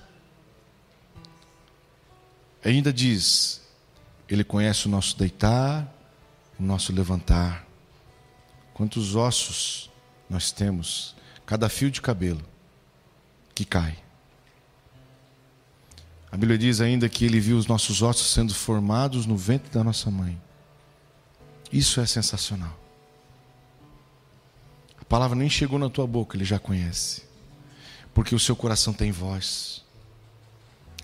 Ainda 2.64 2.94
diz: 2.94 3.62
Ele 4.30 4.42
conhece 4.42 4.88
o 4.88 4.90
nosso 4.90 5.18
deitar, 5.18 5.86
o 6.58 6.64
nosso 6.64 6.94
levantar. 6.94 7.68
Quantos 8.74 9.14
ossos 9.14 9.90
nós 10.30 10.54
temos, 10.54 11.14
cada 11.46 11.68
fio 11.68 11.92
de 11.92 12.02
cabelo 12.02 12.42
que 13.54 13.66
cai. 13.66 14.00
A 16.32 16.38
Bíblia 16.38 16.58
diz 16.58 16.80
ainda 16.80 17.10
que 17.10 17.26
ele 17.26 17.42
viu 17.42 17.58
os 17.58 17.68
nossos 17.68 18.02
ossos 18.02 18.32
sendo 18.32 18.56
formados 18.56 19.26
no 19.26 19.36
ventre 19.36 19.70
da 19.70 19.84
nossa 19.84 20.10
mãe. 20.10 20.40
Isso 21.72 22.02
é 22.02 22.06
sensacional. 22.06 22.78
A 25.00 25.06
palavra 25.06 25.38
nem 25.38 25.50
chegou 25.50 25.78
na 25.80 25.90
tua 25.90 26.08
boca, 26.08 26.36
ele 26.36 26.46
já 26.46 26.60
conhece. 26.60 27.24
Porque 28.14 28.34
o 28.34 28.40
seu 28.40 28.56
coração 28.56 28.94
tem 28.94 29.12
voz. 29.12 29.84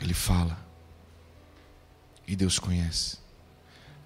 Ele 0.01 0.13
fala. 0.13 0.57
E 2.27 2.35
Deus 2.35 2.59
conhece. 2.59 3.17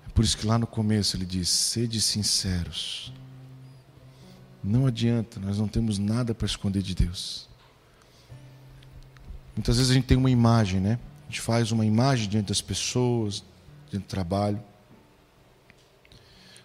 É 0.05 0.09
por 0.09 0.23
isso 0.23 0.37
que 0.37 0.45
lá 0.45 0.57
no 0.57 0.67
começo 0.67 1.15
ele 1.15 1.25
diz: 1.25 1.49
sede 1.49 2.01
sinceros. 2.01 3.13
Não 4.61 4.85
adianta, 4.85 5.39
nós 5.39 5.57
não 5.57 5.67
temos 5.67 5.97
nada 5.97 6.35
para 6.35 6.45
esconder 6.45 6.81
de 6.81 6.93
Deus. 6.93 7.47
Muitas 9.55 9.77
vezes 9.77 9.91
a 9.91 9.93
gente 9.93 10.05
tem 10.05 10.17
uma 10.17 10.29
imagem, 10.29 10.81
né? 10.81 10.99
A 11.23 11.31
gente 11.31 11.41
faz 11.41 11.71
uma 11.71 11.85
imagem 11.85 12.27
diante 12.27 12.47
das 12.47 12.61
pessoas, 12.61 13.43
diante 13.89 14.03
do 14.03 14.09
trabalho. 14.09 14.61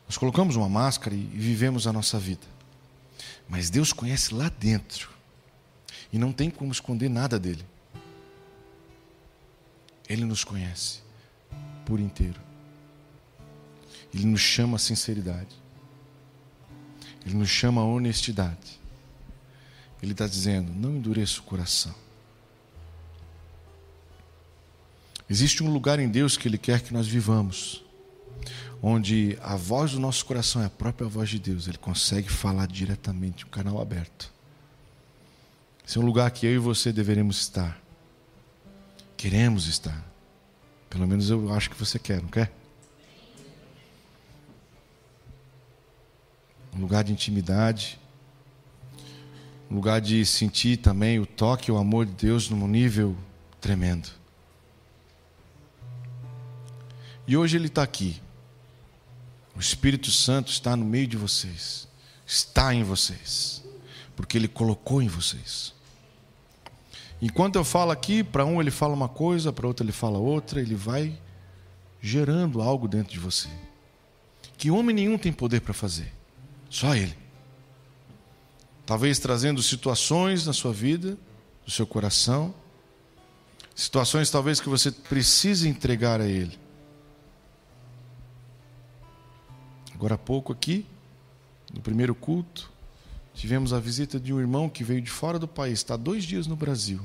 Nós 0.09 0.18
colocamos 0.18 0.57
uma 0.57 0.68
máscara 0.68 1.14
e 1.14 1.18
vivemos 1.18 1.86
a 1.86 1.92
nossa 1.92 2.18
vida. 2.18 2.46
Mas 3.48 3.70
Deus 3.70 3.92
conhece 3.92 4.34
lá 4.34 4.48
dentro. 4.48 5.11
E 6.12 6.18
não 6.18 6.32
tem 6.32 6.50
como 6.50 6.72
esconder 6.72 7.09
nada 7.09 7.38
dele. 7.38 7.64
Ele 10.09 10.24
nos 10.24 10.44
conhece 10.44 11.00
por 11.84 11.98
inteiro. 11.98 12.40
Ele 14.12 14.26
nos 14.26 14.40
chama 14.40 14.76
a 14.76 14.78
sinceridade. 14.78 15.55
Ele 17.24 17.34
nos 17.34 17.48
chama 17.48 17.80
a 17.80 17.84
honestidade. 17.84 18.78
Ele 20.02 20.12
está 20.12 20.26
dizendo: 20.26 20.72
não 20.72 20.96
endureça 20.96 21.40
o 21.40 21.42
coração. 21.42 21.94
Existe 25.28 25.62
um 25.62 25.72
lugar 25.72 25.98
em 25.98 26.09
Deus 26.09 26.36
que 26.36 26.46
Ele 26.46 26.59
quer 26.59 26.82
que 26.82 26.92
nós 26.92 27.07
vivamos, 27.09 27.84
onde 28.82 29.39
a 29.43 29.57
voz 29.57 29.93
do 29.93 30.01
nosso 30.01 30.24
coração 30.26 30.62
é 30.62 30.66
a 30.66 30.70
própria 30.70 31.09
voz 31.09 31.30
de 31.30 31.39
Deus, 31.39 31.66
Ele 31.66 31.78
consegue 31.78 32.28
falar 32.28 32.66
diretamente, 32.66 33.47
um 33.47 33.49
canal 33.49 33.80
aberto. 33.80 34.32
Esse 35.87 35.99
é 35.99 36.01
um 36.01 36.05
lugar 36.05 36.30
que 36.30 36.47
eu 36.47 36.53
e 36.53 36.59
você 36.59 36.93
deveremos 36.93 37.39
estar, 37.39 37.80
queremos 39.16 39.66
estar, 39.66 40.05
pelo 40.89 41.07
menos 41.07 41.30
eu 41.30 41.53
acho 41.53 41.70
que 41.70 41.78
você 41.78 41.99
quer, 41.99 42.22
não 42.22 42.28
quer? 42.28 42.53
Um 46.74 46.80
lugar 46.80 47.05
de 47.05 47.12
intimidade, 47.12 47.99
um 49.70 49.74
lugar 49.74 50.01
de 50.01 50.24
sentir 50.24 50.76
também 50.76 51.18
o 51.18 51.26
toque, 51.26 51.70
o 51.70 51.76
amor 51.76 52.07
de 52.07 52.12
Deus 52.12 52.49
num 52.51 52.68
nível 52.68 53.16
tremendo. 53.61 54.09
E 57.26 57.36
hoje 57.36 57.56
Ele 57.56 57.66
está 57.66 57.82
aqui. 57.82 58.20
O 59.56 59.60
Espírito 59.60 60.10
Santo 60.10 60.50
está 60.50 60.76
no 60.76 60.84
meio 60.84 61.06
de 61.06 61.16
vocês. 61.16 61.88
Está 62.26 62.74
em 62.74 62.82
vocês. 62.82 63.62
Porque 64.16 64.36
Ele 64.36 64.48
colocou 64.48 65.00
em 65.00 65.08
vocês. 65.08 65.74
Enquanto 67.20 67.56
eu 67.56 67.64
falo 67.64 67.90
aqui, 67.90 68.22
para 68.22 68.44
um 68.44 68.60
ele 68.60 68.70
fala 68.70 68.92
uma 68.92 69.08
coisa, 69.08 69.52
para 69.52 69.66
outro 69.66 69.84
ele 69.84 69.92
fala 69.92 70.18
outra, 70.18 70.60
ele 70.60 70.74
vai 70.74 71.18
gerando 72.00 72.60
algo 72.60 72.86
dentro 72.86 73.12
de 73.12 73.18
você. 73.18 73.48
Que 74.58 74.70
homem 74.70 74.94
nenhum 74.94 75.16
tem 75.16 75.32
poder 75.32 75.60
para 75.60 75.72
fazer. 75.72 76.12
Só 76.68 76.94
Ele. 76.94 77.16
Talvez 78.84 79.18
trazendo 79.18 79.62
situações 79.62 80.46
na 80.46 80.52
sua 80.52 80.72
vida, 80.72 81.16
no 81.64 81.72
seu 81.72 81.86
coração, 81.86 82.54
situações 83.74 84.30
talvez 84.30 84.60
que 84.60 84.68
você 84.68 84.90
precise 84.90 85.68
entregar 85.68 86.20
a 86.20 86.26
Ele. 86.26 86.58
Agora 89.95 90.16
há 90.16 90.18
pouco 90.18 90.53
aqui, 90.53 90.86
no 91.72 91.80
primeiro 91.80 92.14
culto, 92.14 92.70
tivemos 93.32 93.72
a 93.72 93.80
visita 93.80 94.18
de 94.18 94.32
um 94.32 94.40
irmão 94.40 94.68
que 94.68 94.84
veio 94.84 95.01
de 95.01 95.11
fora 95.11 95.38
do 95.38 95.49
país, 95.49 95.78
está 95.78 95.97
dois 95.97 96.24
dias 96.24 96.47
no 96.47 96.57
Brasil. 96.57 97.01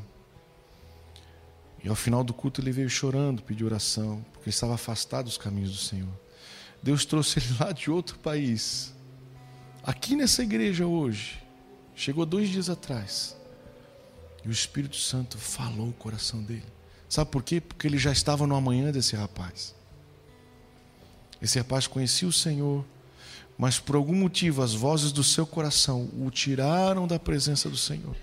E 1.84 1.88
ao 1.88 1.96
final 1.96 2.24
do 2.24 2.34
culto 2.34 2.60
ele 2.60 2.72
veio 2.72 2.90
chorando, 2.90 3.42
pediu 3.42 3.68
oração, 3.68 4.26
porque 4.34 4.50
ele 4.50 4.54
estava 4.54 4.76
afastado 4.76 5.26
dos 5.26 5.38
caminhos 5.38 5.72
do 5.72 5.78
Senhor. 5.78 6.10
Deus 6.82 7.06
trouxe 7.06 7.40
ele 7.40 7.48
lá 7.60 7.72
de 7.72 7.90
outro 7.90 8.18
país, 8.20 8.94
aqui 9.84 10.16
nessa 10.16 10.44
igreja 10.44 10.86
hoje. 10.86 11.42
Chegou 11.96 12.26
dois 12.26 12.50
dias 12.50 12.70
atrás. 12.70 13.38
E 14.44 14.48
o 14.48 14.52
Espírito 14.52 14.96
Santo 14.96 15.38
falou 15.38 15.90
o 15.90 15.94
coração 15.94 16.42
dele. 16.42 16.64
Sabe 17.10 17.30
por 17.30 17.44
quê? 17.44 17.60
Porque 17.60 17.86
ele 17.86 17.98
já 17.98 18.12
estava 18.12 18.48
no 18.48 18.56
amanhã 18.56 18.92
desse 18.92 19.16
rapaz. 19.16 19.76
Esse 21.42 21.58
rapaz 21.58 21.88
conhecia 21.88 22.28
o 22.28 22.34
Senhor, 22.34 22.86
mas 23.58 23.80
por 23.80 23.96
algum 23.96 24.16
motivo 24.16 24.62
as 24.62 24.74
vozes 24.74 25.12
do 25.12 25.24
seu 25.24 25.46
coração 25.46 26.10
o 26.18 26.30
tiraram 26.30 27.08
da 27.08 27.20
presença 27.20 27.70
do 27.70 27.78
Senhor. 27.78 28.16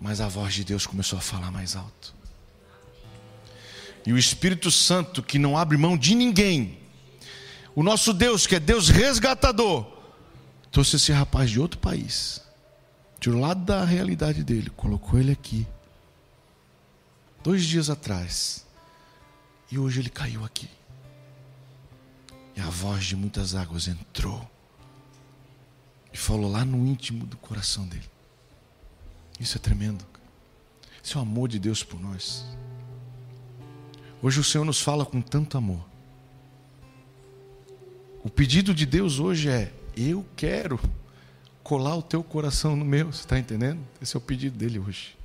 Mas 0.00 0.20
a 0.20 0.28
voz 0.28 0.54
de 0.54 0.64
Deus 0.64 0.86
começou 0.86 1.18
a 1.18 1.22
falar 1.22 1.50
mais 1.50 1.76
alto. 1.76 2.14
E 4.04 4.12
o 4.12 4.18
Espírito 4.18 4.70
Santo, 4.70 5.22
que 5.22 5.38
não 5.38 5.56
abre 5.56 5.76
mão 5.76 5.96
de 5.96 6.14
ninguém, 6.14 6.78
o 7.74 7.82
nosso 7.82 8.12
Deus, 8.12 8.46
que 8.46 8.56
é 8.56 8.60
Deus 8.60 8.88
resgatador, 8.88 9.86
trouxe 10.70 10.96
esse 10.96 11.12
rapaz 11.12 11.50
de 11.50 11.60
outro 11.60 11.78
país, 11.78 12.40
tirou 13.20 13.40
lado 13.40 13.64
da 13.64 13.84
realidade 13.84 14.42
dele, 14.42 14.70
colocou 14.70 15.18
ele 15.20 15.30
aqui, 15.30 15.66
dois 17.44 17.64
dias 17.64 17.88
atrás, 17.88 18.66
e 19.70 19.78
hoje 19.78 20.00
ele 20.00 20.10
caiu 20.10 20.44
aqui. 20.44 20.68
E 22.56 22.60
a 22.60 22.68
voz 22.68 23.04
de 23.04 23.16
muitas 23.16 23.54
águas 23.54 23.88
entrou 23.88 24.48
e 26.12 26.16
falou 26.16 26.50
lá 26.50 26.64
no 26.64 26.86
íntimo 26.86 27.24
do 27.26 27.36
coração 27.36 27.86
dele. 27.86 28.10
Isso 29.40 29.56
é 29.56 29.60
tremendo. 29.60 30.04
Isso 31.02 31.16
é 31.16 31.20
o 31.20 31.22
amor 31.22 31.48
de 31.48 31.58
Deus 31.58 31.82
por 31.82 32.00
nós. 32.00 32.44
Hoje 34.20 34.38
o 34.38 34.44
Senhor 34.44 34.64
nos 34.64 34.80
fala 34.80 35.04
com 35.04 35.20
tanto 35.20 35.58
amor. 35.58 35.84
O 38.22 38.30
pedido 38.30 38.72
de 38.72 38.86
Deus 38.86 39.18
hoje 39.18 39.48
é: 39.48 39.72
eu 39.96 40.24
quero 40.36 40.78
colar 41.62 41.96
o 41.96 42.02
teu 42.02 42.22
coração 42.22 42.76
no 42.76 42.84
meu. 42.84 43.12
Você 43.12 43.20
está 43.20 43.38
entendendo? 43.38 43.80
Esse 44.00 44.16
é 44.16 44.18
o 44.18 44.20
pedido 44.20 44.56
dele 44.56 44.78
hoje. 44.78 45.16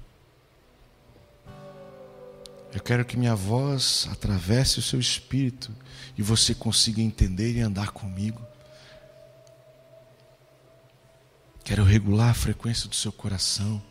Eu 2.77 2.83
quero 2.83 3.03
que 3.03 3.17
minha 3.17 3.33
voz 3.33 4.07
atravesse 4.11 4.77
o 4.77 4.83
seu 4.83 4.99
espírito 4.99 5.75
e 6.15 6.21
você 6.21 6.53
consiga 6.53 7.01
entender 7.01 7.53
e 7.53 7.59
andar 7.59 7.89
comigo. 7.89 8.39
Quero 11.63 11.83
regular 11.83 12.29
a 12.29 12.35
frequência 12.35 12.87
do 12.87 12.93
seu 12.93 13.11
coração, 13.11 13.81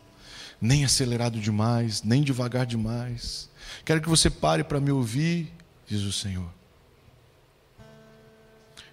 nem 0.61 0.85
acelerado 0.85 1.37
demais, 1.37 2.01
nem 2.01 2.23
devagar 2.23 2.65
demais. 2.65 3.49
Quero 3.83 4.01
que 4.01 4.07
você 4.07 4.29
pare 4.29 4.63
para 4.63 4.79
me 4.79 4.89
ouvir, 4.89 5.51
diz 5.85 6.03
o 6.03 6.13
Senhor. 6.13 6.49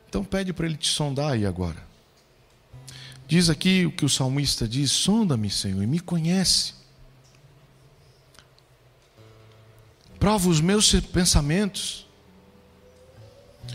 Então 0.08 0.24
pede 0.24 0.52
para 0.52 0.66
ele 0.66 0.76
te 0.76 0.88
sondar 0.88 1.34
aí 1.34 1.46
agora. 1.46 1.86
Diz 3.28 3.48
aqui 3.48 3.86
o 3.86 3.92
que 3.92 4.04
o 4.04 4.08
salmista 4.08 4.66
diz: 4.66 4.90
sonda-me, 4.90 5.48
Senhor, 5.48 5.84
e 5.84 5.86
me 5.86 6.00
conhece. 6.00 6.82
Prova 10.24 10.48
os 10.48 10.58
meus 10.58 10.90
pensamentos. 11.12 12.06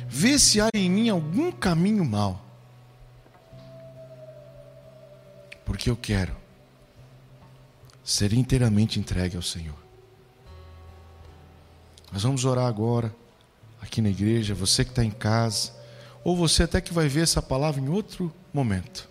Vê 0.07 0.39
se 0.39 0.59
há 0.59 0.67
em 0.73 0.89
mim 0.89 1.07
algum 1.07 1.51
caminho 1.51 2.03
mau. 2.03 2.43
Porque 5.63 5.91
eu 5.91 5.95
quero 5.95 6.35
ser 8.03 8.33
inteiramente 8.33 8.99
entregue 8.99 9.35
ao 9.35 9.43
Senhor. 9.43 9.77
Nós 12.11 12.23
vamos 12.23 12.43
orar 12.45 12.65
agora, 12.65 13.15
aqui 13.79 14.01
na 14.01 14.09
igreja, 14.09 14.55
você 14.55 14.83
que 14.83 14.89
está 14.89 15.03
em 15.03 15.11
casa, 15.11 15.71
ou 16.23 16.35
você 16.35 16.63
até 16.63 16.81
que 16.81 16.91
vai 16.91 17.07
ver 17.07 17.21
essa 17.21 17.43
palavra 17.43 17.79
em 17.79 17.89
outro 17.89 18.33
momento. 18.51 19.07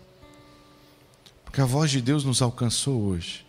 Porque 1.44 1.60
a 1.60 1.64
voz 1.64 1.88
de 1.88 2.02
Deus 2.02 2.24
nos 2.24 2.42
alcançou 2.42 3.00
hoje. 3.00 3.46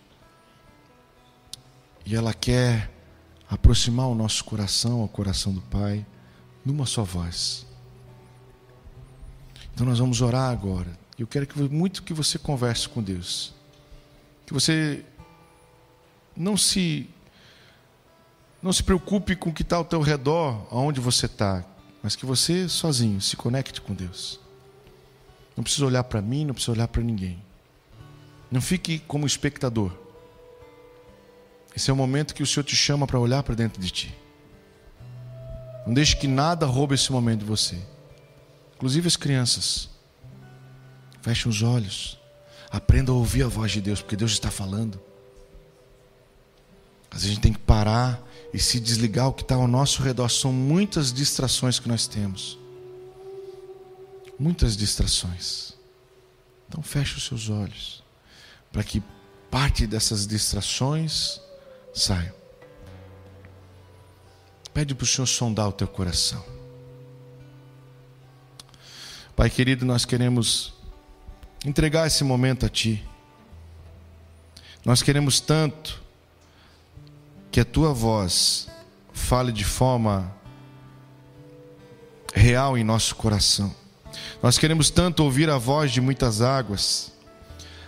E 2.05 2.15
ela 2.15 2.35
quer 2.35 2.98
aproximar 3.49 4.07
o 4.07 4.15
nosso 4.15 4.43
coração 4.45 5.01
ao 5.01 5.07
coração 5.07 5.51
do 5.51 5.61
Pai, 5.61 6.05
numa 6.63 6.85
só 6.85 7.03
voz. 7.03 7.65
Então 9.73 9.85
nós 9.87 9.97
vamos 9.97 10.21
orar 10.21 10.51
agora. 10.51 10.97
Eu 11.17 11.25
quero 11.25 11.47
que, 11.47 11.59
muito 11.59 12.03
que 12.03 12.13
você 12.13 12.37
converse 12.37 12.87
com 12.87 13.01
Deus. 13.01 13.53
Que 14.45 14.53
você 14.53 15.03
não 16.35 16.55
se 16.55 17.09
não 18.61 18.73
se 18.73 18.83
preocupe 18.83 19.37
com 19.37 19.49
o 19.49 19.53
que 19.53 19.61
está 19.61 19.77
ao 19.77 19.85
teu 19.85 20.01
redor, 20.01 20.67
aonde 20.69 20.99
você 20.99 21.27
está, 21.27 21.63
mas 22.03 22.15
que 22.15 22.25
você 22.25 22.67
sozinho 22.67 23.21
se 23.21 23.37
conecte 23.37 23.79
com 23.79 23.93
Deus. 23.93 24.37
Não 25.55 25.63
precisa 25.63 25.85
olhar 25.85 26.03
para 26.03 26.21
mim, 26.21 26.43
não 26.43 26.53
precisa 26.53 26.73
olhar 26.73 26.87
para 26.89 27.01
ninguém. 27.01 27.41
Não 28.51 28.59
fique 28.59 28.99
como 28.99 29.25
espectador. 29.25 29.93
Esse 31.75 31.89
é 31.89 31.93
o 31.93 31.95
momento 31.95 32.33
que 32.33 32.43
o 32.43 32.47
Senhor 32.47 32.63
te 32.63 32.75
chama 32.75 33.05
para 33.05 33.19
olhar 33.19 33.43
para 33.43 33.55
dentro 33.55 33.81
de 33.81 33.91
ti. 33.91 34.15
Não 35.85 35.93
deixe 35.93 36.15
que 36.15 36.27
nada 36.27 36.65
roube 36.65 36.95
esse 36.95 37.11
momento 37.11 37.39
de 37.39 37.45
você. 37.45 37.77
Inclusive 38.75 39.07
as 39.07 39.15
crianças. 39.15 39.89
Feche 41.21 41.47
os 41.47 41.61
olhos. 41.61 42.19
Aprenda 42.69 43.11
a 43.11 43.15
ouvir 43.15 43.43
a 43.43 43.47
voz 43.47 43.71
de 43.71 43.81
Deus, 43.81 44.01
porque 44.01 44.15
Deus 44.15 44.31
está 44.31 44.51
falando. 44.51 44.99
Às 47.09 47.23
vezes 47.23 47.31
a 47.31 47.33
gente 47.33 47.41
tem 47.41 47.53
que 47.53 47.59
parar 47.59 48.21
e 48.53 48.59
se 48.59 48.79
desligar 48.79 49.27
o 49.27 49.33
que 49.33 49.41
está 49.41 49.55
ao 49.55 49.67
nosso 49.67 50.01
redor. 50.03 50.29
São 50.29 50.53
muitas 50.53 51.11
distrações 51.11 51.79
que 51.79 51.87
nós 51.87 52.07
temos. 52.07 52.57
Muitas 54.39 54.77
distrações. 54.77 55.73
Então 56.67 56.83
feche 56.83 57.17
os 57.17 57.25
seus 57.25 57.49
olhos. 57.49 58.03
Para 58.71 58.83
que 58.83 59.01
parte 59.49 59.87
dessas 59.87 60.27
distrações 60.27 61.41
saiam. 61.99 62.33
Pede 64.73 64.95
para 64.95 65.03
o 65.03 65.07
Senhor 65.07 65.27
sondar 65.27 65.67
o 65.67 65.71
teu 65.71 65.87
coração. 65.87 66.43
Pai 69.35 69.49
querido, 69.49 69.85
nós 69.85 70.05
queremos 70.05 70.73
entregar 71.65 72.07
esse 72.07 72.23
momento 72.23 72.65
a 72.65 72.69
Ti. 72.69 73.05
Nós 74.85 75.01
queremos 75.01 75.39
tanto 75.39 76.01
que 77.51 77.59
a 77.59 77.65
Tua 77.65 77.93
voz 77.93 78.69
fale 79.13 79.51
de 79.51 79.65
forma 79.65 80.33
real 82.33 82.77
em 82.77 82.83
nosso 82.83 83.15
coração. 83.15 83.73
Nós 84.41 84.57
queremos 84.57 84.89
tanto 84.89 85.23
ouvir 85.23 85.49
a 85.49 85.57
voz 85.57 85.91
de 85.91 85.99
muitas 85.99 86.41
águas, 86.41 87.11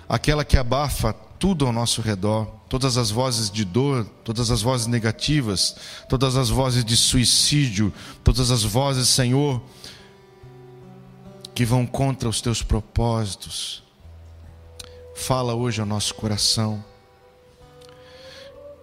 aquela 0.07 0.43
que 0.43 0.57
abafa 0.57 1.16
tudo 1.42 1.66
ao 1.66 1.74
nosso 1.74 2.02
redor, 2.02 2.46
todas 2.70 2.98
as 2.98 3.10
vozes 3.10 3.50
de 3.50 3.66
dor, 3.66 4.06
todas 4.24 4.52
as 4.52 4.62
vozes 4.62 4.86
negativas, 4.86 5.76
todas 6.08 6.38
as 6.38 6.50
vozes 6.50 6.86
de 6.86 6.96
suicídio, 6.96 7.92
todas 8.24 8.52
as 8.52 8.62
vozes, 8.62 9.08
Senhor, 9.10 9.60
que 11.56 11.66
vão 11.66 11.84
contra 11.84 12.30
os 12.30 12.42
teus 12.42 12.62
propósitos. 12.62 13.82
Fala 15.16 15.56
hoje 15.56 15.82
ao 15.82 15.88
nosso 15.88 16.14
coração. 16.14 16.86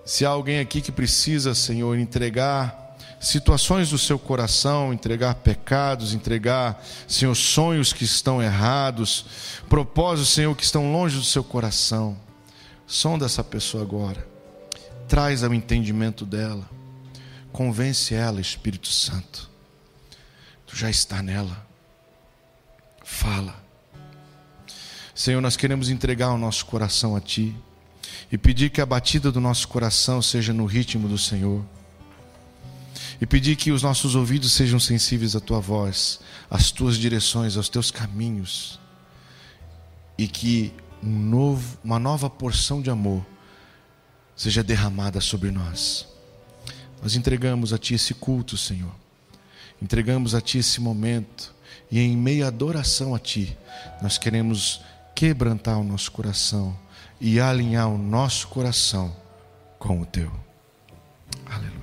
Se 0.04 0.26
há 0.26 0.30
alguém 0.30 0.58
aqui 0.58 0.80
que 0.80 0.90
precisa, 0.90 1.54
Senhor, 1.54 1.96
entregar 1.96 2.96
situações 3.20 3.90
do 3.90 3.98
seu 3.98 4.18
coração, 4.18 4.92
entregar 4.92 5.36
pecados, 5.36 6.12
entregar, 6.12 6.84
Senhor, 7.06 7.36
sonhos 7.36 7.92
que 7.92 8.02
estão 8.02 8.42
errados, 8.42 9.26
propósitos, 9.68 10.32
Senhor, 10.32 10.56
que 10.56 10.64
estão 10.64 10.90
longe 10.90 11.16
do 11.16 11.24
seu 11.24 11.44
coração. 11.44 12.16
Sonda 12.88 13.26
essa 13.26 13.44
pessoa 13.44 13.82
agora. 13.82 14.26
Traz 15.06 15.44
ao 15.44 15.52
entendimento 15.52 16.24
dela. 16.24 16.66
Convence 17.52 18.14
ela, 18.14 18.40
Espírito 18.40 18.88
Santo. 18.88 19.50
Tu 20.66 20.74
já 20.74 20.88
está 20.88 21.22
nela. 21.22 21.66
Fala. 23.04 23.62
Senhor, 25.14 25.42
nós 25.42 25.54
queremos 25.54 25.90
entregar 25.90 26.30
o 26.30 26.38
nosso 26.38 26.64
coração 26.64 27.14
a 27.14 27.20
Ti 27.20 27.54
e 28.32 28.38
pedir 28.38 28.70
que 28.70 28.80
a 28.80 28.86
batida 28.86 29.30
do 29.30 29.40
nosso 29.40 29.68
coração 29.68 30.22
seja 30.22 30.54
no 30.54 30.64
ritmo 30.64 31.06
do 31.08 31.18
Senhor. 31.18 31.62
E 33.20 33.26
pedir 33.26 33.56
que 33.56 33.70
os 33.70 33.82
nossos 33.82 34.14
ouvidos 34.14 34.52
sejam 34.52 34.80
sensíveis 34.80 35.36
à 35.36 35.40
Tua 35.40 35.60
voz, 35.60 36.20
às 36.50 36.70
Tuas 36.70 36.96
direções, 36.96 37.54
aos 37.56 37.68
Teus 37.68 37.90
caminhos. 37.90 38.80
E 40.16 40.26
que 40.26 40.72
um 41.02 41.18
novo, 41.18 41.78
uma 41.82 41.98
nova 41.98 42.28
porção 42.28 42.82
de 42.82 42.90
amor 42.90 43.24
seja 44.36 44.62
derramada 44.62 45.20
sobre 45.20 45.50
nós. 45.50 46.06
Nós 47.02 47.16
entregamos 47.16 47.72
a 47.72 47.78
Ti 47.78 47.94
esse 47.94 48.14
culto, 48.14 48.56
Senhor. 48.56 48.94
Entregamos 49.80 50.34
a 50.34 50.40
Ti 50.40 50.58
esse 50.58 50.80
momento 50.80 51.54
e 51.90 51.98
em 52.00 52.16
meia 52.16 52.48
adoração 52.48 53.14
a 53.14 53.18
Ti, 53.18 53.56
nós 54.02 54.18
queremos 54.18 54.80
quebrantar 55.14 55.78
o 55.78 55.84
nosso 55.84 56.12
coração 56.12 56.76
e 57.20 57.40
alinhar 57.40 57.88
o 57.88 57.98
nosso 57.98 58.48
coração 58.48 59.14
com 59.78 60.00
o 60.00 60.06
Teu. 60.06 60.30
Aleluia. 61.46 61.77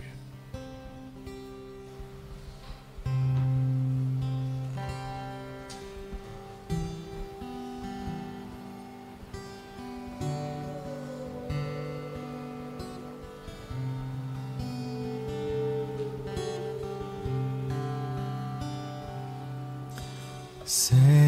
Say 20.78 21.25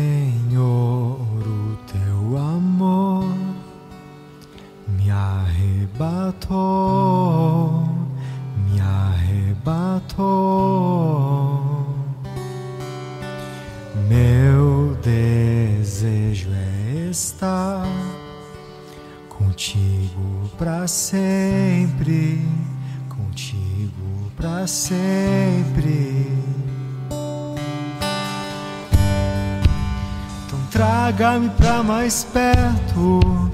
Traga-me 31.18 31.50
para 31.50 31.82
mais 31.82 32.24
perto, 32.24 33.50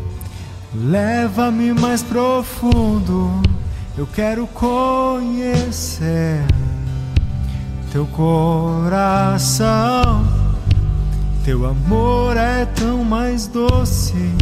leva-me 0.76 1.72
mais 1.72 2.03
profundo. 2.03 3.41
Eu 3.97 4.05
quero 4.05 4.45
conhecer 4.47 6.43
teu 7.89 8.05
coração. 8.07 9.55
Teu 11.45 11.66
amor 11.66 12.36
é 12.36 12.66
tão 12.66 13.01
mais 13.05 13.47
doce 13.47 14.34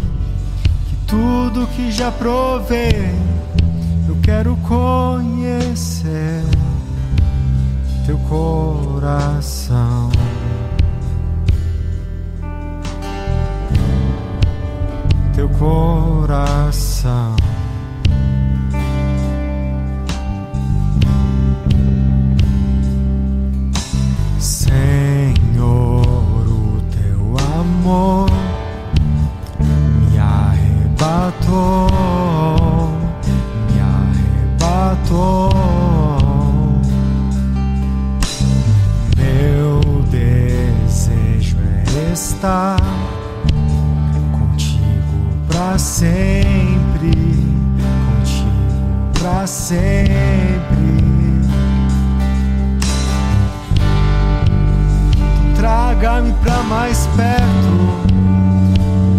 que 0.90 0.96
tudo 1.06 1.68
que 1.76 1.92
já 1.92 2.12
provei. 2.12 3.14
Eu 4.10 4.18
quero 4.24 4.58
conhecer 4.68 6.42
teu 8.04 8.18
coração. 8.18 10.10
Coração. 15.62 17.36
Senhor, 24.40 26.02
o 26.48 26.82
teu 26.90 27.36
amor 27.60 28.32
me 30.10 30.18
arrebatou, 30.18 31.88
me 33.72 33.80
arrebatou. 33.80 35.52
Meu 39.16 39.80
desejo 40.10 41.58
é 41.60 42.14
estar 42.14 43.01
sempre, 46.02 47.14
contigo 48.08 49.14
para 49.14 49.46
sempre. 49.46 50.58
Traga-me 55.56 56.34
para 56.44 56.64
mais 56.64 57.08
perto, 57.16 58.02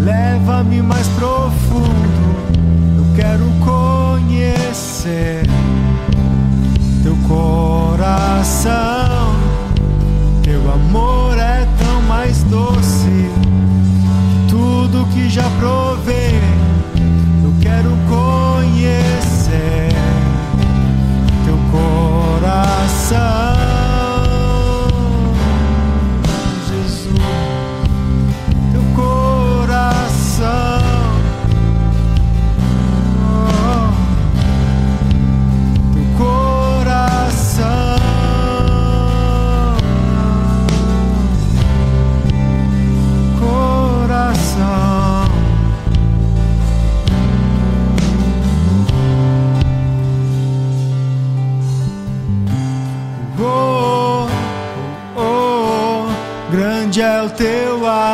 leva-me 0.01 0.83
mais 0.83 1.07
profundo. 1.11 1.87
Eu 2.97 3.05
quero 3.14 3.45
conhecer 3.61 5.45
teu 7.05 7.16
coração. 7.28 8.72
Teu 10.43 10.68
amor 10.72 11.39
é 11.39 11.64
tão 11.78 12.03
mais 12.03 12.43
doce 12.45 13.30
tudo 14.49 15.07
que 15.14 15.30
já 15.30 15.49
provei. 15.61 16.51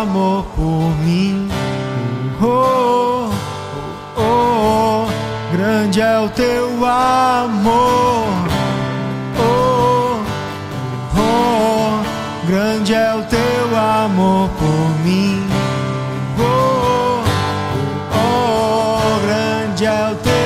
Amor 0.08 0.44
por 0.56 0.96
mim. 1.04 1.48
Oh, 2.40 3.30
oh, 4.16 4.22
oh, 4.22 5.06
grande 5.52 6.00
é 6.00 6.18
o 6.18 6.28
teu 6.30 6.66
amor. 6.86 8.26
Oh, 9.38 10.22
oh, 11.14 12.46
grande 12.46 12.94
é 12.94 13.14
o 13.14 13.22
teu 13.24 13.76
amor 13.76 14.48
por 14.58 15.04
mim. 15.04 15.46
Oh, 16.40 17.22
oh, 18.14 19.26
grande 19.26 19.84
é 19.84 20.10
o 20.10 20.14
teu 20.16 20.37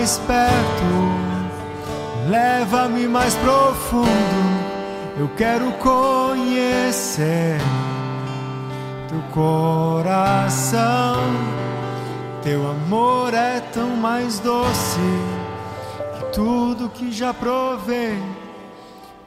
mais 0.00 0.18
perto. 0.20 0.90
Leva-me 2.30 3.06
mais 3.06 3.34
profundo. 3.34 4.08
Eu 5.18 5.28
quero 5.36 5.70
conhecer 5.72 7.60
teu 9.08 9.20
coração. 9.30 11.20
Teu 12.42 12.70
amor 12.70 13.34
é 13.34 13.60
tão 13.74 13.90
mais 13.90 14.38
doce 14.38 15.00
que 16.16 16.24
tudo 16.32 16.88
que 16.88 17.12
já 17.12 17.34
provei. 17.34 18.18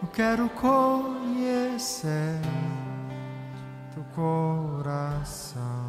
Eu 0.01 0.07
quero 0.11 0.49
conhecer 0.49 2.39
teu 3.93 4.03
coração. 4.15 5.82